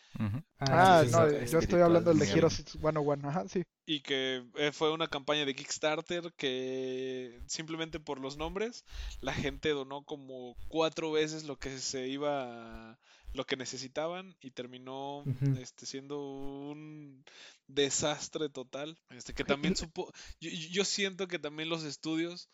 Ah, 0.59 1.03
sí, 1.05 1.11
no, 1.11 1.29
sí, 1.29 1.35
yo 1.51 1.59
estoy 1.59 1.81
hablando 1.81 2.09
del 2.09 2.19
de. 2.19 2.31
Heroes 2.31 2.55
101. 2.55 3.29
Ajá, 3.29 3.47
sí. 3.47 3.63
Y 3.85 4.01
que 4.01 4.43
eh, 4.55 4.71
fue 4.71 4.91
una 4.91 5.07
campaña 5.07 5.45
de 5.45 5.55
Kickstarter 5.55 6.33
que 6.37 7.39
simplemente 7.47 7.99
por 7.99 8.19
los 8.19 8.37
nombres 8.37 8.85
la 9.21 9.33
gente 9.33 9.69
donó 9.69 10.03
como 10.03 10.55
cuatro 10.67 11.11
veces 11.11 11.43
lo 11.43 11.57
que 11.57 11.77
se 11.77 12.07
iba 12.07 12.91
a- 12.91 12.99
lo 13.33 13.45
que 13.45 13.55
necesitaban 13.55 14.35
y 14.41 14.51
terminó 14.51 15.23
este 15.59 15.85
siendo 15.85 16.19
un 16.19 17.23
desastre 17.67 18.49
total 18.49 18.97
este 19.09 19.33
que 19.33 19.43
también 19.43 19.75
supo 19.75 20.11
yo, 20.39 20.85
siento 20.85 21.27
que 21.27 21.39
también 21.39 21.69
los 21.69 21.83
estudios 21.83 22.49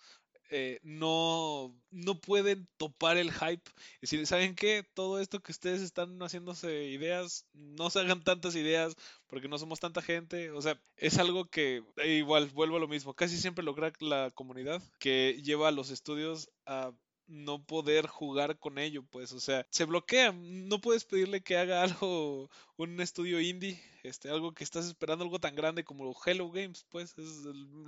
eh, 0.52 0.80
no, 0.84 1.76
no 1.90 2.22
pueden 2.22 2.68
topar 2.78 3.18
el 3.18 3.32
hype. 3.32 3.64
Y 3.98 4.02
decir, 4.02 4.28
¿saben 4.28 4.56
qué? 4.56 4.86
Todo 4.94 5.20
esto 5.20 5.42
que 5.42 5.52
ustedes 5.52 5.82
están 5.82 6.20
haciéndose 6.20 6.86
ideas, 6.86 7.48
no 7.54 7.90
se 7.90 8.00
hagan 8.00 8.24
tantas 8.24 8.56
ideas 8.56 8.96
porque 9.28 9.48
no 9.48 9.58
somos 9.58 9.80
tanta 9.80 10.02
gente. 10.02 10.52
O 10.52 10.62
sea, 10.62 10.80
es 10.98 11.18
algo 11.18 11.46
que 11.50 11.84
eh, 11.98 12.14
igual 12.14 12.48
vuelvo 12.54 12.78
a 12.78 12.80
lo 12.80 12.88
mismo. 12.88 13.16
Casi 13.16 13.38
siempre 13.38 13.66
logra 13.66 13.92
la 14.00 14.30
comunidad 14.36 14.84
que 15.00 15.42
lleva 15.44 15.70
a 15.70 15.72
los 15.72 15.90
estudios 15.90 16.50
a 16.66 16.94
no 17.28 17.64
poder 17.64 18.08
jugar 18.08 18.58
con 18.60 18.78
ello, 18.78 19.04
pues, 19.04 19.32
o 19.34 19.40
sea, 19.40 19.66
se 19.70 19.86
bloquea, 19.86 20.32
no 20.34 20.80
puedes 20.82 21.06
pedirle 21.06 21.42
que 21.42 21.58
haga 21.58 21.84
algo, 22.04 22.50
un 22.78 23.00
estudio 23.02 23.40
indie, 23.42 23.82
este, 24.08 24.30
algo 24.30 24.54
que 24.54 24.64
estás 24.64 24.86
esperando, 24.86 25.24
algo 25.24 25.40
tan 25.40 25.56
grande 25.56 25.84
como 25.84 26.16
Hello 26.26 26.50
Games, 26.52 26.86
pues, 26.90 27.18
es, 27.18 27.46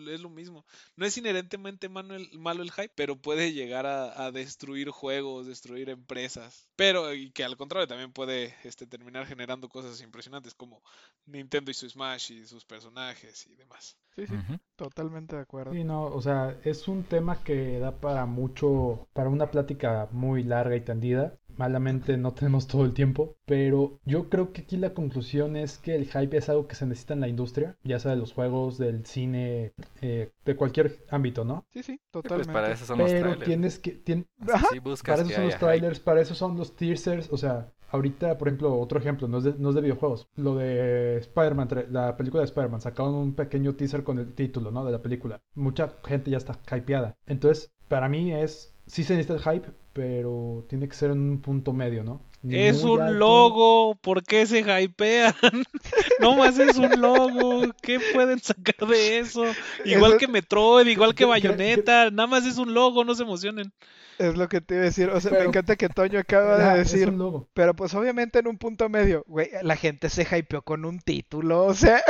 es 0.08 0.22
lo 0.22 0.30
mismo. 0.30 0.66
No 0.96 1.06
es 1.06 1.18
inherentemente 1.18 1.90
malo 1.90 2.16
el, 2.16 2.30
malo 2.38 2.64
el 2.64 2.72
hype, 2.72 2.92
pero 2.96 3.16
puede 3.16 3.54
llegar 3.54 3.86
a, 3.86 4.26
a 4.26 4.32
destruir 4.32 4.90
juegos, 4.90 5.48
destruir 5.48 5.90
empresas, 5.90 6.70
pero, 6.76 7.14
y 7.14 7.32
que 7.32 7.44
al 7.44 7.58
contrario 7.58 7.88
también 7.88 8.12
puede, 8.12 8.56
este, 8.64 8.88
terminar 8.88 9.26
generando 9.26 9.70
cosas 9.70 10.02
impresionantes 10.02 10.54
como 10.54 10.82
Nintendo 11.26 11.72
y 11.72 11.74
su 11.74 11.90
Smash 11.90 12.32
y 12.32 12.46
sus 12.46 12.66
personajes 12.66 13.48
y 13.48 13.56
demás. 13.56 13.98
Sí, 14.16 14.26
sí, 14.26 14.34
totalmente 14.76 15.36
de 15.36 15.44
acuerdo. 15.44 15.74
Sí, 15.74 15.84
no, 15.84 16.06
o 16.06 16.22
sea, 16.24 16.58
es 16.64 16.88
un 16.88 17.04
tema 17.04 17.44
que 17.44 17.78
da 17.78 17.92
para 17.92 18.26
mucho, 18.26 19.08
para 19.14 19.30
una 19.30 19.52
plática 19.52 20.08
muy 20.12 20.42
larga 20.42 20.76
y 20.76 20.82
tendida. 20.82 21.38
Malamente 21.58 22.18
no 22.18 22.34
tenemos 22.34 22.68
todo 22.68 22.86
el 22.86 22.94
tiempo, 22.94 23.36
pero 23.46 24.00
yo 24.06 24.30
creo 24.30 24.52
que 24.54 24.62
aquí 24.62 24.78
la 24.78 24.94
conclusión 24.94 25.56
es 25.56 25.78
que 25.78 25.96
el 25.96 26.06
hype 26.06 26.38
es 26.38 26.50
algo 26.50 26.68
que 26.68 26.76
se 26.76 26.86
necesita 26.86 27.14
en 27.16 27.22
la 27.22 27.28
industria, 27.28 27.78
ya 27.84 28.00
sea 28.00 28.12
de 28.12 28.18
los 28.18 28.34
juegos, 28.34 28.78
del 28.78 29.06
cine, 29.06 29.74
eh, 30.02 30.32
de 30.46 30.56
cualquier 30.56 30.98
ámbito, 31.10 31.44
¿no? 31.46 31.66
Sí, 31.74 31.84
sí, 31.84 31.94
Sí, 31.94 32.00
pues 32.12 32.24
totalmente. 32.24 32.54
para 32.54 32.72
eso 32.72 32.86
son 32.86 33.00
los 33.00 33.10
Pero 33.12 33.22
trailers. 33.22 33.46
tienes 33.46 33.80
que, 33.80 34.04
tien- 34.04 34.28
sí 34.70 34.80
buscas 34.80 35.14
para 35.16 35.22
eso 35.24 35.30
que 35.30 35.36
son 35.36 35.44
los 35.46 35.54
hype. 35.56 35.66
trailers, 35.66 36.00
para 36.00 36.22
eso 36.22 36.36
son 36.36 36.58
los 36.58 36.76
teasers, 36.76 37.30
o 37.32 37.38
sea, 37.38 37.72
ahorita, 37.90 38.38
por 38.38 38.48
ejemplo, 38.50 38.78
otro 38.80 39.00
ejemplo, 39.00 39.28
no 39.28 39.38
es 39.40 39.44
de, 39.46 39.56
no 39.58 39.70
es 39.70 39.76
de 39.76 39.82
videojuegos, 39.82 40.28
lo 40.36 40.56
de 40.56 41.18
Spider-Man, 41.18 41.70
la 41.92 42.18
película 42.18 42.42
de 42.42 42.46
Spider-Man, 42.46 42.82
sacaron 42.82 43.16
un 43.16 43.34
pequeño 43.34 43.76
teaser 43.76 44.04
con 44.04 44.20
el 44.20 44.34
título, 44.34 44.72
¿no? 44.72 44.86
De 44.86 44.92
la 44.92 45.02
película. 45.02 45.42
Mucha 45.56 45.94
gente 46.06 46.30
ya 46.32 46.38
está 46.38 46.60
hypeada. 46.76 47.16
Entonces, 47.26 47.72
para 47.88 48.10
mí 48.10 48.34
es, 48.34 48.74
sí 48.86 49.04
se 49.04 49.16
necesita 49.16 49.36
el 49.36 49.56
hype, 49.56 49.70
pero 49.98 50.64
tiene 50.70 50.88
que 50.88 50.96
ser 50.96 51.10
en 51.10 51.20
un 51.20 51.42
punto 51.42 51.74
medio, 51.74 52.04
¿no? 52.04 52.22
Ni 52.44 52.56
Es 52.56 52.84
un 52.84 53.02
alto, 53.02 53.14
logo, 53.18 53.96
¿por 53.96 54.22
qué 54.24 54.46
se 54.46 54.60
hypean? 54.60 55.34
no 56.22 56.36
más 56.36 56.60
es 56.60 56.78
un 56.78 57.02
logo, 57.02 57.64
¿qué 57.82 58.00
pueden 58.14 58.38
sacar 58.40 58.88
de 58.88 59.18
eso? 59.18 59.44
Igual 59.84 60.12
Eso- 60.12 60.20
que 60.20 60.28
Metroid, 60.28 60.86
igual 60.86 61.16
que 61.16 61.26
Bayonetta, 61.26 62.12
nada 62.12 62.28
más 62.28 62.46
es 62.46 62.60
un 62.60 62.76
logo, 62.76 63.04
no 63.04 63.16
se 63.16 63.24
emocionen. 63.24 63.74
Es 64.20 64.38
lo 64.38 64.48
que 64.50 64.62
te 64.62 64.76
iba 64.76 64.84
a 64.84 64.86
decir. 64.86 65.10
O 65.10 65.20
sea, 65.20 65.32
me 65.32 65.38
Pero- 65.38 65.50
encanta 65.50 65.76
que 65.76 65.90
Toño 65.90 66.20
acaba 66.20 66.76
de 66.76 66.82
es 66.82 66.92
decir. 66.92 67.10
un 67.10 67.18
logo. 67.18 67.48
Pero 67.56 67.76
pues 67.76 67.96
obviamente 67.96 68.38
en 68.40 68.48
un 68.48 68.58
punto 68.60 68.88
medio, 68.88 69.24
güey, 69.28 69.50
la 69.64 69.76
gente 69.76 70.10
se 70.10 70.22
hypeó 70.24 70.62
con 70.62 70.86
un 70.86 71.00
título, 71.00 71.64
o 71.66 71.74
sea, 71.74 72.02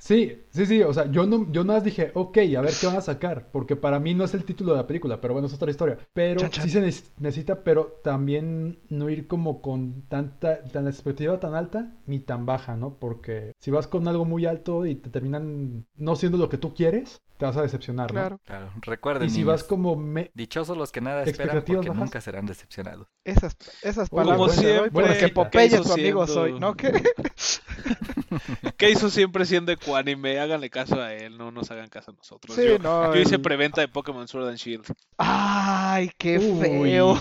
Sí, 0.00 0.42
sí, 0.50 0.64
sí, 0.64 0.82
o 0.82 0.92
sea, 0.94 1.10
yo 1.12 1.26
no, 1.26 1.50
yo 1.52 1.62
nada 1.62 1.78
más 1.78 1.84
dije, 1.84 2.10
ok, 2.14 2.38
a 2.56 2.62
ver 2.62 2.78
qué 2.78 2.86
van 2.86 2.96
a 2.96 3.00
sacar, 3.02 3.50
porque 3.52 3.76
para 3.76 4.00
mí 4.00 4.14
no 4.14 4.24
es 4.24 4.32
el 4.32 4.44
título 4.44 4.72
de 4.72 4.78
la 4.78 4.86
película, 4.86 5.20
pero 5.20 5.34
bueno, 5.34 5.46
es 5.46 5.52
otra 5.54 5.70
historia. 5.70 5.98
Pero 6.14 6.40
Chan, 6.40 6.50
chan. 6.50 6.62
sí 6.64 6.70
se 6.70 6.80
neces- 6.82 7.10
necesita, 7.18 7.62
pero 7.62 8.00
también 8.02 8.78
no 8.88 9.10
ir 9.10 9.26
como 9.26 9.60
con 9.60 10.02
tanta, 10.08 10.64
tan 10.64 10.86
expectativa 10.88 11.38
tan 11.38 11.54
alta 11.54 11.92
ni 12.06 12.18
tan 12.18 12.46
baja, 12.46 12.76
¿no? 12.76 12.94
Porque 12.98 13.52
si 13.60 13.70
vas 13.70 13.86
con 13.86 14.08
algo 14.08 14.24
muy 14.24 14.46
alto 14.46 14.86
y 14.86 14.94
te 14.94 15.10
terminan 15.10 15.84
no 15.96 16.16
siendo 16.16 16.38
lo 16.38 16.48
que 16.48 16.56
tú 16.58 16.72
quieres, 16.74 17.20
te 17.40 17.46
vas 17.46 17.56
a 17.56 17.62
decepcionar, 17.62 18.06
¿no? 18.12 18.20
claro, 18.20 18.40
Claro, 18.44 18.70
recuerden, 18.82 19.26
Y 19.26 19.30
si 19.30 19.38
niños, 19.38 19.48
vas 19.48 19.64
como 19.64 19.96
me... 19.96 20.30
dichosos 20.34 20.76
los 20.76 20.92
que 20.92 21.00
nada 21.00 21.24
esperan 21.24 21.64
porque 21.64 21.88
bajas. 21.88 21.96
nunca 21.96 22.20
serán 22.20 22.44
decepcionados. 22.46 23.08
esas, 23.24 23.56
esas 23.82 24.08
palabras 24.10 24.56
doy 24.56 24.88
buena 24.90 25.08
porque 25.08 25.14
cita. 25.14 25.34
Popeye 25.34 25.68
¿Qué 25.70 25.74
hizo 25.74 25.82
tu 25.84 25.92
amigo 25.94 26.26
siendo- 26.26 26.40
soy, 26.42 26.60
¿no? 26.60 26.74
¿Qué? 26.76 26.92
¿Qué 28.76 28.90
hizo 28.90 29.10
siempre 29.10 29.44
siendo 29.46 29.72
ecuánime? 29.72 30.38
Háganle 30.38 30.70
caso 30.70 31.00
a 31.00 31.14
él, 31.14 31.36
no 31.38 31.50
nos 31.50 31.70
hagan 31.70 31.88
caso 31.88 32.10
a 32.10 32.14
nosotros. 32.14 32.54
Sí, 32.54 32.62
yo, 32.66 32.78
no, 32.78 33.14
yo 33.14 33.20
hice 33.20 33.36
el- 33.36 33.42
preventa 33.42 33.80
de 33.80 33.88
Pokémon 33.88 34.28
Sword 34.28 34.48
and 34.48 34.58
Shield. 34.58 34.84
Ay, 35.18 36.10
qué 36.18 36.38
Uy. 36.38 36.60
feo. 36.60 37.18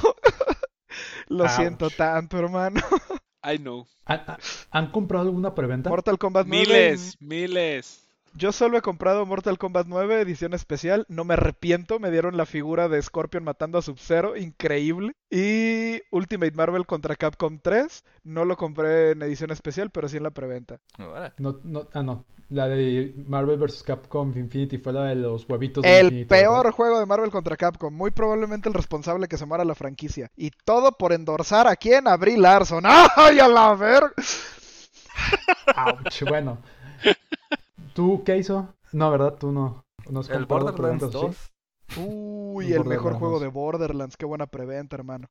Lo 1.27 1.43
Ouch. 1.45 1.51
siento 1.51 1.89
tanto, 1.89 2.37
hermano. 2.39 2.81
I 3.43 3.57
know. 3.57 3.87
¿Han, 4.05 4.21
han- 4.71 4.91
comprado 4.91 5.25
alguna 5.25 5.55
preventa? 5.55 5.89
Mortal 5.89 6.17
Kombat 6.17 6.45
9. 6.47 6.65
Miles, 6.65 7.17
miles. 7.21 8.08
Yo 8.33 8.51
solo 8.51 8.77
he 8.77 8.81
comprado 8.81 9.25
Mortal 9.25 9.57
Kombat 9.57 9.87
9 9.87 10.21
edición 10.21 10.53
especial, 10.53 11.05
no 11.09 11.23
me 11.23 11.33
arrepiento, 11.33 11.99
me 11.99 12.11
dieron 12.11 12.37
la 12.37 12.45
figura 12.45 12.87
de 12.87 13.01
Scorpion 13.01 13.43
matando 13.43 13.77
a 13.77 13.81
Sub-Zero, 13.81 14.37
increíble. 14.37 15.13
Y 15.29 16.01
Ultimate 16.11 16.51
Marvel 16.51 16.85
contra 16.85 17.15
Capcom 17.15 17.59
3, 17.59 18.03
no 18.23 18.45
lo 18.45 18.57
compré 18.57 19.11
en 19.11 19.21
edición 19.21 19.51
especial, 19.51 19.89
pero 19.89 20.07
sí 20.07 20.17
en 20.17 20.23
la 20.23 20.31
preventa. 20.31 20.79
No, 20.97 21.59
no, 21.63 21.87
ah, 21.93 22.03
no. 22.03 22.25
La 22.49 22.67
de 22.67 23.13
Marvel 23.27 23.59
vs. 23.59 23.83
Capcom 23.83 24.35
Infinity 24.35 24.79
fue 24.79 24.91
la 24.91 25.03
de 25.05 25.15
los 25.15 25.47
huevitos 25.47 25.83
de 25.83 25.99
El 25.99 26.25
peor 26.25 26.71
juego 26.71 26.99
de 26.99 27.05
Marvel 27.05 27.29
contra 27.29 27.55
Capcom, 27.55 27.93
muy 27.93 28.09
probablemente 28.09 28.69
el 28.69 28.73
responsable 28.73 29.27
que 29.27 29.37
se 29.37 29.45
muera 29.45 29.63
la 29.63 29.75
franquicia. 29.75 30.31
Y 30.35 30.49
todo 30.65 30.93
por 30.93 31.13
endorsar 31.13 31.67
a 31.67 31.75
quién, 31.75 32.07
a 32.07 32.17
Brie 32.17 32.37
Larson. 32.37 32.83
¡Ay, 33.15 33.39
a 33.39 33.47
la 33.47 33.75
ver! 33.75 34.03
Ouch, 35.75 36.23
bueno. 36.27 36.57
¿Tú 37.93 38.23
qué 38.23 38.37
hizo? 38.37 38.73
No, 38.91 39.11
¿verdad? 39.11 39.35
Tú 39.39 39.51
no. 39.51 39.85
no 40.09 40.19
has 40.19 40.29
El 40.29 40.45
Borderlands 40.45 40.79
preventas, 40.79 41.11
¿sí? 41.11 41.51
2. 41.97 42.07
Uy, 42.07 42.67
El 42.67 42.81
el 42.81 42.85
mejor 42.85 43.13
juego 43.13 43.35
2. 43.35 43.41
de 43.41 43.47
Borderlands, 43.47 44.17
qué 44.17 44.25
buena 44.25 44.47
preventa, 44.47 44.95
hermano. 44.95 45.27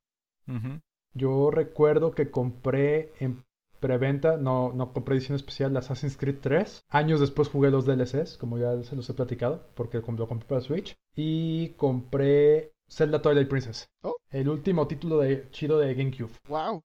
Yo 1.13 1.51
recuerdo 1.51 2.11
que 2.11 2.31
compré 2.31 3.13
en 3.19 3.43
preventa, 3.79 4.37
no, 4.37 4.73
no 4.73 4.91
compré 4.91 5.15
edición 5.15 5.35
especial 5.35 5.71
de 5.73 5.79
Assassin's 5.79 6.17
Creed 6.17 6.37
3. 6.41 6.85
Años 6.89 7.19
después 7.19 7.47
jugué 7.49 7.71
los 7.71 7.85
DLCs, 7.85 8.37
como 8.37 8.57
ya 8.57 8.81
se 8.83 8.95
los 8.95 9.09
he 9.09 9.13
platicado, 9.13 9.63
porque 9.75 10.01
lo 10.01 10.27
compré 10.27 10.47
para 10.47 10.61
Switch. 10.61 10.95
Y 11.15 11.69
compré 11.69 12.73
Zelda 12.89 13.21
Twilight 13.21 13.47
Princess. 13.47 13.89
Oh. 14.01 14.15
El 14.31 14.49
último 14.49 14.87
título 14.87 15.19
de 15.19 15.49
chido 15.51 15.79
de 15.79 15.93
GameCube. 15.93 16.31
Wow. 16.47 16.83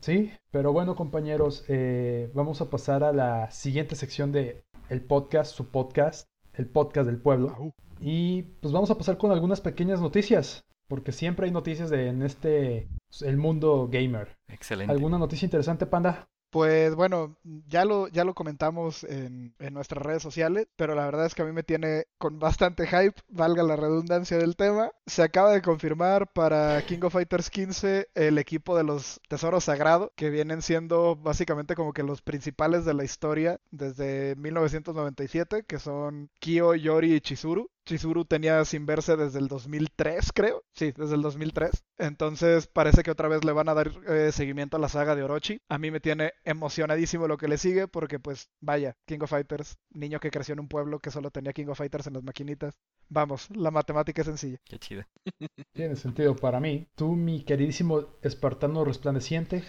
Sí, 0.00 0.30
pero 0.50 0.72
bueno 0.72 0.96
compañeros, 0.96 1.64
eh, 1.68 2.30
vamos 2.34 2.60
a 2.60 2.68
pasar 2.68 3.02
a 3.04 3.12
la 3.12 3.50
siguiente 3.50 3.96
sección 3.96 4.32
de 4.32 4.62
el 4.88 5.02
podcast, 5.02 5.54
su 5.54 5.68
podcast, 5.68 6.28
el 6.54 6.66
podcast 6.66 7.06
del 7.06 7.18
pueblo. 7.18 7.74
Y 8.00 8.42
pues 8.60 8.72
vamos 8.72 8.90
a 8.90 8.98
pasar 8.98 9.18
con 9.18 9.32
algunas 9.32 9.60
pequeñas 9.60 10.00
noticias, 10.00 10.64
porque 10.88 11.12
siempre 11.12 11.46
hay 11.46 11.52
noticias 11.52 11.90
de, 11.90 12.08
en 12.08 12.22
este, 12.22 12.88
el 13.22 13.36
mundo 13.36 13.88
gamer. 13.90 14.36
Excelente. 14.48 14.92
¿Alguna 14.92 15.18
noticia 15.18 15.46
interesante, 15.46 15.86
Panda? 15.86 16.28
Pues 16.54 16.94
bueno, 16.94 17.36
ya 17.66 17.84
lo, 17.84 18.06
ya 18.06 18.22
lo 18.22 18.32
comentamos 18.32 19.02
en, 19.02 19.56
en, 19.58 19.74
nuestras 19.74 20.04
redes 20.04 20.22
sociales, 20.22 20.68
pero 20.76 20.94
la 20.94 21.04
verdad 21.04 21.26
es 21.26 21.34
que 21.34 21.42
a 21.42 21.44
mí 21.44 21.50
me 21.50 21.64
tiene 21.64 22.06
con 22.16 22.38
bastante 22.38 22.86
hype, 22.86 23.20
valga 23.28 23.64
la 23.64 23.74
redundancia 23.74 24.38
del 24.38 24.54
tema. 24.54 24.92
Se 25.04 25.24
acaba 25.24 25.50
de 25.50 25.62
confirmar 25.62 26.32
para 26.32 26.80
King 26.86 27.00
of 27.02 27.12
Fighters 27.14 27.50
15 27.50 28.10
el 28.14 28.38
equipo 28.38 28.76
de 28.76 28.84
los 28.84 29.20
Tesoros 29.28 29.64
Sagrados, 29.64 30.12
que 30.14 30.30
vienen 30.30 30.62
siendo 30.62 31.16
básicamente 31.16 31.74
como 31.74 31.92
que 31.92 32.04
los 32.04 32.22
principales 32.22 32.84
de 32.84 32.94
la 32.94 33.02
historia 33.02 33.58
desde 33.72 34.36
1997, 34.36 35.64
que 35.66 35.80
son 35.80 36.30
Kyo, 36.38 36.76
Yori 36.76 37.14
y 37.14 37.20
Chizuru. 37.20 37.68
Chizuru 37.84 38.24
tenía 38.24 38.64
sin 38.64 38.86
verse 38.86 39.16
desde 39.16 39.38
el 39.38 39.48
2003, 39.48 40.32
creo. 40.32 40.64
Sí, 40.72 40.92
desde 40.96 41.14
el 41.14 41.22
2003. 41.22 41.84
Entonces 41.98 42.66
parece 42.66 43.02
que 43.02 43.10
otra 43.10 43.28
vez 43.28 43.44
le 43.44 43.52
van 43.52 43.68
a 43.68 43.74
dar 43.74 43.92
eh, 44.08 44.32
seguimiento 44.32 44.76
a 44.76 44.80
la 44.80 44.88
saga 44.88 45.14
de 45.14 45.22
Orochi. 45.22 45.60
A 45.68 45.78
mí 45.78 45.90
me 45.90 46.00
tiene 46.00 46.32
emocionadísimo 46.44 47.28
lo 47.28 47.36
que 47.36 47.48
le 47.48 47.58
sigue 47.58 47.86
porque 47.88 48.18
pues 48.18 48.48
vaya, 48.60 48.96
King 49.06 49.20
of 49.22 49.30
Fighters, 49.30 49.76
niño 49.90 50.20
que 50.20 50.30
creció 50.30 50.54
en 50.54 50.60
un 50.60 50.68
pueblo 50.68 50.98
que 50.98 51.10
solo 51.10 51.30
tenía 51.30 51.52
King 51.52 51.66
of 51.68 51.78
Fighters 51.78 52.06
en 52.06 52.14
las 52.14 52.22
maquinitas. 52.22 52.74
Vamos, 53.08 53.48
la 53.54 53.70
matemática 53.70 54.22
es 54.22 54.26
sencilla. 54.26 54.58
Qué 54.64 54.78
chido. 54.78 55.04
Tiene 55.72 55.96
sentido 55.96 56.34
para 56.36 56.60
mí. 56.60 56.86
Tú, 56.94 57.12
mi 57.12 57.44
queridísimo 57.44 58.18
espartano 58.22 58.84
resplandeciente. 58.84 59.62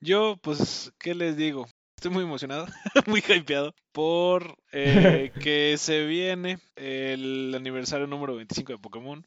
Yo, 0.00 0.38
pues, 0.40 0.92
¿qué 0.98 1.14
les 1.14 1.36
digo? 1.36 1.66
Estoy 2.00 2.12
muy 2.12 2.24
emocionado, 2.24 2.64
muy 3.06 3.20
hypeado 3.20 3.74
por 3.92 4.56
eh, 4.72 5.32
que 5.44 5.76
se 5.76 6.06
viene 6.06 6.58
el 6.74 7.54
aniversario 7.54 8.06
número 8.06 8.36
25 8.36 8.72
de 8.72 8.78
Pokémon. 8.78 9.22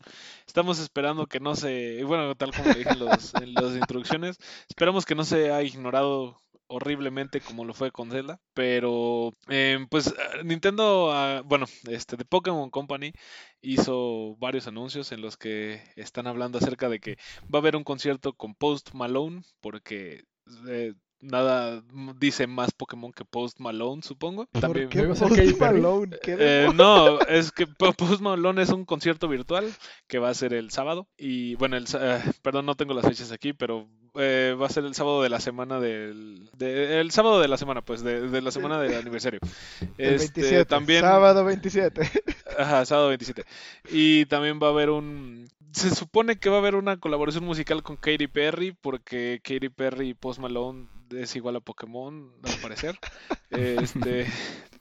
Estamos 0.48 0.80
esperando 0.80 1.28
que 1.28 1.40
no 1.40 1.56
se, 1.56 2.04
bueno, 2.04 2.34
tal 2.34 2.52
como 2.52 2.74
dije 2.74 2.90
en, 2.90 2.98
los, 2.98 3.36
en 3.36 3.54
las 3.54 3.76
introducciones, 3.76 4.40
esperamos 4.68 5.06
que 5.06 5.14
no 5.14 5.24
se 5.24 5.52
haya 5.52 5.62
ignorado 5.62 6.42
horriblemente 6.66 7.42
como 7.42 7.64
lo 7.64 7.76
fue 7.76 7.92
con 7.92 8.10
Zelda, 8.10 8.42
pero 8.56 9.36
eh, 9.50 9.86
pues 9.92 10.12
Nintendo, 10.44 11.12
uh, 11.12 11.44
bueno, 11.44 11.68
este 11.88 12.18
de 12.18 12.26
Pokémon 12.26 12.72
Company 12.72 13.14
hizo 13.62 14.36
varios 14.38 14.66
anuncios 14.66 15.12
en 15.12 15.22
los 15.22 15.38
que 15.38 15.84
están 15.96 16.26
hablando 16.26 16.58
acerca 16.58 16.90
de 16.90 17.00
que 17.00 17.18
va 17.54 17.60
a 17.60 17.62
haber 17.62 17.76
un 17.76 17.84
concierto 17.84 18.34
con 18.34 18.56
Post 18.56 18.96
Malone 18.96 19.44
porque 19.62 20.24
eh, 20.68 20.96
nada 21.24 21.82
dice 22.20 22.48
más 22.48 22.72
Pokémon 22.72 23.12
que 23.12 23.26
Post 23.26 23.60
Malone, 23.60 24.02
supongo. 24.04 24.48
También 24.48 24.90
qué 24.90 25.04
Post 25.04 25.60
Malone? 25.60 26.18
Eh, 26.28 26.70
no, 26.76 27.20
es 27.22 27.52
que 27.52 27.66
Post 27.66 28.22
Malone 28.22 28.62
es 28.62 28.70
un 28.70 28.86
concierto 28.86 29.28
virtual 29.28 29.72
que 30.08 30.20
va 30.20 30.30
a 30.30 30.34
ser 30.34 30.54
el 30.54 30.72
sábado 30.72 31.08
y 31.18 31.56
bueno, 31.56 31.78
el, 31.78 31.86
eh, 32.00 32.22
perdón, 32.42 32.66
no 32.66 32.76
tengo 32.76 32.94
las 32.94 33.06
fechas 33.06 33.32
aquí, 33.32 33.54
pero 33.54 33.88
eh, 34.16 34.56
va 34.60 34.68
a 34.68 34.70
ser 34.70 34.86
el 34.86 34.94
sábado 34.94 35.24
de 35.24 35.30
la 35.30 35.40
semana 35.40 35.80
del 35.80 36.50
el 36.60 37.12
sábado 37.12 37.40
de 37.40 37.48
la 37.48 37.58
semana, 37.58 37.82
pues 37.82 38.04
de, 38.04 38.30
de 38.30 38.42
la 38.42 38.52
semana 38.52 38.80
del 38.80 38.96
aniversario. 38.96 39.40
El 39.98 40.16
este, 40.16 40.42
27, 40.42 40.66
también 40.66 41.02
sábado 41.02 41.44
27. 41.46 42.02
Ajá, 42.58 42.86
sábado 42.86 43.08
27. 43.10 43.44
Y 43.90 44.26
también 44.26 44.60
va 44.62 44.68
a 44.68 44.72
haber 44.72 44.90
un 44.90 45.48
se 45.72 45.90
supone 45.90 46.38
que 46.38 46.50
va 46.50 46.58
a 46.58 46.60
haber 46.60 46.76
una 46.76 46.98
colaboración 46.98 47.44
musical 47.44 47.82
con 47.82 47.98
Katy 47.98 48.28
Perry 48.28 48.76
porque 48.80 49.42
Katy 49.44 49.70
Perry 49.70 50.10
y 50.10 50.14
Post 50.14 50.40
Malone 50.40 50.88
es 51.18 51.36
igual 51.36 51.56
a 51.56 51.60
Pokémon, 51.60 52.32
al 52.44 52.56
parecer. 52.62 52.98
este, 53.50 54.28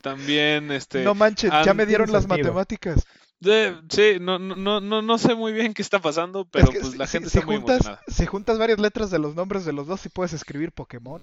también, 0.00 0.70
este... 0.70 1.04
No 1.04 1.14
manches, 1.14 1.50
ya 1.64 1.74
me 1.74 1.86
dieron 1.86 2.10
las 2.12 2.26
matemáticas. 2.26 3.06
sí, 3.40 4.18
no, 4.20 4.38
no, 4.38 4.80
no, 4.80 5.02
no 5.02 5.18
sé 5.18 5.34
muy 5.34 5.52
bien 5.52 5.74
qué 5.74 5.82
está 5.82 6.00
pasando, 6.00 6.44
pero 6.46 6.66
pues 6.70 6.96
la 6.96 7.06
gente 7.06 7.28
está 7.28 7.44
muy 7.44 7.56
emocionada. 7.56 8.00
Si 8.08 8.26
juntas 8.26 8.58
varias 8.58 8.80
letras 8.80 9.10
de 9.10 9.18
los 9.18 9.34
nombres 9.34 9.64
de 9.64 9.72
los 9.72 9.86
dos, 9.86 10.04
y 10.06 10.08
puedes 10.08 10.32
escribir 10.32 10.72
Pokémon. 10.72 11.22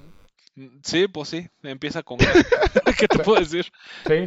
Sí, 0.83 1.07
pues 1.07 1.29
sí, 1.29 1.47
empieza 1.63 2.03
con 2.03 2.17
¿Qué 2.99 3.07
te 3.07 3.19
puedo 3.19 3.39
decir? 3.39 3.71
Sí. 4.05 4.25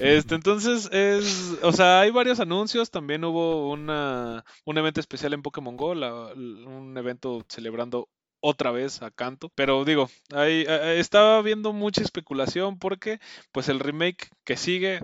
Este, 0.00 0.34
entonces 0.34 0.88
es, 0.92 1.56
o 1.62 1.72
sea, 1.72 2.00
hay 2.00 2.10
varios 2.10 2.40
anuncios, 2.40 2.90
también 2.90 3.24
hubo 3.24 3.70
una 3.70 4.44
un 4.64 4.78
evento 4.78 5.00
especial 5.00 5.32
en 5.34 5.42
Pokémon 5.42 5.76
Go, 5.76 5.92
un 5.92 6.94
evento 6.96 7.44
celebrando 7.48 8.08
otra 8.40 8.70
vez 8.70 9.02
a 9.02 9.10
Canto. 9.10 9.50
Pero 9.54 9.84
digo, 9.84 10.10
ahí, 10.34 10.64
estaba 10.96 11.40
viendo 11.42 11.72
mucha 11.72 12.02
especulación 12.02 12.78
porque 12.78 13.20
pues 13.52 13.68
el 13.68 13.80
remake 13.80 14.28
que 14.44 14.56
sigue, 14.56 15.00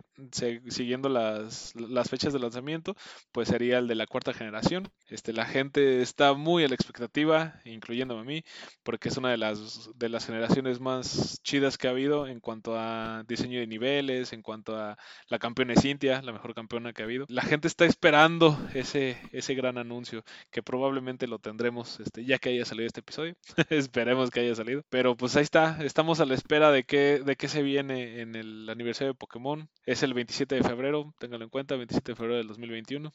siguiendo 0.68 1.08
las, 1.08 1.74
las, 1.76 2.10
fechas 2.10 2.32
de 2.32 2.38
lanzamiento, 2.38 2.96
pues 3.32 3.48
sería 3.48 3.78
el 3.78 3.88
de 3.88 3.94
la 3.94 4.06
cuarta 4.06 4.32
generación. 4.32 4.90
Este, 5.08 5.32
la 5.32 5.46
gente 5.46 6.02
está 6.02 6.34
muy 6.34 6.64
a 6.64 6.68
la 6.68 6.74
expectativa, 6.74 7.60
incluyéndome 7.64 8.20
a 8.22 8.24
mí, 8.24 8.44
porque 8.82 9.08
es 9.08 9.16
una 9.16 9.30
de 9.30 9.36
las, 9.38 9.90
de 9.94 10.08
las 10.08 10.26
generaciones 10.26 10.80
más 10.80 11.40
chidas 11.42 11.78
que 11.78 11.88
ha 11.88 11.90
habido 11.90 12.26
en 12.26 12.40
cuanto 12.40 12.78
a 12.78 13.24
diseño 13.28 13.60
de 13.60 13.66
niveles, 13.66 14.32
en 14.32 14.42
cuanto 14.42 14.76
a 14.76 14.96
la 15.28 15.38
campeona 15.38 15.74
Cintia, 15.76 16.22
la 16.22 16.32
mejor 16.32 16.54
campeona 16.54 16.92
que 16.92 17.02
ha 17.02 17.04
habido. 17.04 17.26
La 17.28 17.42
gente 17.42 17.68
está 17.68 17.84
esperando 17.84 18.58
ese, 18.74 19.18
ese 19.32 19.54
gran 19.54 19.78
anuncio, 19.78 20.24
que 20.50 20.62
probablemente 20.62 21.26
lo 21.26 21.38
tendremos 21.38 22.00
este, 22.00 22.24
ya 22.24 22.38
que 22.38 22.50
haya 22.50 22.64
salido 22.64 22.86
este 22.86 23.00
episodio. 23.00 23.25
Esperemos 23.70 24.30
que 24.30 24.40
haya 24.40 24.54
salido. 24.54 24.82
Pero 24.88 25.16
pues 25.16 25.36
ahí 25.36 25.42
está, 25.42 25.78
estamos 25.84 26.20
a 26.20 26.26
la 26.26 26.34
espera 26.34 26.70
de 26.70 26.84
qué, 26.84 27.20
de 27.24 27.36
qué 27.36 27.48
se 27.48 27.62
viene 27.62 28.20
en 28.20 28.34
el 28.34 28.68
aniversario 28.68 29.12
de 29.12 29.18
Pokémon. 29.18 29.68
Es 29.84 30.02
el 30.02 30.14
27 30.14 30.54
de 30.56 30.62
febrero, 30.62 31.14
ténganlo 31.18 31.44
en 31.44 31.50
cuenta, 31.50 31.76
27 31.76 32.12
de 32.12 32.16
febrero 32.16 32.36
del 32.36 32.48
2021. 32.48 33.10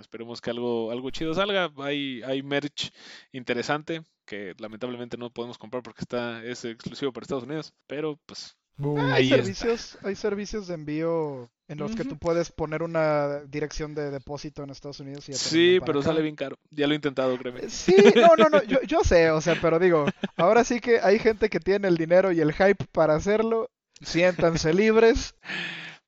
Esperemos 0.00 0.40
que 0.40 0.50
algo, 0.50 0.90
algo 0.90 1.10
chido 1.10 1.34
salga. 1.34 1.70
Hay, 1.78 2.22
hay 2.22 2.42
merch 2.42 2.92
interesante 3.32 4.02
que 4.24 4.54
lamentablemente 4.58 5.16
no 5.16 5.30
podemos 5.30 5.58
comprar 5.58 5.82
porque 5.82 6.02
está, 6.02 6.42
es 6.44 6.64
exclusivo 6.64 7.12
para 7.12 7.24
Estados 7.24 7.44
Unidos. 7.44 7.74
Pero 7.86 8.18
pues 8.26 8.56
Ah, 8.78 9.14
hay, 9.14 9.28
servicios, 9.28 9.98
hay 10.02 10.14
servicios 10.16 10.66
de 10.66 10.74
envío 10.74 11.50
en 11.68 11.78
los 11.78 11.94
que 11.94 12.04
tú 12.04 12.18
puedes 12.18 12.50
poner 12.50 12.82
una 12.82 13.40
dirección 13.40 13.94
de 13.94 14.10
depósito 14.10 14.62
en 14.62 14.70
Estados 14.70 15.00
Unidos. 15.00 15.28
Y 15.28 15.34
sí, 15.34 15.78
pero 15.84 16.02
sale 16.02 16.22
bien 16.22 16.36
caro. 16.36 16.58
Ya 16.70 16.86
lo 16.86 16.92
he 16.92 16.96
intentado, 16.96 17.36
créeme. 17.38 17.60
Eh, 17.60 17.70
sí, 17.70 17.96
no, 18.16 18.36
no, 18.36 18.48
no, 18.48 18.62
yo, 18.64 18.82
yo 18.82 19.00
sé, 19.04 19.30
o 19.30 19.40
sea, 19.40 19.56
pero 19.60 19.78
digo, 19.78 20.06
ahora 20.36 20.64
sí 20.64 20.80
que 20.80 21.00
hay 21.00 21.18
gente 21.18 21.48
que 21.48 21.60
tiene 21.60 21.88
el 21.88 21.96
dinero 21.96 22.32
y 22.32 22.40
el 22.40 22.52
hype 22.52 22.84
para 22.92 23.14
hacerlo. 23.14 23.70
Siéntanse 24.00 24.74
libres. 24.74 25.34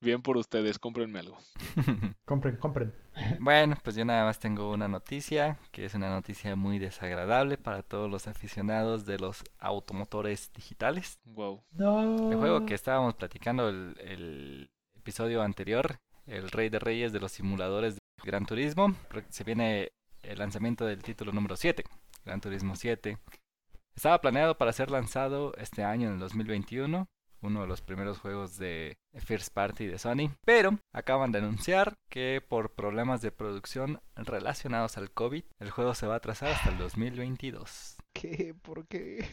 Bien 0.05 0.21
por 0.21 0.37
ustedes, 0.37 0.79
cómprenme 0.79 1.21
algo. 1.21 1.39
compren, 2.27 2.57
compren. 2.59 2.95
Bueno, 3.41 3.75
pues 3.83 3.97
yo 3.97 4.05
nada 4.05 4.25
más 4.25 4.39
tengo 4.39 4.71
una 4.71 4.87
noticia, 4.87 5.57
que 5.73 5.87
es 5.87 5.95
una 5.95 6.11
noticia 6.11 6.57
muy 6.57 6.79
desagradable 6.79 7.57
para 7.57 7.83
todos 7.83 8.11
los 8.11 8.29
aficionados 8.29 9.07
de 9.07 9.19
los 9.19 9.43
automotores 9.59 10.53
digitales. 10.53 11.19
Wow. 11.25 11.63
El 12.31 12.37
juego 12.37 12.67
que 12.67 12.75
estábamos 12.75 13.15
platicando 13.15 13.71
el, 13.71 13.97
el 13.99 14.71
episodio 14.95 15.43
anterior, 15.43 15.97
el 16.27 16.51
Rey 16.51 16.69
de 16.69 16.81
Reyes 16.81 17.15
de 17.15 17.21
los 17.21 17.33
simuladores 17.33 17.95
de 17.95 18.01
Gran 18.23 18.45
Turismo, 18.45 18.95
se 19.31 19.43
viene 19.43 19.93
el 20.23 20.39
lanzamiento 20.39 20.85
del 20.85 21.03
título 21.03 21.33
número 21.33 21.57
7, 21.57 21.83
Gran 22.27 22.43
Turismo 22.43 22.77
7. 22.77 23.17
Estaba 23.97 24.21
planeado 24.21 24.59
para 24.59 24.75
ser 24.75 24.91
lanzado 24.91 25.55
este 25.57 25.83
año, 25.83 26.09
en 26.09 26.15
el 26.15 26.21
2021, 26.21 27.07
uno 27.45 27.61
de 27.61 27.67
los 27.67 27.83
primeros 27.83 28.19
juegos 28.19 28.57
de 28.59 28.97
First 29.15 29.53
Party 29.53 29.87
de 29.87 29.99
Sony, 29.99 30.31
pero 30.45 30.79
acaban 30.93 31.33
de 31.33 31.39
anunciar 31.39 31.97
que 32.09 32.43
por 32.47 32.75
problemas 32.75 33.21
de 33.21 33.33
producción 33.33 34.01
relacionados 34.17 34.97
al 34.97 35.11
COVID, 35.11 35.45
el 35.59 35.71
juego 35.71 35.95
se 35.95 36.07
va 36.07 36.15
a 36.15 36.19
atrasar 36.19 36.51
hasta 36.51 36.71
el 36.71 36.79
2022. 36.79 37.97
¿Qué? 38.13 38.55
¿Por 38.63 38.87
qué? 38.87 39.29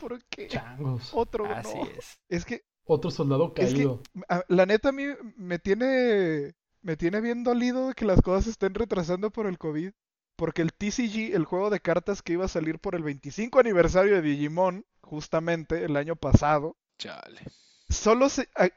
¿Por 0.00 0.22
qué? 0.26 0.48
Changos. 0.48 1.10
Otro 1.14 1.46
Así 1.46 1.78
es. 1.96 2.18
Es 2.28 2.44
que 2.44 2.62
otro 2.84 3.10
soldado 3.10 3.54
caído. 3.54 4.02
la 4.48 4.66
neta 4.66 4.90
a 4.90 4.92
mí 4.92 5.04
me 5.36 5.58
tiene 5.58 6.54
me 6.82 6.96
tiene 6.96 7.20
bien 7.20 7.44
dolido 7.44 7.92
que 7.94 8.04
las 8.04 8.22
cosas 8.22 8.44
se 8.44 8.50
estén 8.50 8.74
retrasando 8.74 9.30
por 9.30 9.46
el 9.46 9.58
COVID. 9.58 9.92
Porque 10.36 10.62
el 10.62 10.72
TCG, 10.72 11.34
el 11.34 11.44
juego 11.44 11.68
de 11.68 11.80
cartas 11.80 12.22
que 12.22 12.32
iba 12.32 12.46
a 12.46 12.48
salir 12.48 12.78
por 12.78 12.94
el 12.94 13.02
25 13.02 13.60
aniversario 13.60 14.14
de 14.14 14.22
Digimon, 14.22 14.86
justamente 15.02 15.84
el 15.84 15.96
año 15.96 16.16
pasado, 16.16 16.76
Chale. 17.00 17.40
Solo 17.88 18.28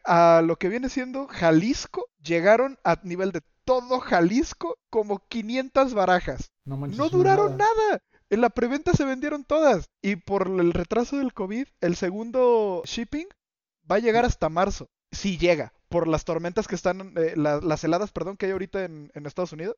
a, 0.05 0.41
lo 0.41 0.55
que 0.55 0.69
viene 0.69 0.89
siendo 0.89 1.27
Jalisco, 1.27 2.09
llegaron 2.23 2.79
a 2.83 2.99
nivel 3.03 3.31
de 3.31 3.41
todo 3.65 3.99
Jalisco 3.99 4.79
como 4.89 5.19
500 5.27 5.93
barajas. 5.93 6.51
No, 6.65 7.09
duraron 7.09 7.57
nada. 7.57 8.01
En 8.29 8.41
la 8.41 8.49
preventa 8.49 8.93
se 8.93 9.05
vendieron 9.05 9.43
todas. 9.43 9.89
Y 10.01 10.15
por 10.15 10.47
el 10.47 10.73
retraso 10.73 11.17
del 11.17 11.33
COVID, 11.33 11.67
el 11.81 11.95
segundo 11.95 12.81
shipping 12.85 13.27
va 13.89 13.97
a 13.97 13.99
llegar 13.99 14.25
hasta 14.25 14.49
marzo. 14.49 14.89
Si 15.11 15.37
llega. 15.37 15.73
Por 15.89 16.07
las 16.07 16.25
tormentas 16.25 16.67
que 16.67 16.73
están, 16.73 17.13
eh, 17.17 17.35
las 17.35 17.83
heladas, 17.83 18.11
perdón, 18.11 18.35
que 18.35 18.47
hay 18.47 18.53
ahorita 18.53 18.83
en, 18.83 19.11
en 19.13 19.25
Estados 19.27 19.53
Unidos. 19.53 19.75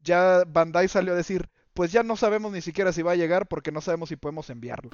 Ya 0.00 0.44
Bandai 0.46 0.88
salió 0.88 1.14
a 1.14 1.16
decir, 1.16 1.48
pues 1.72 1.92
ya 1.92 2.02
no 2.02 2.16
sabemos 2.16 2.52
ni 2.52 2.60
siquiera 2.60 2.92
si 2.92 3.00
va 3.00 3.12
a 3.12 3.16
llegar 3.16 3.48
porque 3.48 3.72
no 3.72 3.80
sabemos 3.80 4.10
si 4.10 4.16
podemos 4.16 4.50
enviarlo. 4.50 4.90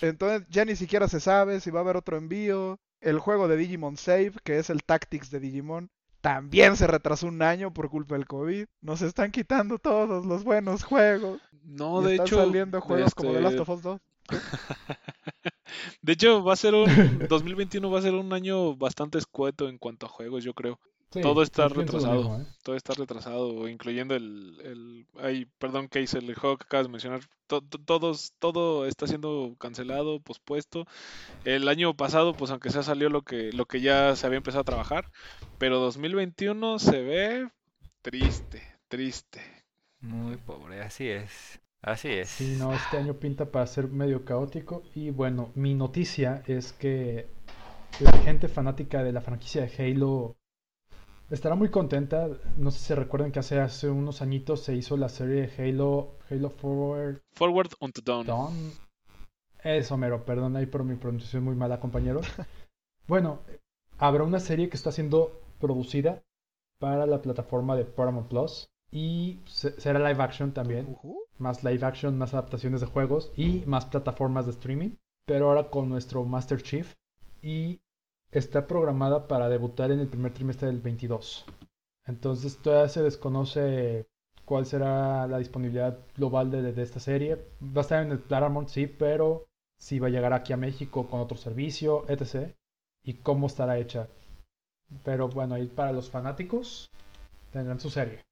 Entonces 0.00 0.46
ya 0.50 0.64
ni 0.64 0.76
siquiera 0.76 1.08
se 1.08 1.20
sabe 1.20 1.60
si 1.60 1.70
va 1.70 1.80
a 1.80 1.82
haber 1.82 1.96
otro 1.96 2.16
envío. 2.16 2.78
El 3.00 3.18
juego 3.18 3.46
de 3.48 3.56
Digimon 3.56 3.96
Save, 3.96 4.32
que 4.42 4.58
es 4.58 4.70
el 4.70 4.82
Tactics 4.82 5.30
de 5.30 5.38
Digimon, 5.38 5.90
también 6.20 6.76
se 6.76 6.86
retrasó 6.86 7.28
un 7.28 7.42
año 7.42 7.72
por 7.72 7.90
culpa 7.90 8.16
del 8.16 8.26
COVID. 8.26 8.66
Nos 8.80 9.02
están 9.02 9.30
quitando 9.30 9.78
todos 9.78 10.26
los 10.26 10.42
buenos 10.42 10.82
juegos. 10.82 11.40
No, 11.62 12.02
de 12.02 12.12
están 12.12 12.26
saliendo 12.26 12.80
juegos 12.80 13.14
como 13.14 13.32
The 13.32 13.40
Last 13.40 13.60
of 13.60 13.68
Us 13.68 13.82
2. 13.82 14.00
De 16.02 16.12
hecho, 16.12 16.42
va 16.42 16.54
a 16.54 16.56
ser 16.56 16.74
un 16.74 16.86
2021 17.28 17.90
va 17.90 17.98
a 17.98 18.02
ser 18.02 18.14
un 18.14 18.32
año 18.32 18.74
bastante 18.76 19.18
escueto 19.18 19.68
en 19.68 19.78
cuanto 19.78 20.06
a 20.06 20.08
juegos, 20.08 20.44
yo 20.44 20.54
creo. 20.54 20.80
Sí, 21.12 21.20
Todo 21.20 21.42
está 21.42 21.68
retrasado. 21.68 22.14
mismo, 22.18 22.36
¿eh? 22.36 22.46
Todo 22.62 22.76
está 22.76 22.92
retrasado, 22.94 23.68
incluyendo 23.68 24.14
el, 24.14 24.60
el 24.64 25.06
ay, 25.22 25.46
perdón, 25.58 25.88
que 25.88 26.02
hice 26.02 26.18
el 26.18 26.34
juego 26.34 26.58
que 26.58 26.64
acabas 26.64 26.86
de 26.86 26.92
mencionar. 26.92 27.20
To- 27.46 27.62
to- 27.62 27.78
todos, 27.78 28.34
todo 28.38 28.86
está 28.86 29.06
siendo 29.06 29.54
cancelado, 29.58 30.20
pospuesto. 30.20 30.86
El 31.44 31.68
año 31.68 31.94
pasado, 31.96 32.36
pues 32.36 32.50
aunque 32.52 32.70
sea 32.70 32.82
salió 32.84 33.10
lo 33.10 33.22
que, 33.22 33.52
lo 33.52 33.66
que 33.66 33.80
ya 33.82 34.16
se 34.16 34.26
había 34.26 34.38
empezado 34.38 34.62
a 34.62 34.64
trabajar, 34.64 35.10
pero 35.58 35.78
2021 35.80 36.78
se 36.78 37.02
ve 37.02 37.50
triste, 38.02 38.62
triste. 38.88 39.40
Muy 40.00 40.36
pobre, 40.38 40.80
así 40.82 41.08
es. 41.08 41.60
Así 41.82 42.08
es. 42.08 42.30
Sí, 42.36 42.54
no, 42.56 42.74
este 42.74 42.96
año 42.98 43.18
pinta 43.18 43.50
para 43.50 43.66
ser 43.66 43.88
medio 43.88 44.24
caótico. 44.24 44.82
Y 44.94 45.10
bueno, 45.10 45.50
mi 45.54 45.74
noticia 45.74 46.42
es 46.46 46.72
que 46.72 47.26
la 47.98 48.12
gente 48.12 48.48
fanática 48.48 49.02
de 49.04 49.12
la 49.12 49.20
franquicia 49.22 49.62
de 49.66 49.72
Halo 49.92 50.36
estará 51.30 51.54
muy 51.54 51.70
contenta. 51.70 52.28
No 52.56 52.70
sé 52.70 52.78
si 52.80 52.94
recuerdan 52.94 53.32
que 53.32 53.38
hace, 53.40 53.58
hace 53.60 53.88
unos 53.90 54.22
añitos 54.22 54.62
se 54.62 54.74
hizo 54.74 54.96
la 54.96 55.08
serie 55.08 55.46
de 55.46 55.68
Halo, 55.70 56.16
Halo 56.30 56.50
Forward 56.50 57.20
Forward 57.32 57.70
unto 57.80 58.00
Dawn. 58.00 58.26
Dawn. 58.26 58.72
Eso, 59.62 59.96
mero, 59.96 60.24
perdón 60.24 60.56
ahí 60.56 60.66
por 60.66 60.84
mi 60.84 60.94
pronunciación 60.96 61.44
muy 61.44 61.54
mala, 61.56 61.80
compañero. 61.80 62.20
Bueno, 63.06 63.38
habrá 63.96 64.22
una 64.22 64.38
serie 64.38 64.68
que 64.68 64.76
está 64.76 64.92
siendo 64.92 65.40
producida 65.58 66.22
para 66.78 67.06
la 67.06 67.22
plataforma 67.22 67.74
de 67.74 67.86
Paramount 67.86 68.28
Plus 68.28 68.68
y 68.90 69.40
se- 69.46 69.80
será 69.80 69.98
live 69.98 70.22
action 70.22 70.52
también 70.52 70.94
más 71.38 71.64
live 71.64 71.86
action, 71.86 72.18
más 72.18 72.34
adaptaciones 72.34 72.82
de 72.82 72.86
juegos 72.86 73.32
y 73.34 73.62
más 73.64 73.86
plataformas 73.86 74.44
de 74.44 74.52
streaming, 74.52 74.90
pero 75.24 75.48
ahora 75.48 75.70
con 75.70 75.88
nuestro 75.88 76.22
Master 76.24 76.62
Chief 76.62 76.92
y 77.40 77.80
está 78.30 78.66
programada 78.66 79.28
para 79.28 79.48
debutar 79.48 79.90
en 79.90 80.00
el 80.00 80.08
primer 80.08 80.32
trimestre 80.34 80.68
del 80.68 80.80
22. 80.80 81.44
Entonces 82.06 82.58
todavía 82.58 82.88
se 82.88 83.02
desconoce 83.02 84.06
cuál 84.44 84.66
será 84.66 85.26
la 85.26 85.38
disponibilidad 85.38 85.98
global 86.16 86.50
de, 86.50 86.72
de 86.72 86.82
esta 86.82 87.00
serie. 87.00 87.36
Va 87.62 87.80
a 87.80 87.80
estar 87.82 88.02
en 88.02 88.12
el 88.12 88.18
Paramount, 88.18 88.68
sí, 88.68 88.86
pero 88.86 89.46
si 89.78 89.98
va 89.98 90.08
a 90.08 90.10
llegar 90.10 90.32
aquí 90.32 90.52
a 90.52 90.56
México 90.56 91.08
con 91.08 91.20
otro 91.20 91.36
servicio, 91.36 92.04
etc. 92.08 92.54
Y 93.04 93.14
cómo 93.14 93.46
estará 93.46 93.78
hecha. 93.78 94.08
Pero 95.04 95.28
bueno, 95.28 95.54
ahí 95.54 95.66
para 95.66 95.92
los 95.92 96.10
fanáticos 96.10 96.90
tendrán 97.52 97.80
su 97.80 97.90
serie. 97.90 98.24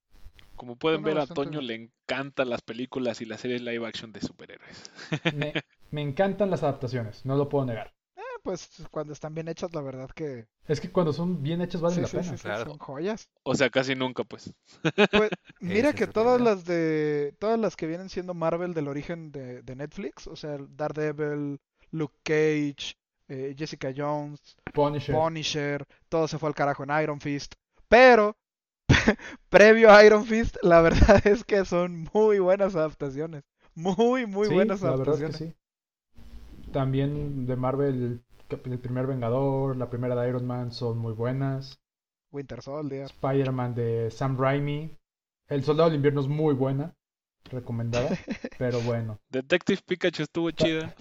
Como 0.57 0.76
pueden 0.76 1.03
ver, 1.03 1.18
a 1.18 1.26
Toño 1.26 1.61
bien. 1.61 1.66
le 1.66 1.74
encantan 1.74 2.49
las 2.49 2.62
películas 2.62 3.20
y 3.20 3.26
las 3.26 3.40
series 3.42 3.61
live 3.61 3.86
action 3.86 4.12
de 4.12 4.20
superhéroes. 4.20 4.90
Me, 5.34 5.53
me 5.90 6.01
encantan 6.01 6.51
las 6.51 6.62
adaptaciones, 6.62 7.26
no 7.26 7.36
lo 7.36 7.49
puedo 7.51 7.66
negar. 7.66 7.95
Pues 8.47 8.70
cuando 8.90 9.12
están 9.12 9.34
bien 9.34 9.49
hechas, 9.49 9.74
la 9.74 9.82
verdad 9.82 10.09
que 10.11 10.49
Es 10.68 10.80
que 10.80 10.92
cuando 10.92 11.12
son 11.12 11.42
bien 11.42 11.61
hechas 11.61 11.80
valen 11.80 12.01
sí, 12.01 12.03
la 12.03 12.07
sí, 12.07 12.16
pena. 12.16 12.22
sí, 12.22 12.38
sí, 12.38 12.53
claro. 12.53 12.64
son 12.64 12.78
joyas. 12.78 13.28
O 13.44 13.55
sea, 13.55 13.70
casi 13.70 13.94
nunca, 13.94 14.24
pues. 14.24 14.53
Pues, 15.11 15.32
mira 15.61 15.92
que 15.94 16.07
todas 16.07 16.40
las 16.40 16.64
de 16.64 17.34
todas 17.38 17.59
las 17.59 17.76
que 17.76 17.86
vienen 17.86 18.09
siendo 18.09 18.34
Marvel 18.34 18.74
del 18.74 18.88
origen 18.88 19.32
de, 19.32 19.62
de 19.62 19.76
Netflix, 19.76 20.26
o 20.26 20.36
sea, 20.36 20.59
Daredevil, 20.70 21.61
Luke 21.90 22.16
Cage, 22.22 22.97
eh, 23.28 23.55
Jessica 23.57 23.92
Jones, 23.97 24.57
Punisher. 24.72 25.24
Punisher, 25.24 25.86
todo 26.09 26.28
se 26.28 26.38
fue 26.38 26.49
al 26.49 26.55
carajo 26.55 26.84
en 26.84 27.03
Iron 27.03 27.20
Fist. 27.20 27.55
Pero 27.88 28.36
previo 29.51 29.92
a 29.92 30.05
Iron 30.05 30.24
Fist, 30.26 30.57
la 30.62 30.80
verdad 30.82 31.26
es 31.26 31.44
que 31.44 31.64
son 31.64 32.09
muy 32.14 32.38
buenas 32.40 32.76
adaptaciones. 32.76 33.44
Muy, 33.74 34.26
muy 34.26 34.49
Sí, 34.49 34.51
buenas 34.51 34.82
la 34.82 34.97
verdad 34.97 35.16
es 35.16 35.22
adaptaciones. 35.22 35.32
que 35.38 35.51
sí. 35.51 35.55
También 36.72 37.47
de 37.47 37.57
Marvel, 37.57 38.22
el, 38.51 38.78
primer 38.78 39.07
Vengador, 39.07 39.76
la 39.76 39.88
primera 39.90 40.14
de 40.20 40.28
Iron 40.28 40.47
Man 40.47 40.72
son 40.72 40.99
muy 40.99 41.12
buenas. 41.12 41.78
Winter 42.32 42.62
Soldier. 42.62 43.07
Spider-Man 43.07 43.74
de 43.74 44.11
Sam 44.11 44.36
Raimi. 44.38 44.97
El 45.49 45.64
Soldado 45.64 45.88
del 45.90 45.97
Invierno 45.97 46.20
es 46.20 46.28
muy 46.28 46.55
buena. 46.55 46.94
Recomendada. 47.51 48.11
pero 48.59 48.80
bueno. 48.80 49.18
Detective 49.30 49.80
Pikachu 49.86 50.24
estuvo 50.24 50.51
chida. 50.51 50.94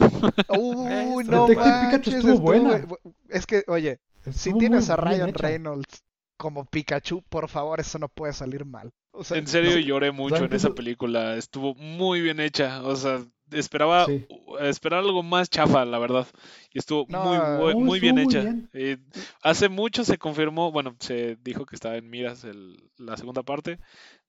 Uy, 0.49 1.23
Eso. 1.23 1.31
no 1.31 1.47
Detective 1.47 1.79
Pikachu 1.85 2.11
estuvo 2.17 2.39
buena. 2.39 2.81
bu- 2.85 2.99
Es 3.29 3.45
que, 3.47 3.63
oye, 3.67 3.99
si 4.31 4.53
tienes 4.53 4.89
a 4.89 4.95
Ryan. 4.95 5.33
Reynolds 5.33 6.03
como 6.37 6.65
Pikachu, 6.65 7.23
por 7.29 7.47
favor, 7.49 7.79
eso 7.79 7.97
no 7.97 8.09
puede 8.09 8.33
salir 8.33 8.65
mal. 8.65 8.91
O 9.11 9.23
sea, 9.23 9.37
En 9.37 9.47
serio, 9.47 9.71
no- 9.71 9.79
lloré 9.79 10.11
mucho 10.11 10.35
en 10.35 10.39
¿Saben 10.39 10.49
qué 10.51 10.57
esa 10.57 10.69
película. 10.75 11.35
Estuvo 11.35 11.73
muy 11.75 12.21
bien 12.21 12.39
hecha. 12.39 12.83
O 12.83 12.95
sea, 12.95 13.23
esperaba 13.51 14.05
Sí. 14.05 14.27
Esperaba 14.59 15.01
algo 15.03 15.23
más 15.23 15.49
chafa, 15.49 15.85
la 15.85 15.99
verdad. 15.99 16.27
Y 16.73 16.79
estuvo 16.79 17.05
No, 17.09 17.57
muy, 17.57 17.75
muy 17.75 17.99
bien 17.99 18.15
muy 18.15 18.23
hecha. 18.25 18.41
bien. 18.41 18.69
Eh, 18.73 18.97
hace 19.41 19.69
mucho 19.69 20.03
se 20.03 20.17
confirmó, 20.17 20.71
bueno, 20.71 20.95
se 20.99 21.37
dijo 21.43 21.65
que 21.65 21.75
estaba 21.75 21.95
en 21.97 22.09
miras 22.09 22.43
el- 22.43 22.77
la 22.97 23.17
segunda 23.17 23.43
parte. 23.43 23.79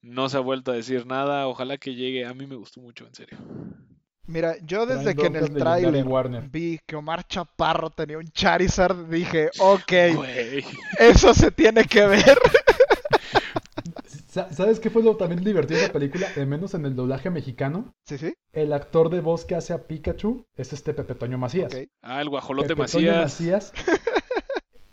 No 0.02 0.28
se 0.28 0.36
ha 0.36 0.40
vuelto 0.40 0.70
a 0.72 0.74
decir 0.74 1.06
nada. 1.06 1.46
Ojalá 1.48 1.78
que 1.78 1.94
llegue. 1.94 2.26
A 2.26 2.34
mí 2.34 2.46
me 2.46 2.56
gustó 2.56 2.80
mucho, 2.80 3.06
en 3.06 3.14
serio. 3.14 3.38
Mira, 4.28 4.56
yo 4.64 4.86
desde 4.86 5.14
que 5.14 5.26
en 5.26 5.36
el 5.36 5.54
tráiler 5.54 6.04
vi 6.50 6.80
que 6.84 6.96
Omar 6.96 7.26
Chaparro 7.28 7.90
tenía 7.90 8.18
un 8.18 8.26
Charizard, 8.26 9.06
dije, 9.08 9.50
ok, 9.60 9.92
eso 10.98 11.32
se 11.32 11.52
tiene 11.52 11.84
que 11.84 12.06
ver. 12.06 12.24
Sa- 14.36 14.52
¿Sabes 14.52 14.80
qué 14.80 14.90
fue 14.90 15.02
lo 15.02 15.16
también 15.16 15.42
divertido 15.42 15.78
de 15.80 15.84
esa 15.86 15.92
película? 15.94 16.28
De 16.36 16.44
menos 16.44 16.74
en 16.74 16.84
el 16.84 16.94
doblaje 16.94 17.30
mexicano. 17.30 17.94
Sí, 18.04 18.18
sí, 18.18 18.34
El 18.52 18.74
actor 18.74 19.08
de 19.08 19.20
voz 19.20 19.46
que 19.46 19.54
hace 19.54 19.72
a 19.72 19.86
Pikachu 19.86 20.44
es 20.56 20.74
este 20.74 20.92
Pepe 20.92 21.14
Toño 21.14 21.38
Macías. 21.38 21.74
Ah, 22.02 22.20
el 22.20 22.28
guajolote 22.28 22.76
Pepe 22.76 22.86
Toño 22.86 23.12
Macías. 23.16 23.72
Macías. 23.72 23.72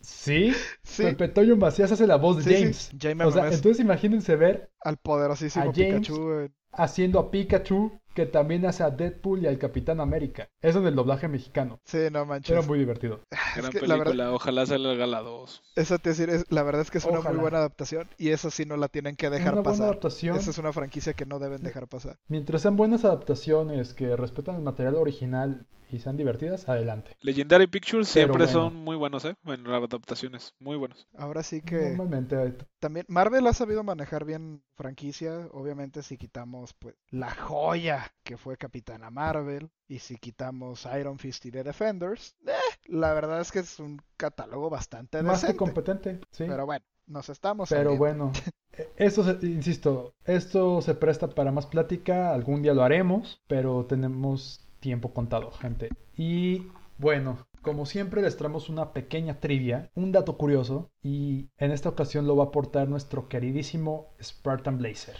Sí, 0.00 0.52
Sí, 0.82 1.02
Pepe 1.02 1.28
Toño 1.28 1.56
Macías 1.56 1.92
hace 1.92 2.06
la 2.06 2.16
voz 2.16 2.38
de 2.38 2.42
sí, 2.44 2.72
sí, 2.72 2.98
James. 3.00 3.26
O 3.26 3.30
sea, 3.30 3.48
entonces 3.48 3.80
imagínense 3.80 4.36
ver 4.36 4.70
al 4.82 4.96
poderosísimo 4.98 5.64
a 5.70 5.72
James, 5.74 6.08
Pikachu. 6.08 6.32
eh, 6.32 6.50
haciendo 6.72 7.18
a 7.18 7.30
Pikachu, 7.30 8.00
que 8.14 8.26
también 8.26 8.64
hace 8.66 8.82
a 8.82 8.90
Deadpool 8.90 9.42
y 9.42 9.46
al 9.46 9.58
Capitán 9.58 10.00
América. 10.00 10.48
Eso 10.62 10.78
en 10.78 10.86
el 10.86 10.94
doblaje 10.94 11.28
mexicano. 11.28 11.80
Sí, 11.84 11.98
no 12.10 12.24
manches. 12.24 12.50
Era 12.56 12.62
muy 12.62 12.78
divertido. 12.78 13.20
Es 13.30 13.38
Gran 13.56 13.72
que 13.72 13.80
la 13.80 13.94
película. 13.96 14.24
verdad, 14.24 14.32
Ojalá 14.34 14.66
salga 14.66 15.06
la 15.06 15.20
2. 15.20 15.62
eso 15.76 15.98
te 15.98 16.10
decir, 16.10 16.30
es- 16.30 16.46
la 16.50 16.62
verdad 16.62 16.82
es 16.82 16.90
que 16.90 16.98
es 16.98 17.04
una 17.04 17.20
muy 17.20 17.36
buena 17.38 17.58
adaptación 17.58 18.08
y 18.18 18.30
esa 18.30 18.50
sí 18.50 18.64
no 18.64 18.76
la 18.76 18.88
tienen 18.88 19.16
que 19.16 19.28
dejar 19.30 19.52
Una 19.54 19.62
buena 19.62 19.70
pasar. 19.72 19.86
adaptación. 19.88 20.36
Esa 20.38 20.50
es 20.50 20.58
una 20.58 20.72
franquicia 20.72 21.12
que 21.14 21.26
no 21.26 21.38
deben 21.38 21.62
dejar 21.62 21.88
pasar. 21.88 22.16
Mientras 22.28 22.62
sean 22.62 22.76
buenas 22.76 23.04
adaptaciones 23.04 23.94
que 23.94 24.16
respetan 24.16 24.56
el 24.56 24.62
material 24.62 24.94
original 24.94 25.66
y 25.90 25.98
sean 26.00 26.16
divertidas, 26.16 26.68
adelante. 26.68 27.12
Legendary 27.20 27.66
Pictures 27.68 28.10
Pero 28.12 28.26
siempre 28.34 28.46
bueno. 28.46 28.70
son 28.70 28.76
muy 28.76 28.96
buenos, 28.96 29.24
¿eh? 29.26 29.36
Bueno, 29.44 29.70
las 29.70 29.82
adaptaciones. 29.82 30.54
Muy 30.58 30.76
buenos. 30.76 31.06
Ahora 31.16 31.42
sí 31.42 31.60
que 31.62 31.90
Normalmente 31.90 32.54
también 32.80 33.06
Marvel 33.08 33.46
ha 33.46 33.52
sabido 33.52 33.84
manejar 33.84 34.24
bien 34.24 34.62
franquicia, 34.76 35.46
obviamente 35.52 36.02
si 36.02 36.16
quitamos 36.18 36.74
pues 36.74 36.94
la 37.10 37.30
joya 37.34 38.03
que 38.22 38.36
fue 38.36 38.56
Capitana 38.56 39.10
Marvel 39.10 39.70
y 39.88 39.98
si 40.00 40.16
quitamos 40.16 40.86
Iron 40.98 41.18
Fist 41.18 41.44
y 41.46 41.50
The 41.50 41.64
Defenders, 41.64 42.36
eh, 42.46 42.52
la 42.86 43.12
verdad 43.14 43.40
es 43.40 43.52
que 43.52 43.60
es 43.60 43.78
un 43.80 44.00
catálogo 44.16 44.70
bastante 44.70 45.22
más 45.22 45.44
que 45.44 45.56
competente, 45.56 46.20
sí. 46.30 46.44
Pero 46.44 46.66
bueno, 46.66 46.84
nos 47.06 47.28
estamos 47.28 47.68
Pero 47.68 47.72
saliendo. 47.74 47.96
bueno, 47.96 48.32
eh, 48.72 48.88
eso, 48.96 49.24
se- 49.24 49.46
insisto, 49.46 50.14
esto 50.24 50.80
se 50.82 50.94
presta 50.94 51.28
para 51.28 51.52
más 51.52 51.66
plática, 51.66 52.32
algún 52.34 52.62
día 52.62 52.74
lo 52.74 52.82
haremos, 52.82 53.42
pero 53.46 53.86
tenemos 53.86 54.60
tiempo 54.80 55.12
contado, 55.12 55.50
gente. 55.52 55.90
Y 56.16 56.68
bueno, 56.98 57.46
como 57.62 57.86
siempre 57.86 58.22
les 58.22 58.36
traemos 58.36 58.68
una 58.68 58.92
pequeña 58.92 59.40
trivia, 59.40 59.90
un 59.94 60.12
dato 60.12 60.36
curioso, 60.36 60.90
y 61.02 61.48
en 61.58 61.70
esta 61.72 61.88
ocasión 61.88 62.26
lo 62.26 62.36
va 62.36 62.44
a 62.44 62.46
aportar 62.48 62.88
nuestro 62.88 63.28
queridísimo 63.28 64.14
Spartan 64.22 64.78
Blazer. 64.78 65.16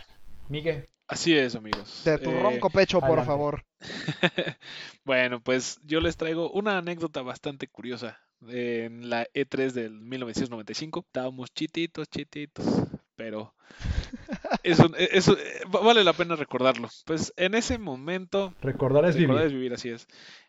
Miguel, 0.49 0.89
Así 1.15 1.33
es, 1.37 1.55
amigos. 1.55 2.03
De 2.05 2.19
tu 2.19 2.31
Eh, 2.31 2.41
ronco 2.43 2.71
pecho, 2.71 2.99
por 2.99 3.11
adelante. 3.11 3.27
favor. 3.27 3.65
bueno, 5.05 5.41
pues 5.41 5.79
yo 5.85 6.01
les 6.01 6.17
traigo 6.17 6.51
una 6.51 6.77
anécdota 6.79 7.23
bastante 7.23 7.69
curiosa. 7.69 8.19
En 8.49 9.09
la 9.09 9.25
E3 9.33 9.71
del 9.73 9.93
1995 10.01 11.05
estábamos 11.07 11.55
chititos, 11.55 12.09
chititos, 12.11 12.67
pero 13.15 13.55
eso, 14.65 14.91
eso 14.97 15.39
eh, 15.39 15.63
va- 15.75 15.81
vale 15.81 16.03
la 16.03 16.13
pena 16.15 16.35
recordarlo. 16.37 16.89
Pues 17.07 17.33
en 17.37 17.55
ese 17.55 17.79
momento 17.79 18.53
recordar 18.61 19.05
es 19.05 19.15
Recordar 19.17 19.45
vivir. 19.45 19.47
es 19.47 19.53
vivir, 19.53 19.73
así 19.75 19.89
es. 19.91 20.09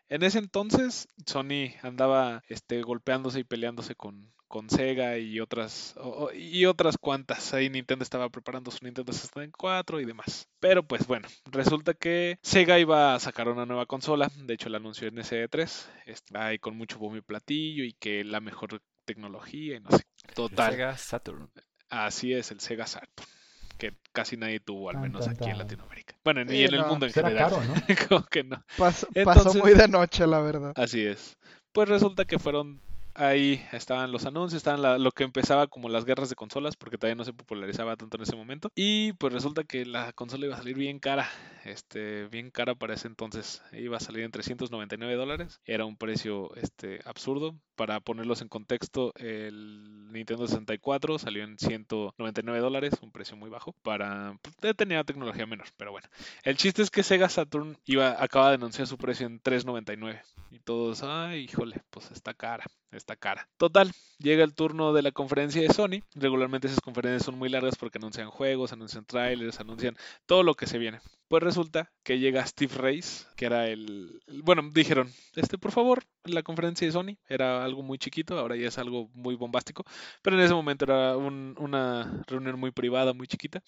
En 0.10 0.24
ese 0.24 0.40
entonces, 0.40 1.08
Sony 1.28 1.76
andaba 1.84 2.44
este, 2.48 2.82
golpeándose 2.82 3.40
y 3.40 3.44
peleándose 3.44 3.96
con, 3.96 4.34
con 4.56 4.70
Sega 4.70 5.18
y 5.18 5.42
otras, 5.42 5.96
o- 5.98 6.32
y 6.32 6.66
otras 6.66 6.98
cuantas. 6.98 7.54
Ahí 7.54 7.70
Nintendo 7.70 8.04
estaba 8.04 8.30
preparando 8.30 8.72
su 8.72 8.86
Nintendo 8.86 9.12
64 9.12 10.00
y 10.00 10.06
demás. 10.06 10.48
Pero 10.62 10.82
pues 10.88 11.06
bueno, 11.08 11.28
resulta 11.52 11.94
que 11.94 12.40
Sega 12.42 12.80
iba 12.80 13.16
a 13.16 13.20
sacar 13.20 13.50
una 13.50 13.66
nueva 13.66 13.86
consola. 13.86 14.32
De 14.38 14.54
hecho, 14.54 14.70
la 14.70 14.78
anunció 14.78 15.10
en 15.10 15.18
SE3. 15.18 15.88
Está 16.06 16.46
ahí 16.46 16.58
con 16.60 16.78
mucho 16.78 16.98
bombo 17.00 17.18
y 17.18 17.22
platillo 17.22 17.84
y 17.84 17.92
que 18.00 18.24
la 18.24 18.40
mejor 18.40 18.82
tecnología 19.04 19.76
y 19.76 19.80
no 19.82 19.92
sé. 19.92 20.06
El 20.26 20.34
Total. 20.36 20.72
Sega 20.72 20.98
Saturn. 20.98 21.50
Así 21.90 22.32
es, 22.34 22.50
el 22.52 22.62
Sega 22.62 22.88
Saturn. 22.88 23.30
Que 23.78 23.94
casi 24.14 24.38
nadie 24.38 24.62
tuvo, 24.62 24.90
al 24.90 25.00
menos 25.02 25.26
tan, 25.26 25.36
aquí 25.36 25.50
en. 25.50 25.58
Latinoamérica. 25.58 26.16
Bueno, 26.24 26.50
Sí, 26.50 26.64
en 26.64 26.74
el 26.76 26.80
no, 26.80 26.88
mundo 26.88 27.08
en 27.08 27.12
Será 27.12 27.28
general. 27.28 27.50
caro, 27.52 27.64
¿no? 27.66 27.74
Como 28.10 28.26
que 28.28 28.44
no. 28.46 28.56
Pas- 28.78 29.06
pasó 29.26 29.50
Entonces- 29.50 29.62
muy 29.62 29.74
de 29.74 29.90
noche, 29.90 30.26
la 30.26 30.40
verdad. 30.40 30.72
Así 30.78 31.06
es. 31.06 31.36
Pues 31.74 31.90
resulta 31.90 32.24
que 32.24 32.40
fueron 32.40 32.80
ahí 33.16 33.66
estaban 33.72 34.12
los 34.12 34.26
anuncios, 34.26 34.58
estaban 34.58 35.04
lo 35.04 35.12
que 35.12 35.24
empezaba 35.24 35.68
como 35.68 35.90
las 35.90 36.06
guerras 36.06 36.30
de 36.30 36.36
consolas, 36.36 36.76
porque 36.76 36.98
todavía 36.98 37.16
no 37.16 37.26
se 37.26 37.34
popularizaba 37.34 37.96
tanto 37.96 38.18
en 38.18 38.24
ese 38.24 38.36
momento. 38.36 38.70
Y 38.76 39.14
pues 39.14 39.34
resulta 39.34 39.64
que 39.64 39.86
la 39.86 40.14
consola 40.14 40.46
iba 40.46 40.56
a 40.56 40.60
salir 40.60 40.78
bien 40.78 41.00
cara, 41.00 41.30
este, 41.64 42.28
bien 42.28 42.52
cara 42.52 42.76
para 42.76 42.94
ese 42.94 43.08
entonces. 43.08 43.64
Iba 43.72 43.98
a 43.98 44.02
salir 44.02 44.24
en 44.24 44.32
399 44.32 45.16
dólares. 45.16 45.62
Era 45.66 45.86
un 45.86 45.98
precio 45.98 46.54
este, 46.56 47.00
absurdo. 47.06 47.56
Para 47.76 48.00
ponerlos 48.00 48.42
en 48.42 48.48
contexto, 48.48 49.14
el 49.16 50.12
Nintendo 50.12 50.48
64 50.48 51.20
salió 51.20 51.44
en 51.44 51.58
199 51.58 52.60
dólares, 52.60 52.94
un 53.02 53.12
precio 53.12 53.36
muy 53.36 53.50
bajo. 53.50 53.74
Para 53.84 54.38
pues, 54.42 54.76
tenía 54.76 55.04
tecnología 55.04 55.46
menor, 55.46 55.68
pero 55.78 55.92
bueno. 55.92 56.08
El 56.44 56.58
chiste 56.58 56.82
es 56.82 56.90
que 56.90 57.04
Sega 57.04 57.30
Saturn 57.30 57.78
iba, 57.86 58.22
acaba 58.24 58.50
de 58.50 58.56
anunciar 58.56 58.88
su 58.88 58.98
precio 58.98 59.28
en 59.28 59.40
399. 59.40 60.22
Y 60.52 60.60
todos, 60.60 61.04
ay, 61.04 61.42
híjole, 61.44 61.82
pues 61.90 62.12
está 62.12 62.34
cara, 62.34 62.66
está 62.92 63.16
cara. 63.16 63.48
Total, 63.58 63.92
llega 64.20 64.44
el 64.44 64.54
turno 64.54 64.94
de 64.94 65.02
la 65.02 65.12
conferencia 65.12 65.62
de 65.62 65.74
Sony. 65.74 66.02
Regularmente 66.14 66.68
esas 66.68 66.82
conferencias 66.82 67.24
son 67.24 67.38
muy 67.38 67.50
largas 67.50 67.76
porque 67.76 67.98
anuncian 67.98 68.30
juegos, 68.30 68.72
anuncian 68.72 69.06
trailers, 69.06 69.60
anuncian 69.60 69.98
todo 70.26 70.44
lo 70.44 70.56
que 70.56 70.68
se 70.68 70.78
viene. 70.78 71.02
Pues 71.28 71.42
resulta 71.42 71.92
que 72.04 72.20
llega 72.20 72.46
Steve 72.46 72.76
Race, 72.76 73.26
que 73.36 73.46
era 73.48 73.68
el... 73.68 74.22
Bueno, 74.44 74.62
dijeron, 74.72 75.12
este, 75.36 75.58
por 75.58 75.72
favor, 75.72 76.04
la 76.24 76.44
conferencia 76.44 76.86
de 76.86 76.92
Sony 76.94 77.18
era 77.28 77.66
algo 77.66 77.82
muy 77.82 77.98
chiquito, 77.98 78.38
ahora 78.38 78.56
ya 78.56 78.68
es 78.68 78.78
algo 78.78 79.10
muy 79.14 79.34
bombástico, 79.36 79.84
pero 80.22 80.38
en 80.38 80.44
ese 80.44 80.54
momento 80.54 80.86
era 80.86 81.18
un- 81.18 81.56
una 81.58 82.24
reunión 82.28 82.60
muy 82.60 82.70
privada, 82.70 83.14
muy 83.14 83.26
chiquita. 83.28 83.64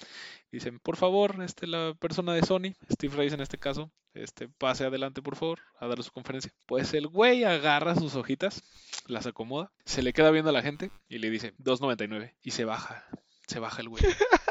Dicen, 0.51 0.80
por 0.80 0.97
favor, 0.97 1.41
este, 1.43 1.66
la 1.66 1.95
persona 1.99 2.34
de 2.34 2.43
Sony, 2.43 2.76
Steve 2.91 3.16
Race 3.16 3.34
en 3.34 3.41
este 3.41 3.58
caso, 3.58 3.91
este, 4.14 4.47
pase 4.49 4.86
adelante, 4.86 5.24
por 5.24 5.36
favor, 5.36 5.60
a 5.80 5.88
dar 5.88 6.01
su 6.03 6.12
conferencia. 6.12 6.51
Pues 6.68 6.93
el 6.93 7.08
güey 7.08 7.43
agarra 7.43 7.95
sus 7.95 8.16
hojitas, 8.16 8.62
las 9.08 9.26
acomoda, 9.26 9.72
se 9.84 10.03
le 10.03 10.14
queda 10.14 10.30
viendo 10.30 10.51
a 10.51 10.53
la 10.53 10.62
gente 10.62 10.91
y 11.10 11.18
le 11.18 11.32
dice 11.32 11.55
2.99 11.58 12.36
y 12.43 12.51
se 12.51 12.66
baja, 12.66 13.03
se 13.47 13.58
baja 13.60 13.82
el 13.82 13.89
güey. 13.89 14.03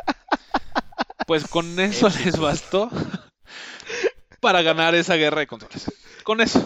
Pues 1.26 1.46
con 1.48 1.78
eso 1.80 2.08
les 2.24 2.38
bastó 2.38 2.88
para 4.40 4.62
ganar 4.62 4.94
esa 4.94 5.14
guerra 5.16 5.40
de 5.40 5.46
consolas. 5.46 5.92
Con 6.24 6.40
eso, 6.40 6.64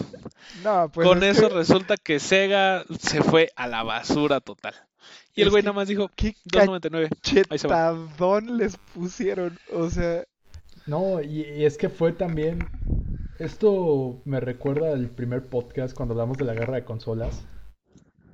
No, 0.63 0.89
pues 0.91 1.07
con 1.07 1.23
es 1.23 1.37
eso 1.37 1.49
que- 1.49 1.55
resulta 1.55 1.97
que 1.97 2.19
Sega 2.19 2.83
se 2.99 3.21
fue 3.23 3.49
a 3.55 3.67
la 3.67 3.83
basura 3.83 4.39
total. 4.39 4.73
Y 5.33 5.41
el 5.41 5.47
Es 5.47 5.51
güey 5.51 5.63
nada 5.63 5.73
más 5.73 5.87
dijo 5.87 6.09
qué 6.15 6.35
2.99. 6.45 7.09
Ahí 7.49 7.57
se 7.57 7.67
va. 7.67 7.91
cachetadón 7.91 8.57
les 8.57 8.77
pusieron. 8.93 9.57
O 9.73 9.89
sea, 9.89 10.23
No, 10.85 11.21
y, 11.21 11.41
y 11.41 11.65
es 11.65 11.77
que 11.77 11.89
fue 11.89 12.11
también. 12.11 12.67
Esto 13.39 14.21
me 14.25 14.39
recuerda 14.39 14.91
al 14.91 15.09
primer 15.09 15.47
podcast 15.47 15.95
cuando 15.95 16.13
hablamos 16.13 16.37
de 16.37 16.45
la 16.45 16.53
guerra 16.53 16.75
de 16.75 16.85
consolas. 16.85 17.43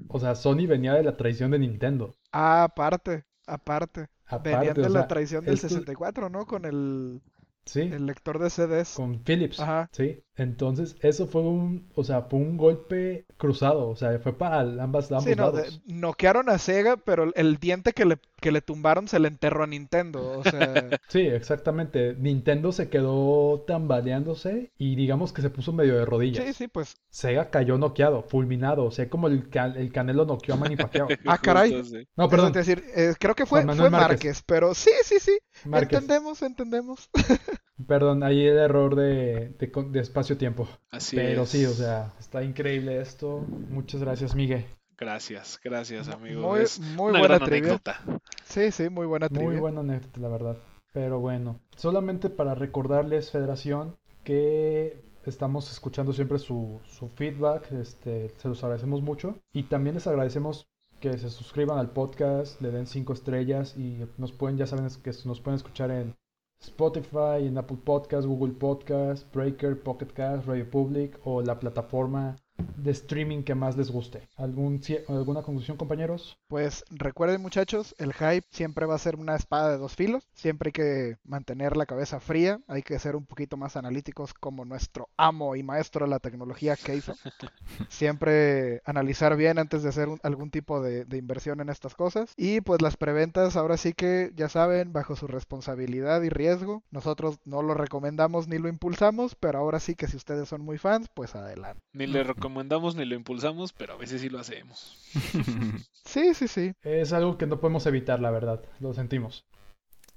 O 0.09 0.19
sea, 0.19 0.35
Sony 0.35 0.65
venía 0.67 0.93
de 0.93 1.03
la 1.03 1.15
traición 1.17 1.51
de 1.51 1.59
Nintendo. 1.59 2.15
ah, 2.31 2.63
aparte, 2.63 3.23
aparte. 3.45 4.07
Venían 4.29 4.61
Aparte, 4.61 4.81
de 4.81 4.87
o 4.87 4.89
la 4.89 4.99
sea, 5.01 5.07
traición 5.07 5.45
del 5.45 5.53
esto- 5.55 5.69
64, 5.69 6.29
¿no? 6.29 6.45
Con 6.45 6.65
el, 6.65 7.21
Sí, 7.65 7.81
el 7.81 8.05
lector 8.05 8.39
de 8.39 8.49
CDs. 8.49 8.93
con 8.95 9.23
Philips. 9.23 9.59
Ajá. 9.59 9.89
Sí, 9.91 10.21
entonces 10.37 10.95
eso 11.01 11.27
fue 11.27 11.41
un, 11.41 11.87
o 11.95 12.03
sea, 12.03 12.21
fue 12.23 12.39
un 12.39 12.57
golpe 12.57 13.25
cruzado, 13.37 13.89
o 13.89 13.95
sea, 13.95 14.17
fue 14.19 14.33
para 14.37 14.61
ambas, 14.61 15.11
ambos 15.11 15.23
Sí, 15.25 15.35
no, 15.35 15.51
de- 15.51 15.61
lados. 15.63 15.81
noquearon 15.85 16.49
a 16.49 16.57
Sega, 16.57 16.97
pero 16.97 17.31
el- 17.35 17.57
diente 17.57 17.93
que 17.93 18.05
le, 18.05 18.17
que 18.39 18.51
le 18.51 18.61
tumbaron 18.61 19.07
se 19.07 19.19
le 19.19 19.27
enterró 19.27 19.63
a 19.63 19.67
Nintendo. 19.67 20.39
O 20.39 20.43
sea, 20.43 20.49
Sí, 21.09 21.21
exactamente. 21.21 22.15
Nintendo 22.19 22.71
se 22.71 22.89
quedó 22.89 23.61
tambaleándose 23.67 24.71
y 24.77 24.95
digamos 24.95 25.33
que 25.33 25.41
se 25.41 25.49
puso 25.49 25.73
medio 25.73 25.95
de 25.97 26.05
rodillas. 26.05 26.45
sí, 26.45 26.53
sí, 26.53 26.67
pues. 26.67 26.95
Sega 27.09 27.49
cayó 27.49 27.77
noqueado, 27.77 28.21
fulminado, 28.23 28.85
o 28.85 28.91
sea, 28.91 29.09
como 29.09 29.27
el, 29.27 29.49
el 29.75 29.91
Canelo 29.91 30.25
noqueó 30.25 30.53
a 30.53 30.57
Manny 30.57 30.75
Pacquiao. 30.77 31.07
Ah, 31.25 31.37
caray. 31.39 31.71
Justo, 31.73 31.97
sí. 31.97 32.07
No, 32.15 32.29
perdón, 32.29 32.49
a 32.53 32.57
decir, 32.59 32.83
eh, 32.95 33.13
creo 33.19 33.33
que 33.35 33.45
fue, 33.45 33.63
fue 33.63 33.75
Márquez. 33.89 33.91
Márquez. 33.91 34.43
pero 34.45 34.73
sí, 34.75 34.91
sí, 35.03 35.19
sí. 35.19 35.37
Márquez. 35.65 35.99
Entendemos, 36.01 36.41
entendemos. 36.43 37.09
Perdón, 37.85 38.23
ahí 38.23 38.45
el 38.45 38.57
error 38.57 38.95
de, 38.95 39.49
de, 39.59 39.71
con- 39.71 39.91
de 39.91 39.99
espacio-tiempo. 39.99 40.67
Así 40.89 41.15
Pero 41.15 41.43
es. 41.43 41.49
sí, 41.49 41.65
o 41.65 41.71
sea, 41.73 42.13
está 42.19 42.43
increíble 42.43 42.99
esto. 43.01 43.45
Muchas 43.69 44.01
gracias, 44.01 44.33
Miguel. 44.35 44.65
Gracias, 44.97 45.59
gracias, 45.63 46.07
amigo. 46.09 46.41
Muy, 46.49 46.61
es 46.61 46.79
muy 46.79 47.11
una 47.11 47.19
buena 47.19 47.35
gran 47.37 47.47
trivia. 47.49 47.69
anécdota. 47.73 48.01
Sí, 48.45 48.71
sí, 48.71 48.89
muy 48.89 49.05
buena 49.05 49.27
Muy 49.29 49.37
trivia. 49.39 49.59
buena 49.59 49.81
anécdota, 49.81 50.19
la 50.19 50.27
verdad. 50.29 50.57
Pero 50.91 51.19
bueno, 51.19 51.59
solamente 51.75 52.31
para 52.31 52.55
recordarles, 52.55 53.29
Federación, 53.29 53.95
que 54.23 54.99
estamos 55.25 55.71
escuchando 55.71 56.13
siempre 56.13 56.39
su, 56.39 56.79
su 56.85 57.09
feedback. 57.09 57.71
Este, 57.73 58.29
se 58.37 58.47
los 58.47 58.63
agradecemos 58.63 59.03
mucho. 59.03 59.37
Y 59.53 59.63
también 59.63 59.93
les 59.95 60.07
agradecemos 60.07 60.67
que 60.99 61.15
se 61.19 61.29
suscriban 61.29 61.77
al 61.77 61.91
podcast, 61.91 62.59
le 62.59 62.71
den 62.71 62.87
cinco 62.87 63.13
estrellas 63.13 63.75
y 63.77 63.99
nos 64.17 64.31
pueden, 64.31 64.57
ya 64.57 64.65
saben, 64.65 64.87
que 65.03 65.11
nos 65.25 65.41
pueden 65.41 65.57
escuchar 65.57 65.91
en 65.91 66.15
Spotify, 66.59 67.45
en 67.47 67.57
Apple 67.57 67.77
Podcast, 67.83 68.27
Google 68.27 68.53
Podcast, 68.53 69.31
Breaker, 69.33 69.81
Pocket 69.81 70.11
Cast, 70.13 70.47
Radio 70.47 70.69
Public 70.69 71.17
o 71.23 71.41
la 71.41 71.59
plataforma 71.59 72.35
de 72.77 72.91
streaming 72.91 73.43
que 73.43 73.55
más 73.55 73.77
les 73.77 73.91
guste. 73.91 74.27
¿Algún, 74.35 74.81
¿Alguna 75.07 75.41
conclusión, 75.43 75.77
compañeros? 75.77 76.37
Pues 76.47 76.83
recuerden 76.89 77.41
muchachos, 77.41 77.93
el 77.97 78.13
hype 78.13 78.45
siempre 78.51 78.85
va 78.85 78.95
a 78.95 78.99
ser 78.99 79.15
una 79.17 79.35
espada 79.35 79.71
de 79.71 79.77
dos 79.77 79.95
filos, 79.95 80.23
siempre 80.33 80.69
hay 80.69 80.71
que 80.73 81.17
mantener 81.23 81.75
la 81.77 81.85
cabeza 81.85 82.19
fría, 82.19 82.59
hay 82.67 82.81
que 82.83 82.97
ser 82.99 83.15
un 83.15 83.25
poquito 83.25 83.57
más 83.57 83.75
analíticos 83.77 84.33
como 84.33 84.65
nuestro 84.65 85.09
amo 85.17 85.55
y 85.55 85.63
maestro 85.63 86.05
de 86.05 86.09
la 86.11 86.19
tecnología 86.19 86.75
que 86.75 86.95
hizo. 86.95 87.13
Siempre 87.89 88.81
analizar 88.85 89.35
bien 89.35 89.59
antes 89.59 89.83
de 89.83 89.89
hacer 89.89 90.07
un- 90.09 90.19
algún 90.23 90.49
tipo 90.49 90.81
de, 90.81 91.05
de 91.05 91.17
inversión 91.17 91.59
en 91.61 91.69
estas 91.69 91.95
cosas. 91.95 92.33
Y 92.37 92.61
pues 92.61 92.81
las 92.81 92.97
preventas 92.97 93.55
ahora 93.55 93.77
sí 93.77 93.93
que 93.93 94.31
ya 94.35 94.49
saben, 94.49 94.93
bajo 94.93 95.15
su 95.15 95.27
responsabilidad 95.27 96.21
y 96.23 96.29
riesgo. 96.29 96.83
Nosotros 96.91 97.37
no 97.45 97.61
lo 97.61 97.73
recomendamos 97.73 98.47
ni 98.47 98.57
lo 98.57 98.67
impulsamos, 98.69 99.35
pero 99.35 99.59
ahora 99.59 99.79
sí 99.79 99.95
que 99.95 100.07
si 100.07 100.17
ustedes 100.17 100.49
son 100.49 100.61
muy 100.61 100.77
fans, 100.77 101.07
pues 101.13 101.35
adelante. 101.35 101.81
Ni 101.93 102.07
le 102.07 102.23
recomendamos 102.23 102.46
ni 102.49 103.05
lo 103.05 103.15
impulsamos, 103.15 103.73
pero 103.73 103.93
a 103.93 103.97
veces 103.97 104.21
sí 104.21 104.29
lo 104.29 104.39
hacemos. 104.39 104.97
Sí, 106.07 106.33
sí, 106.33 106.47
sí. 106.47 106.71
Es 106.83 107.11
algo 107.11 107.37
que 107.37 107.47
no 107.47 107.59
podemos 107.59 107.85
evitar, 107.85 108.21
la 108.21 108.31
verdad. 108.31 108.63
Lo 108.79 108.93
sentimos. 108.93 109.45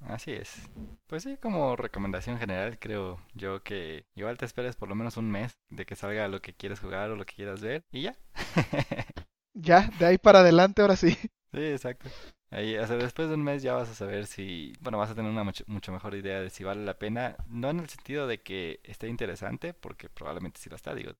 Así 0.00 0.30
es. 0.32 0.70
Pues 1.08 1.24
sí, 1.24 1.36
como 1.36 1.74
recomendación 1.76 2.38
general, 2.38 2.78
creo 2.78 3.20
yo 3.34 3.62
que 3.62 4.04
igual 4.14 4.38
te 4.38 4.46
esperes 4.46 4.76
por 4.76 4.88
lo 4.88 4.94
menos 4.94 5.16
un 5.16 5.30
mes 5.30 5.58
de 5.68 5.84
que 5.86 5.96
salga 5.96 6.28
lo 6.28 6.40
que 6.40 6.54
quieres 6.54 6.78
jugar 6.78 7.10
o 7.10 7.16
lo 7.16 7.26
que 7.26 7.34
quieras 7.34 7.60
ver 7.60 7.84
y 7.90 8.02
ya. 8.02 8.16
Ya, 9.52 9.90
de 9.98 10.06
ahí 10.06 10.16
para 10.16 10.40
adelante 10.40 10.80
ahora 10.80 10.96
sí. 10.96 11.10
Sí, 11.52 11.60
exacto. 11.60 12.08
Ahí, 12.50 12.76
o 12.76 12.86
sea, 12.86 12.96
después 12.96 13.28
de 13.28 13.34
un 13.34 13.42
mes 13.42 13.62
ya 13.62 13.74
vas 13.74 13.88
a 13.90 13.94
saber 13.94 14.26
si, 14.26 14.72
bueno, 14.80 14.98
vas 14.98 15.10
a 15.10 15.14
tener 15.14 15.30
una 15.30 15.44
mucho, 15.44 15.64
mucho 15.66 15.92
mejor 15.92 16.14
idea 16.14 16.40
de 16.40 16.50
si 16.50 16.64
vale 16.64 16.84
la 16.84 16.98
pena, 16.98 17.36
no 17.48 17.70
en 17.70 17.80
el 17.80 17.88
sentido 17.88 18.26
de 18.26 18.40
que 18.40 18.80
esté 18.84 19.08
interesante, 19.08 19.74
porque 19.74 20.08
probablemente 20.08 20.60
sí 20.60 20.70
lo 20.70 20.76
está, 20.76 20.94
digo, 20.94 21.12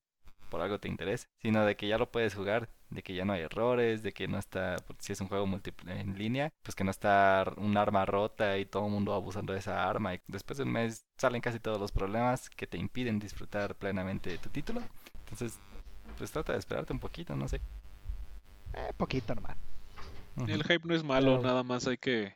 por 0.51 0.61
algo 0.61 0.79
te 0.79 0.89
interesa, 0.89 1.25
sino 1.41 1.65
de 1.65 1.75
que 1.75 1.87
ya 1.87 1.97
lo 1.97 2.11
puedes 2.11 2.35
jugar, 2.35 2.69
de 2.91 3.01
que 3.01 3.15
ya 3.15 3.25
no 3.25 3.33
hay 3.33 3.41
errores, 3.41 4.03
de 4.03 4.11
que 4.11 4.27
no 4.27 4.37
está, 4.37 4.75
si 4.99 5.13
es 5.13 5.21
un 5.21 5.29
juego 5.29 5.47
múltiple 5.47 5.99
en 5.99 6.17
línea, 6.17 6.51
pues 6.61 6.75
que 6.75 6.83
no 6.83 6.91
está 6.91 7.51
un 7.57 7.77
arma 7.77 8.05
rota 8.05 8.57
y 8.59 8.65
todo 8.65 8.85
el 8.85 8.91
mundo 8.91 9.13
abusando 9.13 9.53
de 9.53 9.59
esa 9.59 9.89
arma, 9.89 10.13
y 10.13 10.21
después 10.27 10.57
de 10.57 10.65
un 10.65 10.73
mes 10.73 11.05
salen 11.17 11.41
casi 11.41 11.59
todos 11.59 11.79
los 11.79 11.91
problemas 11.91 12.49
que 12.49 12.67
te 12.67 12.77
impiden 12.77 13.17
disfrutar 13.17 13.75
plenamente 13.75 14.37
tu 14.37 14.49
título. 14.49 14.81
Entonces, 15.23 15.57
pues 16.17 16.31
trata 16.31 16.53
de 16.53 16.59
esperarte 16.59 16.93
un 16.93 16.99
poquito, 16.99 17.35
no 17.35 17.47
sé. 17.47 17.61
Eh, 18.73 18.91
poquito 18.97 19.33
nomás. 19.33 19.70
El 20.47 20.63
hype 20.63 20.87
no 20.87 20.95
es 20.95 21.03
malo, 21.03 21.41
nada 21.41 21.63
más 21.63 21.87
hay 21.87 21.97
que 21.97 22.35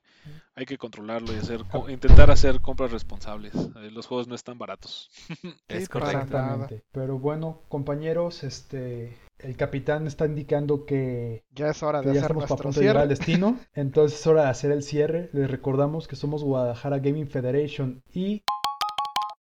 hay 0.55 0.65
que 0.65 0.77
controlarlo 0.77 1.33
y 1.33 1.37
hacer 1.37 1.63
co- 1.65 1.89
intentar 1.89 2.31
hacer 2.31 2.59
compras 2.61 2.91
responsables. 2.91 3.53
Eh, 3.55 3.91
Los 3.91 4.07
juegos 4.07 4.27
no 4.27 4.35
están 4.35 4.57
baratos. 4.57 5.09
Es 5.67 5.87
correcto. 5.89 6.67
Pero 6.91 7.19
bueno, 7.19 7.61
compañeros, 7.67 8.43
este, 8.43 9.17
el 9.39 9.55
capitán 9.57 10.07
está 10.07 10.25
indicando 10.25 10.85
que, 10.85 11.43
Ya 11.51 11.69
es 11.69 11.83
hora 11.83 11.99
de 12.01 12.05
ya 12.05 12.11
hacer 12.11 12.23
estamos 12.23 12.43
a 12.43 12.47
nuestro 12.47 12.63
punto 12.63 12.79
de 12.79 12.85
llegar 12.85 12.97
al 12.97 13.07
cierre. 13.09 13.19
destino. 13.19 13.59
Entonces 13.73 14.19
es 14.19 14.27
hora 14.27 14.43
de 14.43 14.49
hacer 14.49 14.71
el 14.71 14.81
cierre. 14.83 15.29
Les 15.33 15.49
recordamos 15.51 16.07
que 16.07 16.15
somos 16.15 16.43
Guadalajara 16.43 16.99
Gaming 16.99 17.27
Federation 17.27 18.01
y 18.13 18.43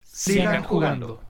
Sigan 0.02 0.64
jugando. 0.64 1.20